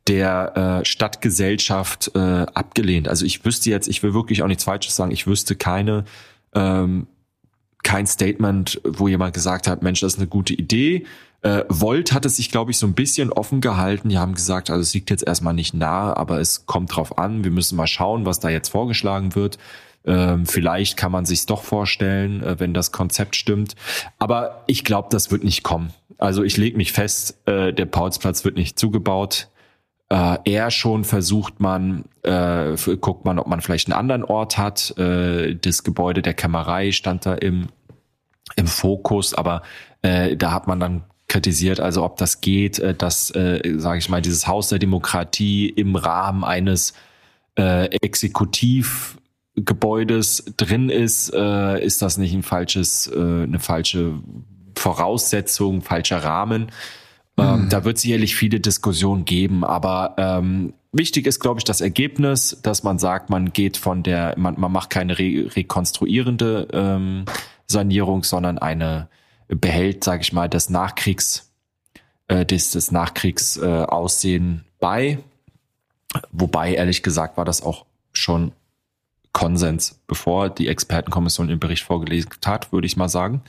der 0.07 0.81
äh, 0.81 0.85
Stadtgesellschaft 0.85 2.13
äh, 2.15 2.19
abgelehnt. 2.19 3.09
Also 3.09 3.25
ich 3.25 3.45
wüsste 3.45 3.71
jetzt, 3.71 3.89
ich 3.89 4.03
will 4.03 4.15
wirklich 4.15 4.43
auch 4.43 4.49
nichts 4.49 4.65
Falsches 4.65 4.97
sagen, 4.97 5.13
ich 5.13 5.27
wüsste 5.27 5.57
keine 5.57 6.05
ähm, 6.55 7.07
kein 7.83 8.07
Statement, 8.07 8.81
wo 8.85 9.09
jemand 9.09 9.35
gesagt 9.35 9.67
hat, 9.67 9.83
Mensch, 9.83 10.01
das 10.01 10.15
ist 10.15 10.19
eine 10.19 10.29
gute 10.29 10.55
Idee. 10.55 11.07
Äh, 11.43 11.65
Volt 11.69 12.13
hat 12.13 12.27
es 12.27 12.37
sich, 12.37 12.51
glaube 12.51 12.71
ich, 12.71 12.79
so 12.79 12.87
ein 12.87 12.95
bisschen 12.95 13.33
offen 13.33 13.61
gehalten. 13.61 14.11
Die 14.11 14.19
haben 14.19 14.35
gesagt, 14.35 14.69
also 14.69 14.83
es 14.83 14.93
liegt 14.93 15.11
jetzt 15.11 15.27
erstmal 15.27 15.55
nicht 15.55 15.73
nahe, 15.73 16.17
aber 16.17 16.41
es 16.41 16.67
kommt 16.67 16.95
drauf 16.95 17.17
an. 17.19 17.45
Wir 17.45 17.51
müssen 17.51 17.77
mal 17.77 17.87
schauen, 17.87 18.27
was 18.27 18.41
da 18.41 18.51
jetzt 18.51 18.69
vorgeschlagen 18.69 19.35
wird. 19.35 19.59
Ähm, 20.07 20.47
vielleicht 20.47 20.97
kann 20.97 21.13
man 21.13 21.25
sich 21.27 21.47
doch 21.47 21.63
vorstellen, 21.63 22.43
äh, 22.43 22.59
wenn 22.59 22.75
das 22.75 22.93
Konzept 22.93 23.37
stimmt. 23.37 23.75
Aber 24.19 24.63
ich 24.67 24.85
glaube, 24.85 25.09
das 25.11 25.31
wird 25.31 25.45
nicht 25.45 25.63
kommen. 25.63 25.93
Also 26.19 26.43
ich 26.43 26.57
lege 26.57 26.77
mich 26.77 26.93
fest, 26.93 27.39
äh, 27.47 27.73
der 27.73 27.87
Paulsplatz 27.87 28.45
wird 28.45 28.57
nicht 28.57 28.79
zugebaut. 28.79 29.49
Äh, 30.09 30.39
eher 30.45 30.71
schon 30.71 31.05
versucht 31.05 31.61
man, 31.61 32.05
äh, 32.23 32.75
guckt 33.01 33.25
man, 33.25 33.39
ob 33.39 33.47
man 33.47 33.61
vielleicht 33.61 33.89
einen 33.89 33.99
anderen 33.99 34.25
Ort 34.25 34.59
hat. 34.59 34.97
Äh, 34.99 35.55
das 35.55 35.85
Gebäude 35.85 36.23
der 36.23 36.35
Kämmerei 36.35 36.93
stand 36.93 37.27
da 37.27 37.35
im, 37.35 37.69
im 38.57 38.67
Fokus, 38.67 39.35
aber 39.35 39.63
äh, 40.03 40.37
da 40.37 40.53
hat 40.53 40.67
man 40.67 40.81
dann 40.81 41.05
kritisiert, 41.29 41.79
also 41.79 42.05
ob 42.05 42.17
das 42.17 42.41
geht, 42.41 42.81
äh, 42.81 42.95
dass, 42.95 43.31
äh, 43.31 43.61
sage 43.77 43.99
ich 43.99 44.09
mal, 44.09 44.21
dieses 44.21 44.47
Haus 44.47 44.69
der 44.69 44.81
Demokratie 44.81 45.69
im 45.69 45.95
Rahmen 45.95 46.43
eines 46.43 46.93
äh, 47.57 47.87
Exekutiv 48.03 49.17
Gebäudes 49.65 50.45
drin 50.57 50.91
ist, 50.91 51.33
äh, 51.35 51.85
ist 51.85 52.03
das 52.03 52.19
nicht 52.19 52.35
ein 52.35 52.43
falsches, 52.43 53.07
äh, 53.07 53.19
eine 53.19 53.59
falsche 53.59 54.15
Voraussetzung, 54.77 55.83
falscher 55.83 56.23
Rahmen. 56.23 56.71
Ähm, 57.37 57.65
mhm. 57.65 57.69
Da 57.69 57.85
wird 57.85 57.99
sicherlich 57.99 58.35
viele 58.35 58.61
Diskussionen 58.61 59.25
geben, 59.25 59.65
aber 59.65 60.15
ähm, 60.19 60.75
wichtig 60.93 61.27
ist, 61.27 61.41
glaube 61.41 61.61
ich, 61.61 61.65
das 61.65 61.81
Ergebnis, 61.81 62.59
dass 62.63 62.83
man 62.83 62.99
sagt, 62.99 63.31
man 63.31 63.53
geht 63.53 63.77
von 63.77 64.03
der, 64.03 64.35
man, 64.37 64.59
man 64.59 64.73
macht 64.73 64.91
keine 64.91 65.19
re 65.19 65.51
rekonstruierende 65.55 66.69
ähm, 66.73 67.25
Sanierung, 67.67 68.25
sondern 68.25 68.59
eine 68.59 69.09
behält, 69.49 70.05
sage 70.05 70.23
ich 70.23 70.33
mal, 70.33 70.49
das 70.49 70.71
Nachkriegs, 70.71 71.51
äh, 72.29 72.45
das, 72.45 72.71
das 72.71 72.93
Nachkriegsaussehen 72.93 74.65
äh, 74.65 74.71
bei. 74.79 75.19
Wobei, 76.33 76.75
ehrlich 76.75 77.03
gesagt, 77.03 77.37
war 77.37 77.45
das 77.45 77.63
auch 77.63 77.87
schon 78.13 78.53
Konsens, 79.33 80.01
bevor 80.09 80.51
die 80.51 80.67
Expertenkommission 80.67 81.47
den 81.47 81.61
Bericht 81.61 81.85
vorgelegt 81.85 82.47
hat, 82.49 82.73
würde 82.73 82.87
ich 82.87 82.97
mal 82.97 83.09
sagen. 83.09 83.43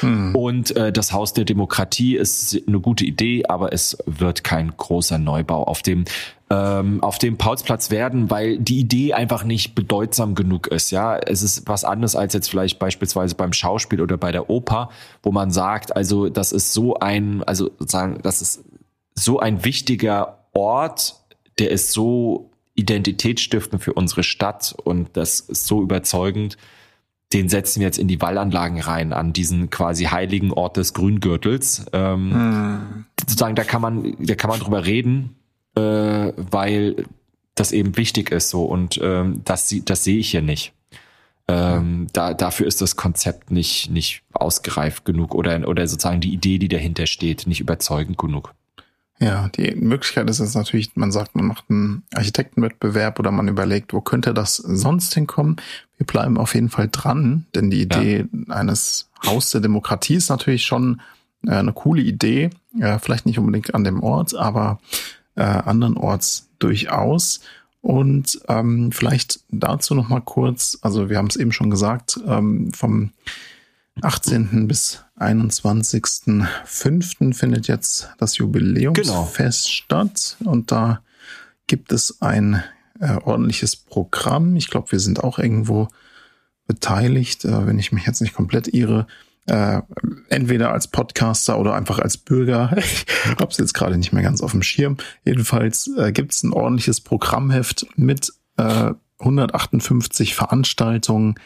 Hm. 0.00 0.34
Und 0.34 0.74
äh, 0.76 0.92
das 0.92 1.12
Haus 1.12 1.32
der 1.32 1.44
Demokratie 1.44 2.16
ist 2.16 2.60
eine 2.66 2.80
gute 2.80 3.04
Idee, 3.04 3.44
aber 3.46 3.72
es 3.72 3.96
wird 4.06 4.42
kein 4.42 4.76
großer 4.76 5.18
Neubau 5.18 5.62
auf 5.62 5.82
dem 5.82 6.04
ähm, 6.50 7.02
auf 7.02 7.18
dem 7.18 7.36
Paulsplatz 7.36 7.90
werden, 7.90 8.30
weil 8.30 8.58
die 8.58 8.80
Idee 8.80 9.12
einfach 9.12 9.44
nicht 9.44 9.74
bedeutsam 9.74 10.34
genug 10.34 10.66
ist. 10.68 10.90
Ja, 10.90 11.18
es 11.18 11.42
ist 11.42 11.68
was 11.68 11.84
anderes 11.84 12.16
als 12.16 12.32
jetzt 12.32 12.48
vielleicht 12.48 12.78
beispielsweise 12.78 13.34
beim 13.34 13.52
Schauspiel 13.52 14.00
oder 14.00 14.16
bei 14.16 14.32
der 14.32 14.48
Oper, 14.48 14.88
wo 15.22 15.30
man 15.30 15.50
sagt, 15.50 15.94
also 15.94 16.28
das 16.30 16.52
ist 16.52 16.72
so 16.72 16.98
ein, 16.98 17.42
also 17.44 17.70
sagen, 17.80 18.18
das 18.22 18.40
ist 18.40 18.64
so 19.14 19.38
ein 19.38 19.64
wichtiger 19.64 20.38
Ort, 20.54 21.16
der 21.58 21.70
ist 21.70 21.92
so 21.92 22.50
identitätsstiftend 22.78 23.82
für 23.82 23.92
unsere 23.92 24.22
Stadt 24.22 24.74
und 24.84 25.08
das 25.16 25.40
ist 25.40 25.66
so 25.66 25.82
überzeugend. 25.82 26.56
Den 27.32 27.48
setzen 27.48 27.80
wir 27.80 27.86
jetzt 27.86 27.98
in 27.98 28.08
die 28.08 28.22
Wallanlagen 28.22 28.80
rein, 28.80 29.12
an 29.12 29.34
diesen 29.34 29.68
quasi 29.68 30.04
heiligen 30.04 30.50
Ort 30.50 30.78
des 30.78 30.94
Grüngürtels. 30.94 31.86
Ähm, 31.92 32.32
hm. 32.32 33.04
Sozusagen, 33.20 33.54
da 33.54 33.64
kann 33.64 33.82
man, 33.82 34.16
da 34.18 34.34
kann 34.34 34.48
man 34.48 34.60
drüber 34.60 34.86
reden, 34.86 35.36
äh, 35.74 36.32
weil 36.36 37.04
das 37.54 37.72
eben 37.72 37.96
wichtig 37.96 38.30
ist 38.30 38.50
so 38.50 38.64
und 38.64 38.98
ähm, 39.02 39.42
das, 39.44 39.74
das 39.84 40.04
sehe 40.04 40.18
ich 40.18 40.30
hier 40.30 40.42
nicht. 40.42 40.72
Ähm, 41.48 42.06
da, 42.12 42.34
dafür 42.34 42.66
ist 42.66 42.80
das 42.82 42.96
Konzept 42.96 43.50
nicht, 43.50 43.90
nicht 43.90 44.22
ausgereift 44.32 45.04
genug 45.04 45.34
oder, 45.34 45.66
oder 45.66 45.86
sozusagen 45.86 46.20
die 46.20 46.32
Idee, 46.32 46.58
die 46.58 46.68
dahinter 46.68 47.06
steht, 47.06 47.46
nicht 47.46 47.60
überzeugend 47.60 48.18
genug. 48.18 48.54
Ja, 49.20 49.48
die 49.48 49.74
Möglichkeit 49.74 50.30
ist 50.30 50.38
jetzt 50.38 50.54
natürlich, 50.54 50.94
man 50.94 51.10
sagt, 51.10 51.34
man 51.34 51.46
macht 51.46 51.64
einen 51.68 52.04
Architektenwettbewerb 52.14 53.18
oder 53.18 53.32
man 53.32 53.48
überlegt, 53.48 53.92
wo 53.92 54.00
könnte 54.00 54.32
das 54.32 54.56
sonst 54.56 55.12
hinkommen. 55.14 55.56
Wir 55.96 56.06
bleiben 56.06 56.38
auf 56.38 56.54
jeden 56.54 56.70
Fall 56.70 56.88
dran, 56.90 57.46
denn 57.54 57.70
die 57.70 57.82
Idee 57.82 58.26
ja. 58.30 58.54
eines 58.54 59.10
Haus 59.26 59.50
der 59.50 59.60
Demokratie 59.60 60.14
ist 60.14 60.28
natürlich 60.28 60.64
schon 60.64 61.00
äh, 61.46 61.52
eine 61.52 61.72
coole 61.72 62.02
Idee. 62.02 62.50
Äh, 62.78 63.00
vielleicht 63.00 63.26
nicht 63.26 63.40
unbedingt 63.40 63.74
an 63.74 63.82
dem 63.82 64.02
Ort, 64.04 64.36
aber 64.36 64.78
äh, 65.34 65.42
andernorts 65.42 66.48
durchaus. 66.60 67.40
Und 67.80 68.40
ähm, 68.48 68.92
vielleicht 68.92 69.40
dazu 69.48 69.94
noch 69.94 70.08
mal 70.08 70.20
kurz, 70.20 70.78
also 70.82 71.10
wir 71.10 71.18
haben 71.18 71.28
es 71.28 71.36
eben 71.36 71.52
schon 71.52 71.70
gesagt, 71.70 72.20
ähm, 72.26 72.72
vom 72.72 73.10
18. 74.02 74.68
bis 74.68 75.04
21.05. 75.18 77.34
findet 77.34 77.68
jetzt 77.68 78.08
das 78.18 78.38
Jubiläumsfest 78.38 79.66
genau. 79.66 79.74
statt 79.74 80.38
und 80.44 80.72
da 80.72 81.02
gibt 81.66 81.92
es 81.92 82.22
ein 82.22 82.64
äh, 83.00 83.16
ordentliches 83.24 83.76
Programm. 83.76 84.56
Ich 84.56 84.70
glaube, 84.70 84.92
wir 84.92 85.00
sind 85.00 85.22
auch 85.22 85.38
irgendwo 85.38 85.88
beteiligt, 86.66 87.44
äh, 87.44 87.66
wenn 87.66 87.78
ich 87.78 87.92
mich 87.92 88.06
jetzt 88.06 88.20
nicht 88.20 88.34
komplett 88.34 88.68
irre. 88.68 89.06
Äh, 89.46 89.80
entweder 90.28 90.72
als 90.72 90.88
Podcaster 90.88 91.58
oder 91.58 91.74
einfach 91.74 91.98
als 91.98 92.18
Bürger. 92.18 92.70
ich 92.76 93.06
habe 93.26 93.50
es 93.50 93.56
jetzt 93.56 93.72
gerade 93.72 93.96
nicht 93.96 94.12
mehr 94.12 94.22
ganz 94.22 94.42
auf 94.42 94.50
dem 94.52 94.62
Schirm. 94.62 94.98
Jedenfalls 95.24 95.90
äh, 95.96 96.12
gibt 96.12 96.32
es 96.32 96.42
ein 96.42 96.52
ordentliches 96.52 97.00
Programmheft 97.00 97.86
mit 97.96 98.32
äh, 98.56 98.92
158 99.20 100.34
Veranstaltungen. 100.34 101.36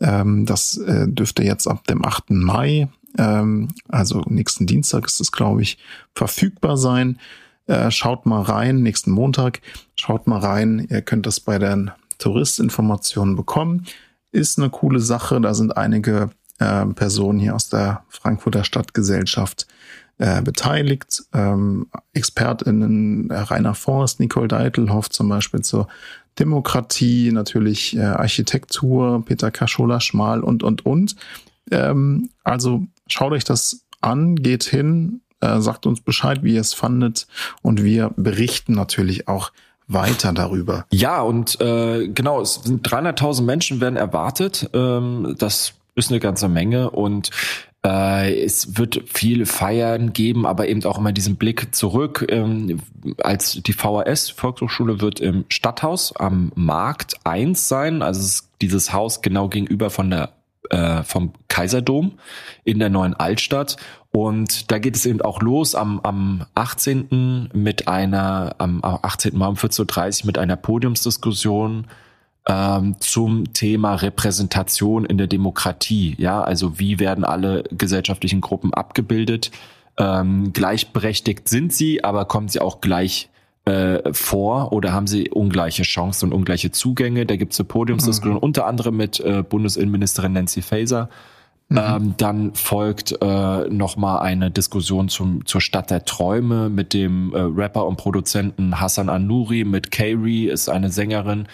Ähm, 0.00 0.46
das 0.46 0.78
äh, 0.78 1.06
dürfte 1.06 1.44
jetzt 1.44 1.68
ab 1.68 1.86
dem 1.86 2.04
8. 2.04 2.30
Mai, 2.30 2.88
ähm, 3.18 3.68
also 3.88 4.22
nächsten 4.26 4.66
Dienstag 4.66 5.06
ist 5.06 5.20
es, 5.20 5.32
glaube 5.32 5.62
ich, 5.62 5.78
verfügbar 6.14 6.76
sein. 6.76 7.18
Äh, 7.66 7.90
schaut 7.90 8.26
mal 8.26 8.42
rein, 8.42 8.82
nächsten 8.82 9.10
Montag, 9.10 9.60
schaut 9.94 10.26
mal 10.26 10.40
rein. 10.40 10.86
Ihr 10.90 11.02
könnt 11.02 11.26
das 11.26 11.40
bei 11.40 11.58
den 11.58 11.90
Touristinformationen 12.18 13.36
bekommen. 13.36 13.86
Ist 14.32 14.58
eine 14.58 14.70
coole 14.70 15.00
Sache. 15.00 15.40
Da 15.40 15.54
sind 15.54 15.76
einige 15.76 16.30
äh, 16.58 16.86
Personen 16.86 17.38
hier 17.38 17.54
aus 17.54 17.68
der 17.68 18.04
Frankfurter 18.08 18.64
Stadtgesellschaft 18.64 19.66
äh, 20.18 20.42
beteiligt. 20.42 21.22
Ähm, 21.32 21.86
ExpertInnen 22.12 23.30
äh, 23.30 23.38
Rainer 23.38 23.74
Forst, 23.74 24.20
Nicole 24.20 24.48
Deitelhoff 24.48 25.08
zum 25.10 25.28
Beispiel 25.28 25.62
zur 25.62 25.88
Demokratie, 26.38 27.32
natürlich 27.32 27.96
äh, 27.96 28.02
Architektur, 28.02 29.24
Peter 29.24 29.50
Kaschola, 29.50 30.00
Schmal 30.00 30.42
und, 30.42 30.62
und, 30.62 30.84
und. 30.86 31.16
Ähm, 31.70 32.30
also 32.44 32.84
schaut 33.12 33.32
euch 33.32 33.44
das 33.44 33.84
an, 34.00 34.36
geht 34.36 34.64
hin, 34.64 35.20
Äh, 35.42 35.60
sagt 35.60 35.86
uns 35.86 36.02
Bescheid, 36.02 36.40
wie 36.42 36.54
ihr 36.54 36.60
es 36.60 36.74
fandet. 36.74 37.26
Und 37.62 37.82
wir 37.82 38.10
berichten 38.14 38.74
natürlich 38.74 39.26
auch 39.26 39.52
weiter 39.88 40.34
darüber. 40.34 40.84
Ja, 40.92 41.22
und 41.22 41.58
äh, 41.62 42.08
genau, 42.08 42.42
es 42.42 42.56
sind 42.62 42.86
300.000 42.86 43.42
Menschen 43.42 43.80
werden 43.80 43.96
erwartet. 43.96 44.68
Ähm, 44.74 45.34
das 45.38 45.72
ist 45.94 46.10
eine 46.10 46.20
ganze 46.20 46.48
Menge 46.48 46.90
und 46.90 47.30
äh, 47.84 48.42
es 48.42 48.76
wird 48.76 49.02
viele 49.06 49.46
Feiern 49.46 50.12
geben, 50.12 50.46
aber 50.46 50.68
eben 50.68 50.84
auch 50.84 50.98
immer 50.98 51.12
diesen 51.12 51.36
Blick 51.36 51.74
zurück. 51.74 52.26
Ähm, 52.28 52.80
als 53.22 53.60
die 53.62 53.72
VHS 53.72 54.30
Volkshochschule 54.30 55.00
wird 55.00 55.20
im 55.20 55.46
Stadthaus 55.48 56.14
am 56.16 56.52
Markt 56.54 57.14
1 57.24 57.68
sein. 57.68 58.02
Also 58.02 58.44
dieses 58.60 58.92
Haus 58.92 59.22
genau 59.22 59.48
gegenüber 59.48 59.88
von 59.90 60.10
der 60.10 60.30
äh, 60.70 61.02
vom 61.02 61.32
Kaiserdom 61.48 62.12
in 62.64 62.78
der 62.78 62.88
neuen 62.88 63.14
Altstadt. 63.14 63.76
Und 64.12 64.70
da 64.70 64.78
geht 64.78 64.96
es 64.96 65.06
eben 65.06 65.20
auch 65.20 65.40
los 65.40 65.74
am, 65.74 66.00
am 66.00 66.46
18. 66.54 67.50
mit 67.52 67.86
einer, 67.86 68.54
am 68.58 68.80
18. 68.82 69.36
Mai 69.36 69.46
um 69.46 69.54
14.30 69.54 70.22
Uhr 70.22 70.26
mit 70.26 70.38
einer 70.38 70.56
Podiumsdiskussion 70.56 71.86
ähm, 72.48 72.96
zum 73.00 73.52
Thema 73.52 73.94
Repräsentation 73.94 75.04
in 75.04 75.18
der 75.18 75.28
Demokratie. 75.28 76.16
Ja, 76.18 76.42
also 76.42 76.78
wie 76.78 76.98
werden 76.98 77.24
alle 77.24 77.64
gesellschaftlichen 77.70 78.40
Gruppen 78.40 78.74
abgebildet? 78.74 79.52
Ähm, 79.96 80.52
gleichberechtigt 80.52 81.48
sind 81.48 81.72
sie, 81.72 82.02
aber 82.02 82.24
kommen 82.24 82.48
sie 82.48 82.60
auch 82.60 82.80
gleich 82.80 83.29
äh, 83.64 84.12
vor 84.12 84.72
oder 84.72 84.92
haben 84.92 85.06
sie 85.06 85.30
ungleiche 85.30 85.82
Chancen 85.82 86.26
und 86.26 86.32
ungleiche 86.32 86.70
Zugänge? 86.70 87.26
Da 87.26 87.36
gibt 87.36 87.52
es 87.52 87.60
eine 87.60 87.68
Podiumsdiskussion, 87.68 88.36
mhm. 88.36 88.42
unter 88.42 88.66
anderem 88.66 88.96
mit 88.96 89.20
äh, 89.20 89.42
Bundesinnenministerin 89.42 90.32
Nancy 90.32 90.62
Faeser. 90.62 91.08
Mhm. 91.68 91.78
Ähm, 91.78 92.14
dann 92.16 92.54
folgt 92.54 93.16
äh, 93.20 93.68
nochmal 93.68 94.20
eine 94.20 94.50
Diskussion 94.50 95.08
zum, 95.08 95.46
zur 95.46 95.60
Stadt 95.60 95.90
der 95.90 96.04
Träume 96.04 96.68
mit 96.68 96.92
dem 96.94 97.32
äh, 97.32 97.38
Rapper 97.40 97.86
und 97.86 97.96
Produzenten 97.96 98.80
Hassan 98.80 99.08
Anuri, 99.08 99.64
mit 99.64 99.92
Kayri 99.92 100.46
ist 100.46 100.68
eine 100.68 100.90
Sängerin. 100.90 101.46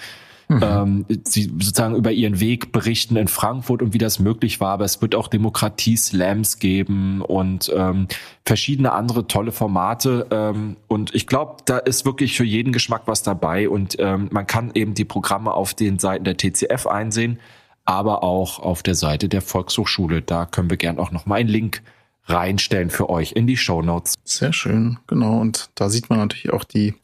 Mhm. 0.48 0.60
Ähm, 0.62 1.06
sie 1.24 1.44
sozusagen 1.44 1.96
über 1.96 2.12
ihren 2.12 2.38
Weg 2.38 2.70
berichten 2.70 3.16
in 3.16 3.26
Frankfurt 3.26 3.82
und 3.82 3.94
wie 3.94 3.98
das 3.98 4.18
möglich 4.18 4.60
war. 4.60 4.74
Aber 4.74 4.84
es 4.84 5.02
wird 5.02 5.14
auch 5.14 5.28
Demokratie-Slams 5.28 6.58
geben 6.58 7.20
und 7.22 7.72
ähm, 7.74 8.06
verschiedene 8.44 8.92
andere 8.92 9.26
tolle 9.26 9.50
Formate. 9.50 10.26
Ähm, 10.30 10.76
und 10.86 11.14
ich 11.14 11.26
glaube, 11.26 11.56
da 11.64 11.78
ist 11.78 12.04
wirklich 12.04 12.36
für 12.36 12.44
jeden 12.44 12.72
Geschmack 12.72 13.02
was 13.06 13.22
dabei. 13.22 13.68
Und 13.68 13.96
ähm, 13.98 14.28
man 14.30 14.46
kann 14.46 14.70
eben 14.74 14.94
die 14.94 15.04
Programme 15.04 15.52
auf 15.52 15.74
den 15.74 15.98
Seiten 15.98 16.24
der 16.24 16.36
TCF 16.36 16.86
einsehen, 16.86 17.40
aber 17.84 18.22
auch 18.22 18.60
auf 18.60 18.82
der 18.82 18.94
Seite 18.94 19.28
der 19.28 19.42
Volkshochschule. 19.42 20.22
Da 20.22 20.46
können 20.46 20.70
wir 20.70 20.76
gern 20.76 20.98
auch 20.98 21.10
noch 21.10 21.26
mal 21.26 21.36
einen 21.36 21.48
Link 21.48 21.82
reinstellen 22.26 22.90
für 22.90 23.08
euch 23.08 23.32
in 23.32 23.46
die 23.46 23.56
Show 23.56 23.82
Notes. 23.82 24.14
Sehr 24.24 24.52
schön, 24.52 24.98
genau. 25.06 25.40
Und 25.40 25.70
da 25.74 25.88
sieht 25.88 26.10
man 26.10 26.18
natürlich 26.18 26.52
auch 26.52 26.64
die 26.64 26.94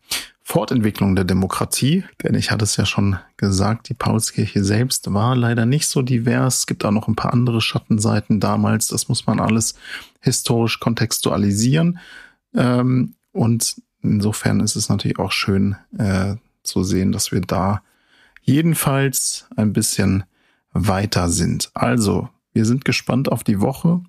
Fortentwicklung 0.45 1.15
der 1.15 1.25
Demokratie, 1.25 2.05
denn 2.23 2.35
ich 2.35 2.51
hatte 2.51 2.65
es 2.65 2.77
ja 2.77 2.85
schon 2.85 3.17
gesagt, 3.37 3.89
die 3.89 3.95
Paulskirche 3.95 4.65
selbst 4.65 5.13
war 5.13 5.37
leider 5.37 5.67
nicht 5.67 5.87
so 5.87 6.03
divers. 6.03 6.59
Es 6.59 6.67
gibt 6.67 6.85
auch 6.85 6.91
noch 6.91 7.07
ein 7.07 7.17
paar 7.17 7.33
andere 7.33 7.61
Schattenseiten 7.61 8.41
damals. 8.41 8.89
Das 8.89 9.09
muss 9.09 9.27
man 9.27 9.39
alles 9.39 9.75
historisch 10.21 10.81
kontextualisieren. 10.81 11.99
Ähm, 12.55 13.15
und 13.31 13.77
insofern 14.03 14.61
ist 14.61 14.75
es 14.75 14.89
natürlich 14.89 15.19
auch 15.21 15.33
schön 15.33 15.77
äh, 15.97 16.35
zu 16.65 16.83
sehen, 16.83 17.13
dass 17.13 17.31
wir 17.31 17.41
da 17.41 17.83
jedenfalls 18.43 19.47
ein 19.57 19.73
bisschen 19.73 20.25
weiter 20.73 21.29
sind. 21.29 21.71
Also, 21.75 22.29
wir 22.53 22.67
sind 22.67 22.85
gespannt 22.85 23.31
auf 23.31 23.45
die 23.45 23.61
Woche 23.61 24.03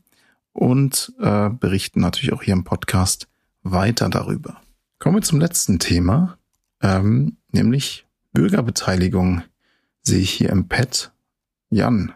und 0.51 1.13
äh, 1.19 1.49
berichten 1.49 1.99
natürlich 1.99 2.33
auch 2.33 2.41
hier 2.41 2.53
im 2.53 2.63
Podcast 2.63 3.27
weiter 3.61 4.09
darüber. 4.09 4.62
Kommen 5.03 5.17
wir 5.17 5.21
zum 5.21 5.41
letzten 5.41 5.79
Thema, 5.79 6.37
ähm, 6.81 7.35
nämlich 7.51 8.05
Bürgerbeteiligung 8.31 9.43
sehe 10.01 10.21
ich 10.21 10.29
hier 10.29 10.49
im 10.49 10.69
Pad. 10.69 11.11
Jan, 11.69 12.13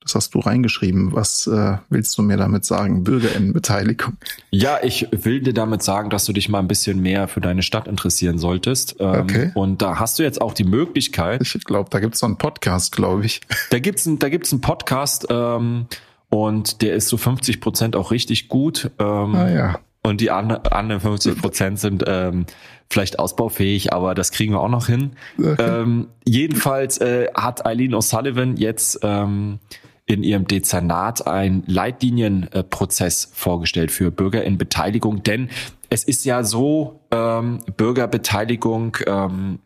das 0.00 0.14
hast 0.14 0.36
du 0.36 0.38
reingeschrieben. 0.38 1.12
Was 1.12 1.48
äh, 1.48 1.78
willst 1.88 2.16
du 2.16 2.22
mir 2.22 2.36
damit 2.36 2.64
sagen? 2.64 3.02
Bürgerinnenbeteiligung. 3.02 4.18
Ja, 4.52 4.78
ich 4.84 5.08
will 5.10 5.40
dir 5.40 5.52
damit 5.52 5.82
sagen, 5.82 6.10
dass 6.10 6.26
du 6.26 6.32
dich 6.32 6.48
mal 6.48 6.60
ein 6.60 6.68
bisschen 6.68 7.02
mehr 7.02 7.26
für 7.26 7.40
deine 7.40 7.62
Stadt 7.62 7.88
interessieren 7.88 8.38
solltest. 8.38 8.94
Ähm, 9.00 9.22
okay. 9.22 9.50
Und 9.56 9.82
da 9.82 9.98
hast 9.98 10.20
du 10.20 10.22
jetzt 10.22 10.40
auch 10.40 10.54
die 10.54 10.62
Möglichkeit. 10.62 11.42
Ich 11.42 11.64
glaube, 11.64 11.90
da 11.90 11.98
gibt 11.98 12.14
es 12.14 12.20
so 12.20 12.26
einen 12.26 12.38
Podcast, 12.38 12.94
glaube 12.94 13.26
ich. 13.26 13.40
Da 13.70 13.80
gibt's 13.80 14.06
ein, 14.06 14.20
da 14.20 14.28
gibt's 14.28 14.52
einen 14.52 14.60
Podcast 14.60 15.26
ähm, 15.28 15.86
und 16.28 16.82
der 16.82 16.94
ist 16.94 17.08
so 17.08 17.16
50 17.16 17.60
Prozent 17.60 17.96
auch 17.96 18.12
richtig 18.12 18.46
gut. 18.46 18.92
Ähm, 19.00 19.34
ah 19.34 19.50
ja. 19.50 19.80
Und 20.08 20.20
die 20.20 20.30
anderen 20.30 21.00
50 21.00 21.40
Prozent 21.40 21.78
sind 21.78 22.04
ähm, 22.06 22.46
vielleicht 22.90 23.18
ausbaufähig, 23.18 23.92
aber 23.92 24.14
das 24.14 24.32
kriegen 24.32 24.54
wir 24.54 24.60
auch 24.60 24.68
noch 24.68 24.86
hin. 24.86 25.12
Okay. 25.38 25.56
Ähm, 25.58 26.08
jedenfalls 26.24 26.98
äh, 26.98 27.28
hat 27.34 27.66
Eileen 27.66 27.94
O'Sullivan 27.94 28.56
jetzt 28.56 29.00
ähm, 29.02 29.58
in 30.06 30.22
ihrem 30.22 30.46
Dezernat 30.46 31.26
einen 31.26 31.62
Leitlinienprozess 31.66 33.30
vorgestellt 33.34 33.90
für 33.90 34.10
Bürgerinnenbeteiligung, 34.10 35.22
denn 35.22 35.50
es 35.90 36.04
ist 36.04 36.24
ja 36.24 36.42
so, 36.42 37.00
ähm, 37.10 37.60
Bürgerbeteiligung 37.76 38.96
ähm, 39.06 39.58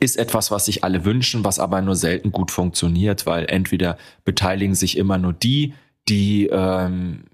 ist 0.00 0.16
etwas, 0.16 0.50
was 0.50 0.66
sich 0.66 0.84
alle 0.84 1.04
wünschen, 1.04 1.44
was 1.44 1.58
aber 1.58 1.80
nur 1.80 1.96
selten 1.96 2.32
gut 2.32 2.50
funktioniert, 2.50 3.26
weil 3.26 3.46
entweder 3.46 3.96
beteiligen 4.24 4.74
sich 4.74 4.96
immer 4.96 5.18
nur 5.18 5.32
die, 5.32 5.74
die 6.08 6.48
ähm, 6.50 7.24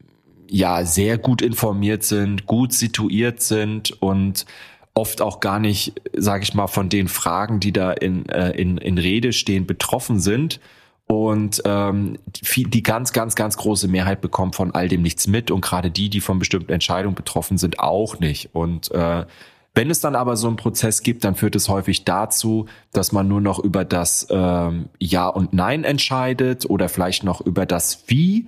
ja 0.54 0.84
sehr 0.84 1.18
gut 1.18 1.42
informiert 1.42 2.04
sind, 2.04 2.46
gut 2.46 2.72
situiert 2.72 3.42
sind 3.42 4.00
und 4.00 4.46
oft 4.94 5.20
auch 5.20 5.40
gar 5.40 5.58
nicht, 5.58 6.00
sage 6.16 6.44
ich 6.44 6.54
mal, 6.54 6.68
von 6.68 6.88
den 6.88 7.08
Fragen, 7.08 7.58
die 7.58 7.72
da 7.72 7.90
in, 7.90 8.28
äh, 8.28 8.52
in, 8.52 8.78
in 8.78 8.96
Rede 8.96 9.32
stehen, 9.32 9.66
betroffen 9.66 10.20
sind. 10.20 10.60
Und 11.06 11.60
ähm, 11.66 12.18
die, 12.54 12.64
die 12.64 12.82
ganz, 12.84 13.12
ganz, 13.12 13.34
ganz 13.34 13.56
große 13.56 13.88
Mehrheit 13.88 14.20
bekommt 14.20 14.54
von 14.54 14.70
all 14.70 14.88
dem 14.88 15.02
nichts 15.02 15.26
mit 15.26 15.50
und 15.50 15.60
gerade 15.60 15.90
die, 15.90 16.08
die 16.08 16.20
von 16.20 16.38
bestimmten 16.38 16.72
Entscheidungen 16.72 17.16
betroffen 17.16 17.58
sind, 17.58 17.80
auch 17.80 18.20
nicht. 18.20 18.50
Und 18.54 18.92
äh, 18.92 19.26
wenn 19.74 19.90
es 19.90 20.00
dann 20.00 20.14
aber 20.14 20.36
so 20.36 20.46
einen 20.46 20.56
Prozess 20.56 21.02
gibt, 21.02 21.24
dann 21.24 21.34
führt 21.34 21.56
es 21.56 21.68
häufig 21.68 22.04
dazu, 22.04 22.66
dass 22.92 23.10
man 23.10 23.26
nur 23.26 23.40
noch 23.40 23.58
über 23.58 23.84
das 23.84 24.28
ähm, 24.30 24.88
Ja 25.00 25.26
und 25.26 25.52
Nein 25.52 25.82
entscheidet 25.82 26.64
oder 26.70 26.88
vielleicht 26.88 27.24
noch 27.24 27.40
über 27.40 27.66
das 27.66 28.04
Wie. 28.06 28.46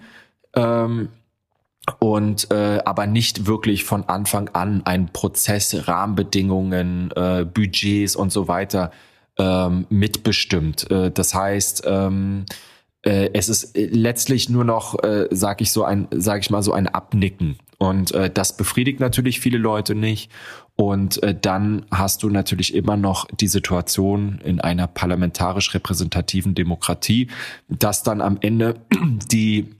Ähm, 0.54 1.08
und 1.98 2.50
äh, 2.50 2.80
aber 2.84 3.06
nicht 3.06 3.46
wirklich 3.46 3.84
von 3.84 4.08
Anfang 4.08 4.48
an 4.50 4.82
ein 4.84 5.12
Prozess, 5.12 5.88
Rahmenbedingungen, 5.88 7.10
äh, 7.14 7.44
Budgets 7.44 8.16
und 8.16 8.32
so 8.32 8.48
weiter 8.48 8.90
ähm, 9.38 9.86
mitbestimmt. 9.88 10.90
Äh, 10.90 11.10
das 11.10 11.34
heißt, 11.34 11.84
ähm, 11.86 12.44
äh, 13.02 13.30
es 13.34 13.48
ist 13.48 13.76
letztlich 13.76 14.48
nur 14.48 14.64
noch, 14.64 15.02
äh, 15.02 15.28
sag 15.30 15.60
ich 15.60 15.70
so 15.70 15.84
ein, 15.84 16.08
sag 16.10 16.40
ich 16.40 16.50
mal 16.50 16.62
so 16.62 16.72
ein 16.72 16.88
Abnicken 16.88 17.56
und 17.78 18.12
äh, 18.12 18.30
das 18.30 18.56
befriedigt 18.56 19.00
natürlich 19.00 19.40
viele 19.40 19.58
Leute 19.58 19.94
nicht. 19.94 20.30
Und 20.76 21.22
äh, 21.22 21.34
dann 21.34 21.86
hast 21.90 22.22
du 22.22 22.28
natürlich 22.28 22.74
immer 22.74 22.96
noch 22.96 23.26
die 23.28 23.48
Situation 23.48 24.40
in 24.44 24.60
einer 24.60 24.86
parlamentarisch 24.86 25.74
repräsentativen 25.74 26.54
Demokratie, 26.54 27.28
dass 27.68 28.02
dann 28.02 28.20
am 28.20 28.38
Ende 28.40 28.74
die 29.30 29.75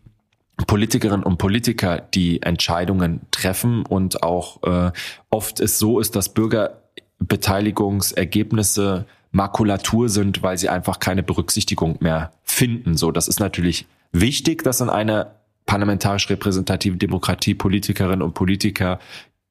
Politikerinnen 0.67 1.23
und 1.23 1.39
Politiker 1.39 2.01
die 2.01 2.43
Entscheidungen 2.43 3.21
treffen 3.31 3.85
und 3.85 4.23
auch 4.23 4.63
äh, 4.63 4.91
oft 5.29 5.61
es 5.61 5.79
so 5.79 6.01
ist, 6.01 6.17
dass 6.17 6.31
Bürgerbeteiligungsergebnisse 6.31 9.05
Makulatur 9.33 10.09
sind, 10.09 10.43
weil 10.43 10.57
sie 10.57 10.71
einfach 10.71 10.99
keine 10.99 11.23
Berücksichtigung 11.23 11.99
mehr 12.01 12.33
finden. 12.43 12.97
So, 12.97 13.13
das 13.13 13.29
ist 13.29 13.39
natürlich 13.39 13.85
wichtig, 14.13 14.63
dass 14.63 14.81
in 14.81 14.89
einer 14.89 15.35
parlamentarisch 15.67 16.31
repräsentativen 16.31 16.99
Demokratie 16.99 17.55
Politikerinnen 17.55 18.23
und 18.23 18.33
Politiker 18.33 18.99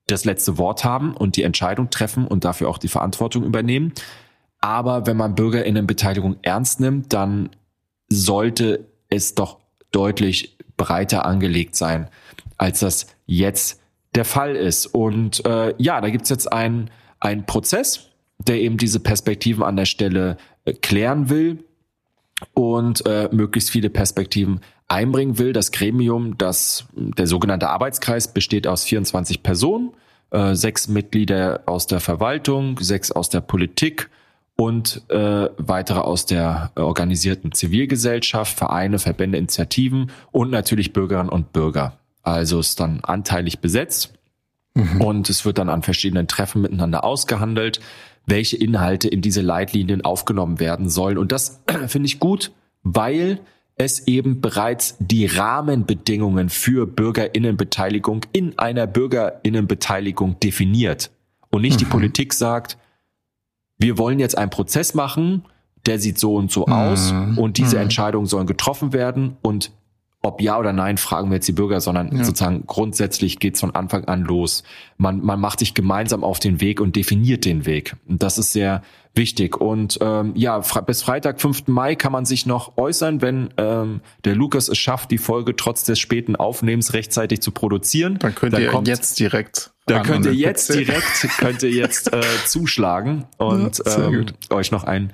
das 0.07 0.25
letzte 0.25 0.57
Wort 0.57 0.83
haben 0.83 1.15
und 1.15 1.35
die 1.35 1.43
Entscheidung 1.43 1.91
treffen 1.91 2.25
und 2.25 2.45
dafür 2.45 2.69
auch 2.69 2.79
die 2.79 2.87
Verantwortung 2.87 3.43
übernehmen. 3.43 3.93
Aber 4.59 5.05
wenn 5.05 5.17
man 5.17 5.35
Bürgerinnenbeteiligung 5.35 6.37
ernst 6.41 6.79
nimmt, 6.79 7.13
dann 7.13 7.51
sollte 8.07 8.87
es 9.09 9.35
doch 9.35 9.59
deutlich 9.91 10.54
breiter 10.77 11.25
angelegt 11.25 11.75
sein, 11.75 12.09
als 12.57 12.79
das 12.79 13.07
jetzt 13.25 13.81
der 14.15 14.25
Fall 14.25 14.55
ist. 14.55 14.87
Und 14.87 15.45
äh, 15.45 15.73
ja, 15.77 16.01
da 16.01 16.09
gibt's 16.09 16.29
jetzt 16.29 16.51
einen, 16.51 16.89
einen 17.19 17.45
Prozess, 17.45 18.09
der 18.37 18.59
eben 18.61 18.77
diese 18.77 18.99
Perspektiven 18.99 19.63
an 19.63 19.75
der 19.75 19.85
Stelle 19.85 20.37
äh, 20.65 20.73
klären 20.73 21.29
will 21.29 21.63
und 22.53 23.05
äh, 23.05 23.29
möglichst 23.31 23.69
viele 23.69 23.89
Perspektiven 23.89 24.61
einbringen 24.87 25.37
will. 25.37 25.53
Das 25.53 25.71
Gremium, 25.71 26.37
das 26.37 26.85
der 26.93 27.27
sogenannte 27.27 27.69
Arbeitskreis 27.69 28.33
besteht 28.33 28.67
aus 28.67 28.83
24 28.83 29.43
Personen, 29.43 29.91
äh, 30.31 30.55
sechs 30.55 30.87
Mitglieder 30.87 31.63
aus 31.65 31.87
der 31.87 31.99
Verwaltung, 31.99 32.77
sechs 32.79 33.11
aus 33.11 33.29
der 33.29 33.41
Politik 33.41 34.09
und 34.57 35.03
äh, 35.09 35.49
weitere 35.57 35.99
aus 35.99 36.25
der 36.25 36.71
organisierten 36.75 37.51
Zivilgesellschaft, 37.51 38.57
Vereine, 38.57 38.99
Verbände, 38.99 39.37
Initiativen 39.37 40.11
und 40.31 40.49
natürlich 40.49 40.93
Bürgerinnen 40.93 41.29
und 41.29 41.51
Bürger. 41.51 41.97
Also 42.23 42.59
ist 42.59 42.79
dann 42.79 43.01
anteilig 43.01 43.59
besetzt. 43.59 44.13
Mhm. 44.73 45.01
Und 45.01 45.29
es 45.29 45.45
wird 45.45 45.57
dann 45.57 45.69
an 45.69 45.83
verschiedenen 45.83 46.27
Treffen 46.27 46.61
miteinander 46.61 47.03
ausgehandelt, 47.03 47.79
welche 48.25 48.57
Inhalte 48.57 49.07
in 49.07 49.21
diese 49.21 49.41
Leitlinien 49.41 50.03
aufgenommen 50.03 50.59
werden 50.59 50.89
sollen. 50.89 51.17
Und 51.17 51.31
das 51.31 51.61
finde 51.87 52.07
ich 52.07 52.19
gut, 52.19 52.51
weil 52.83 53.39
es 53.77 54.07
eben 54.07 54.39
bereits 54.39 54.95
die 54.99 55.25
Rahmenbedingungen 55.25 56.49
für 56.49 56.87
Bürgerinnenbeteiligung 56.87 58.21
in 58.31 58.57
einer 58.57 58.87
Bürgerinnenbeteiligung 58.87 60.39
definiert. 60.39 61.11
Und 61.49 61.61
nicht 61.61 61.75
mhm. 61.75 61.79
die 61.79 61.85
Politik 61.85 62.33
sagt, 62.33 62.77
wir 63.77 63.97
wollen 63.97 64.19
jetzt 64.19 64.37
einen 64.37 64.49
Prozess 64.49 64.93
machen, 64.93 65.45
der 65.85 65.99
sieht 65.99 66.17
so 66.17 66.35
und 66.35 66.51
so 66.51 66.65
aus 66.67 67.11
mhm. 67.11 67.37
und 67.37 67.57
diese 67.57 67.77
mhm. 67.77 67.83
Entscheidungen 67.83 68.25
sollen 68.25 68.47
getroffen 68.47 68.93
werden 68.93 69.37
und 69.41 69.71
ob 70.25 70.41
ja 70.41 70.57
oder 70.57 70.73
nein, 70.73 70.97
fragen 70.97 71.29
wir 71.29 71.35
jetzt 71.35 71.47
die 71.47 71.51
Bürger, 71.51 71.79
sondern 71.79 72.15
ja. 72.15 72.23
sozusagen 72.23 72.65
grundsätzlich 72.65 73.39
geht's 73.39 73.59
von 73.59 73.75
Anfang 73.75 74.05
an 74.05 74.23
los. 74.23 74.63
Man, 74.97 75.23
man 75.23 75.39
macht 75.39 75.59
sich 75.59 75.75
gemeinsam 75.75 76.23
auf 76.23 76.39
den 76.39 76.61
Weg 76.61 76.81
und 76.81 76.95
definiert 76.95 77.45
den 77.45 77.67
Weg. 77.67 77.95
Und 78.07 78.23
das 78.23 78.39
ist 78.39 78.51
sehr 78.51 78.81
wichtig. 79.15 79.59
Und 79.59 79.97
ähm, 80.01 80.33
ja, 80.35 80.59
bis 80.59 81.01
Freitag, 81.01 81.41
5. 81.41 81.67
Mai 81.67 81.95
kann 81.95 82.11
man 82.11 82.25
sich 82.25 82.45
noch 82.45 82.77
äußern, 82.77 83.21
wenn 83.21 83.49
ähm, 83.57 84.01
der 84.23 84.35
Lukas 84.35 84.67
es 84.67 84.77
schafft, 84.77 85.11
die 85.11 85.17
Folge 85.17 85.55
trotz 85.55 85.83
des 85.83 85.99
späten 85.99 86.35
Aufnehmens 86.35 86.93
rechtzeitig 86.93 87.41
zu 87.41 87.51
produzieren. 87.51 88.19
Dann 88.19 88.35
könnt 88.35 88.53
dann 88.53 88.61
ihr 88.61 88.69
kommt, 88.69 88.87
jetzt 88.87 89.19
direkt. 89.19 89.71
Da 89.85 90.01
könnt 90.01 90.25
ihr 90.25 90.33
jetzt 90.33 90.73
direkt, 90.73 91.29
könnt 91.37 91.63
ihr 91.63 91.71
jetzt 91.71 92.11
äh, 92.11 92.21
zuschlagen 92.45 93.25
und 93.37 93.81
ja, 93.85 94.07
ähm, 94.07 94.25
euch 94.49 94.71
noch 94.71 94.83
ein 94.83 95.13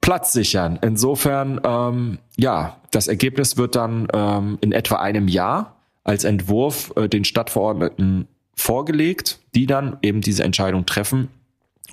Platz 0.00 0.32
sichern. 0.32 0.78
Insofern, 0.82 1.60
ähm, 1.64 2.18
ja, 2.36 2.80
das 2.90 3.08
Ergebnis 3.08 3.56
wird 3.56 3.76
dann 3.76 4.08
ähm, 4.12 4.58
in 4.60 4.72
etwa 4.72 4.96
einem 4.96 5.28
Jahr 5.28 5.76
als 6.04 6.24
Entwurf 6.24 6.92
äh, 6.96 7.08
den 7.08 7.24
Stadtverordneten 7.24 8.26
vorgelegt, 8.56 9.38
die 9.54 9.66
dann 9.66 9.98
eben 10.02 10.20
diese 10.20 10.42
Entscheidung 10.42 10.86
treffen 10.86 11.28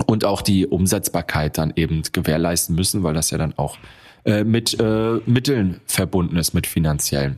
und 0.05 0.25
auch 0.25 0.41
die 0.41 0.67
Umsetzbarkeit 0.67 1.57
dann 1.57 1.73
eben 1.75 2.03
gewährleisten 2.11 2.75
müssen, 2.75 3.03
weil 3.03 3.13
das 3.13 3.31
ja 3.31 3.37
dann 3.37 3.53
auch 3.57 3.77
äh, 4.25 4.43
mit 4.43 4.79
äh, 4.79 5.19
Mitteln 5.25 5.81
verbunden 5.85 6.37
ist, 6.37 6.53
mit 6.53 6.67
finanziellen. 6.67 7.37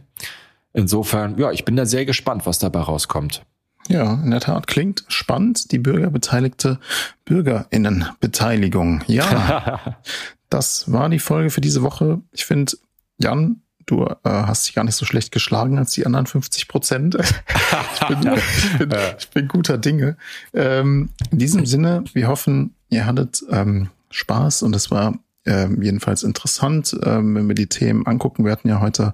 Insofern, 0.73 1.37
ja, 1.37 1.51
ich 1.51 1.65
bin 1.65 1.75
da 1.75 1.85
sehr 1.85 2.05
gespannt, 2.05 2.45
was 2.45 2.59
dabei 2.59 2.81
rauskommt. 2.81 3.43
Ja, 3.87 4.21
in 4.23 4.31
der 4.31 4.39
Tat 4.39 4.67
klingt 4.67 5.03
spannend. 5.07 5.71
Die 5.71 5.79
bürgerbeteiligte 5.79 6.79
Bürgerinnenbeteiligung. 7.25 9.03
Ja, 9.07 9.97
das 10.49 10.91
war 10.91 11.09
die 11.09 11.19
Folge 11.19 11.49
für 11.49 11.61
diese 11.61 11.81
Woche. 11.81 12.21
Ich 12.31 12.45
finde, 12.45 12.73
Jan, 13.17 13.61
du 13.91 14.05
äh, 14.05 14.15
hast 14.23 14.67
dich 14.67 14.73
gar 14.73 14.83
nicht 14.83 14.95
so 14.95 15.05
schlecht 15.05 15.31
geschlagen 15.31 15.77
als 15.77 15.91
die 15.91 16.05
anderen 16.05 16.25
50 16.25 16.67
Prozent. 16.67 17.15
ich, 17.93 18.07
bin, 18.07 18.33
ich, 18.33 18.77
bin, 18.77 18.93
ich 19.19 19.29
bin 19.29 19.47
guter 19.47 19.77
Dinge. 19.77 20.17
Ähm, 20.53 21.09
in 21.31 21.37
diesem 21.37 21.65
Sinne, 21.65 22.03
wir 22.13 22.27
hoffen, 22.27 22.75
ihr 22.89 23.05
hattet 23.05 23.43
ähm, 23.49 23.89
Spaß 24.09 24.63
und 24.63 24.75
es 24.75 24.91
war 24.91 25.19
ähm, 25.45 25.81
jedenfalls 25.81 26.23
interessant, 26.23 26.97
ähm, 27.03 27.35
wenn 27.35 27.47
wir 27.47 27.55
die 27.55 27.67
Themen 27.67 28.05
angucken. 28.07 28.45
Wir 28.45 28.51
hatten 28.51 28.69
ja 28.69 28.79
heute 28.79 29.13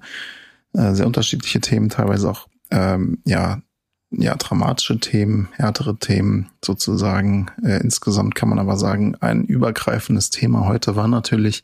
äh, 0.73 0.93
sehr 0.93 1.07
unterschiedliche 1.07 1.59
Themen, 1.59 1.89
teilweise 1.89 2.29
auch 2.29 2.47
ähm, 2.71 3.19
ja 3.25 3.61
ja, 4.09 4.35
dramatische 4.35 4.99
Themen, 4.99 5.49
härtere 5.53 5.97
Themen 5.97 6.49
sozusagen. 6.63 7.47
Äh, 7.63 7.81
insgesamt 7.81 8.35
kann 8.35 8.49
man 8.49 8.59
aber 8.59 8.77
sagen, 8.77 9.15
ein 9.19 9.43
übergreifendes 9.43 10.29
Thema 10.29 10.65
heute 10.65 10.95
war 10.95 11.09
natürlich 11.09 11.63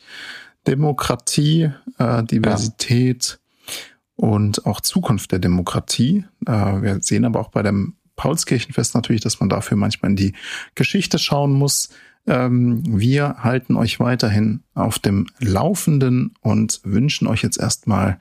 Demokratie, 0.68 1.72
äh, 1.98 2.24
Diversität 2.24 3.40
ja. 3.40 3.74
und 4.16 4.66
auch 4.66 4.82
Zukunft 4.82 5.32
der 5.32 5.40
Demokratie. 5.40 6.26
Äh, 6.46 6.82
wir 6.82 7.00
sehen 7.02 7.26
aber 7.26 7.40
auch 7.40 7.50
bei 7.50 7.64
dem 7.64 7.96
Paulskirchenfest 8.16 8.96
natürlich, 8.96 9.22
dass 9.22 9.40
man 9.40 9.50
dafür 9.50 9.78
manchmal 9.78 10.12
in 10.12 10.18
die 10.18 10.34
Geschichte 10.76 11.20
schauen 11.20 11.54
muss. 11.54 11.90
Ähm, 12.26 12.84
wir 12.86 13.38
halten 13.40 13.76
euch 13.76 14.00
weiterhin 14.00 14.64
auf 14.76 15.00
dem 15.00 15.28
Laufenden 15.40 16.36
und 16.42 16.80
wünschen 16.84 17.28
euch 17.28 17.44
jetzt 17.44 17.60
erstmal 17.60 18.20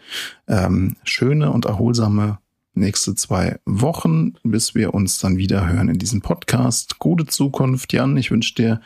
ähm, 0.48 0.96
schöne 1.04 1.52
und 1.52 1.66
erholsame 1.66 2.38
nächste 2.74 3.14
zwei 3.14 3.60
Wochen, 3.64 4.34
bis 4.42 4.74
wir 4.74 4.94
uns 4.94 5.18
dann 5.18 5.36
wieder 5.36 5.68
hören 5.68 5.88
in 5.88 5.98
diesem 5.98 6.22
Podcast. 6.22 6.98
Gute 6.98 7.26
Zukunft, 7.26 7.92
Jan. 7.92 8.16
Ich 8.16 8.30
wünsche 8.30 8.54
dir 8.54 8.80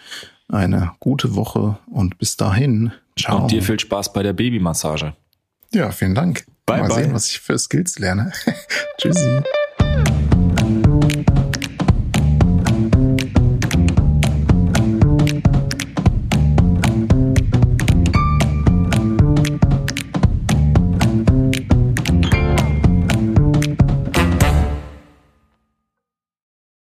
eine 0.48 0.92
gute 1.00 1.34
Woche 1.34 1.78
und 1.86 2.18
bis 2.18 2.36
dahin. 2.36 2.92
Ciao. 3.18 3.42
Und 3.42 3.50
dir 3.50 3.62
viel 3.62 3.80
Spaß 3.80 4.12
bei 4.12 4.22
der 4.22 4.32
Babymassage. 4.32 5.14
Ja, 5.72 5.90
vielen 5.90 6.14
Dank. 6.14 6.44
Bye, 6.66 6.80
Mal 6.80 6.88
bye. 6.88 7.02
sehen, 7.04 7.14
was 7.14 7.26
ich 7.28 7.40
für 7.40 7.58
Skills 7.58 7.98
lerne. 7.98 8.32
Tschüssi. 8.98 9.42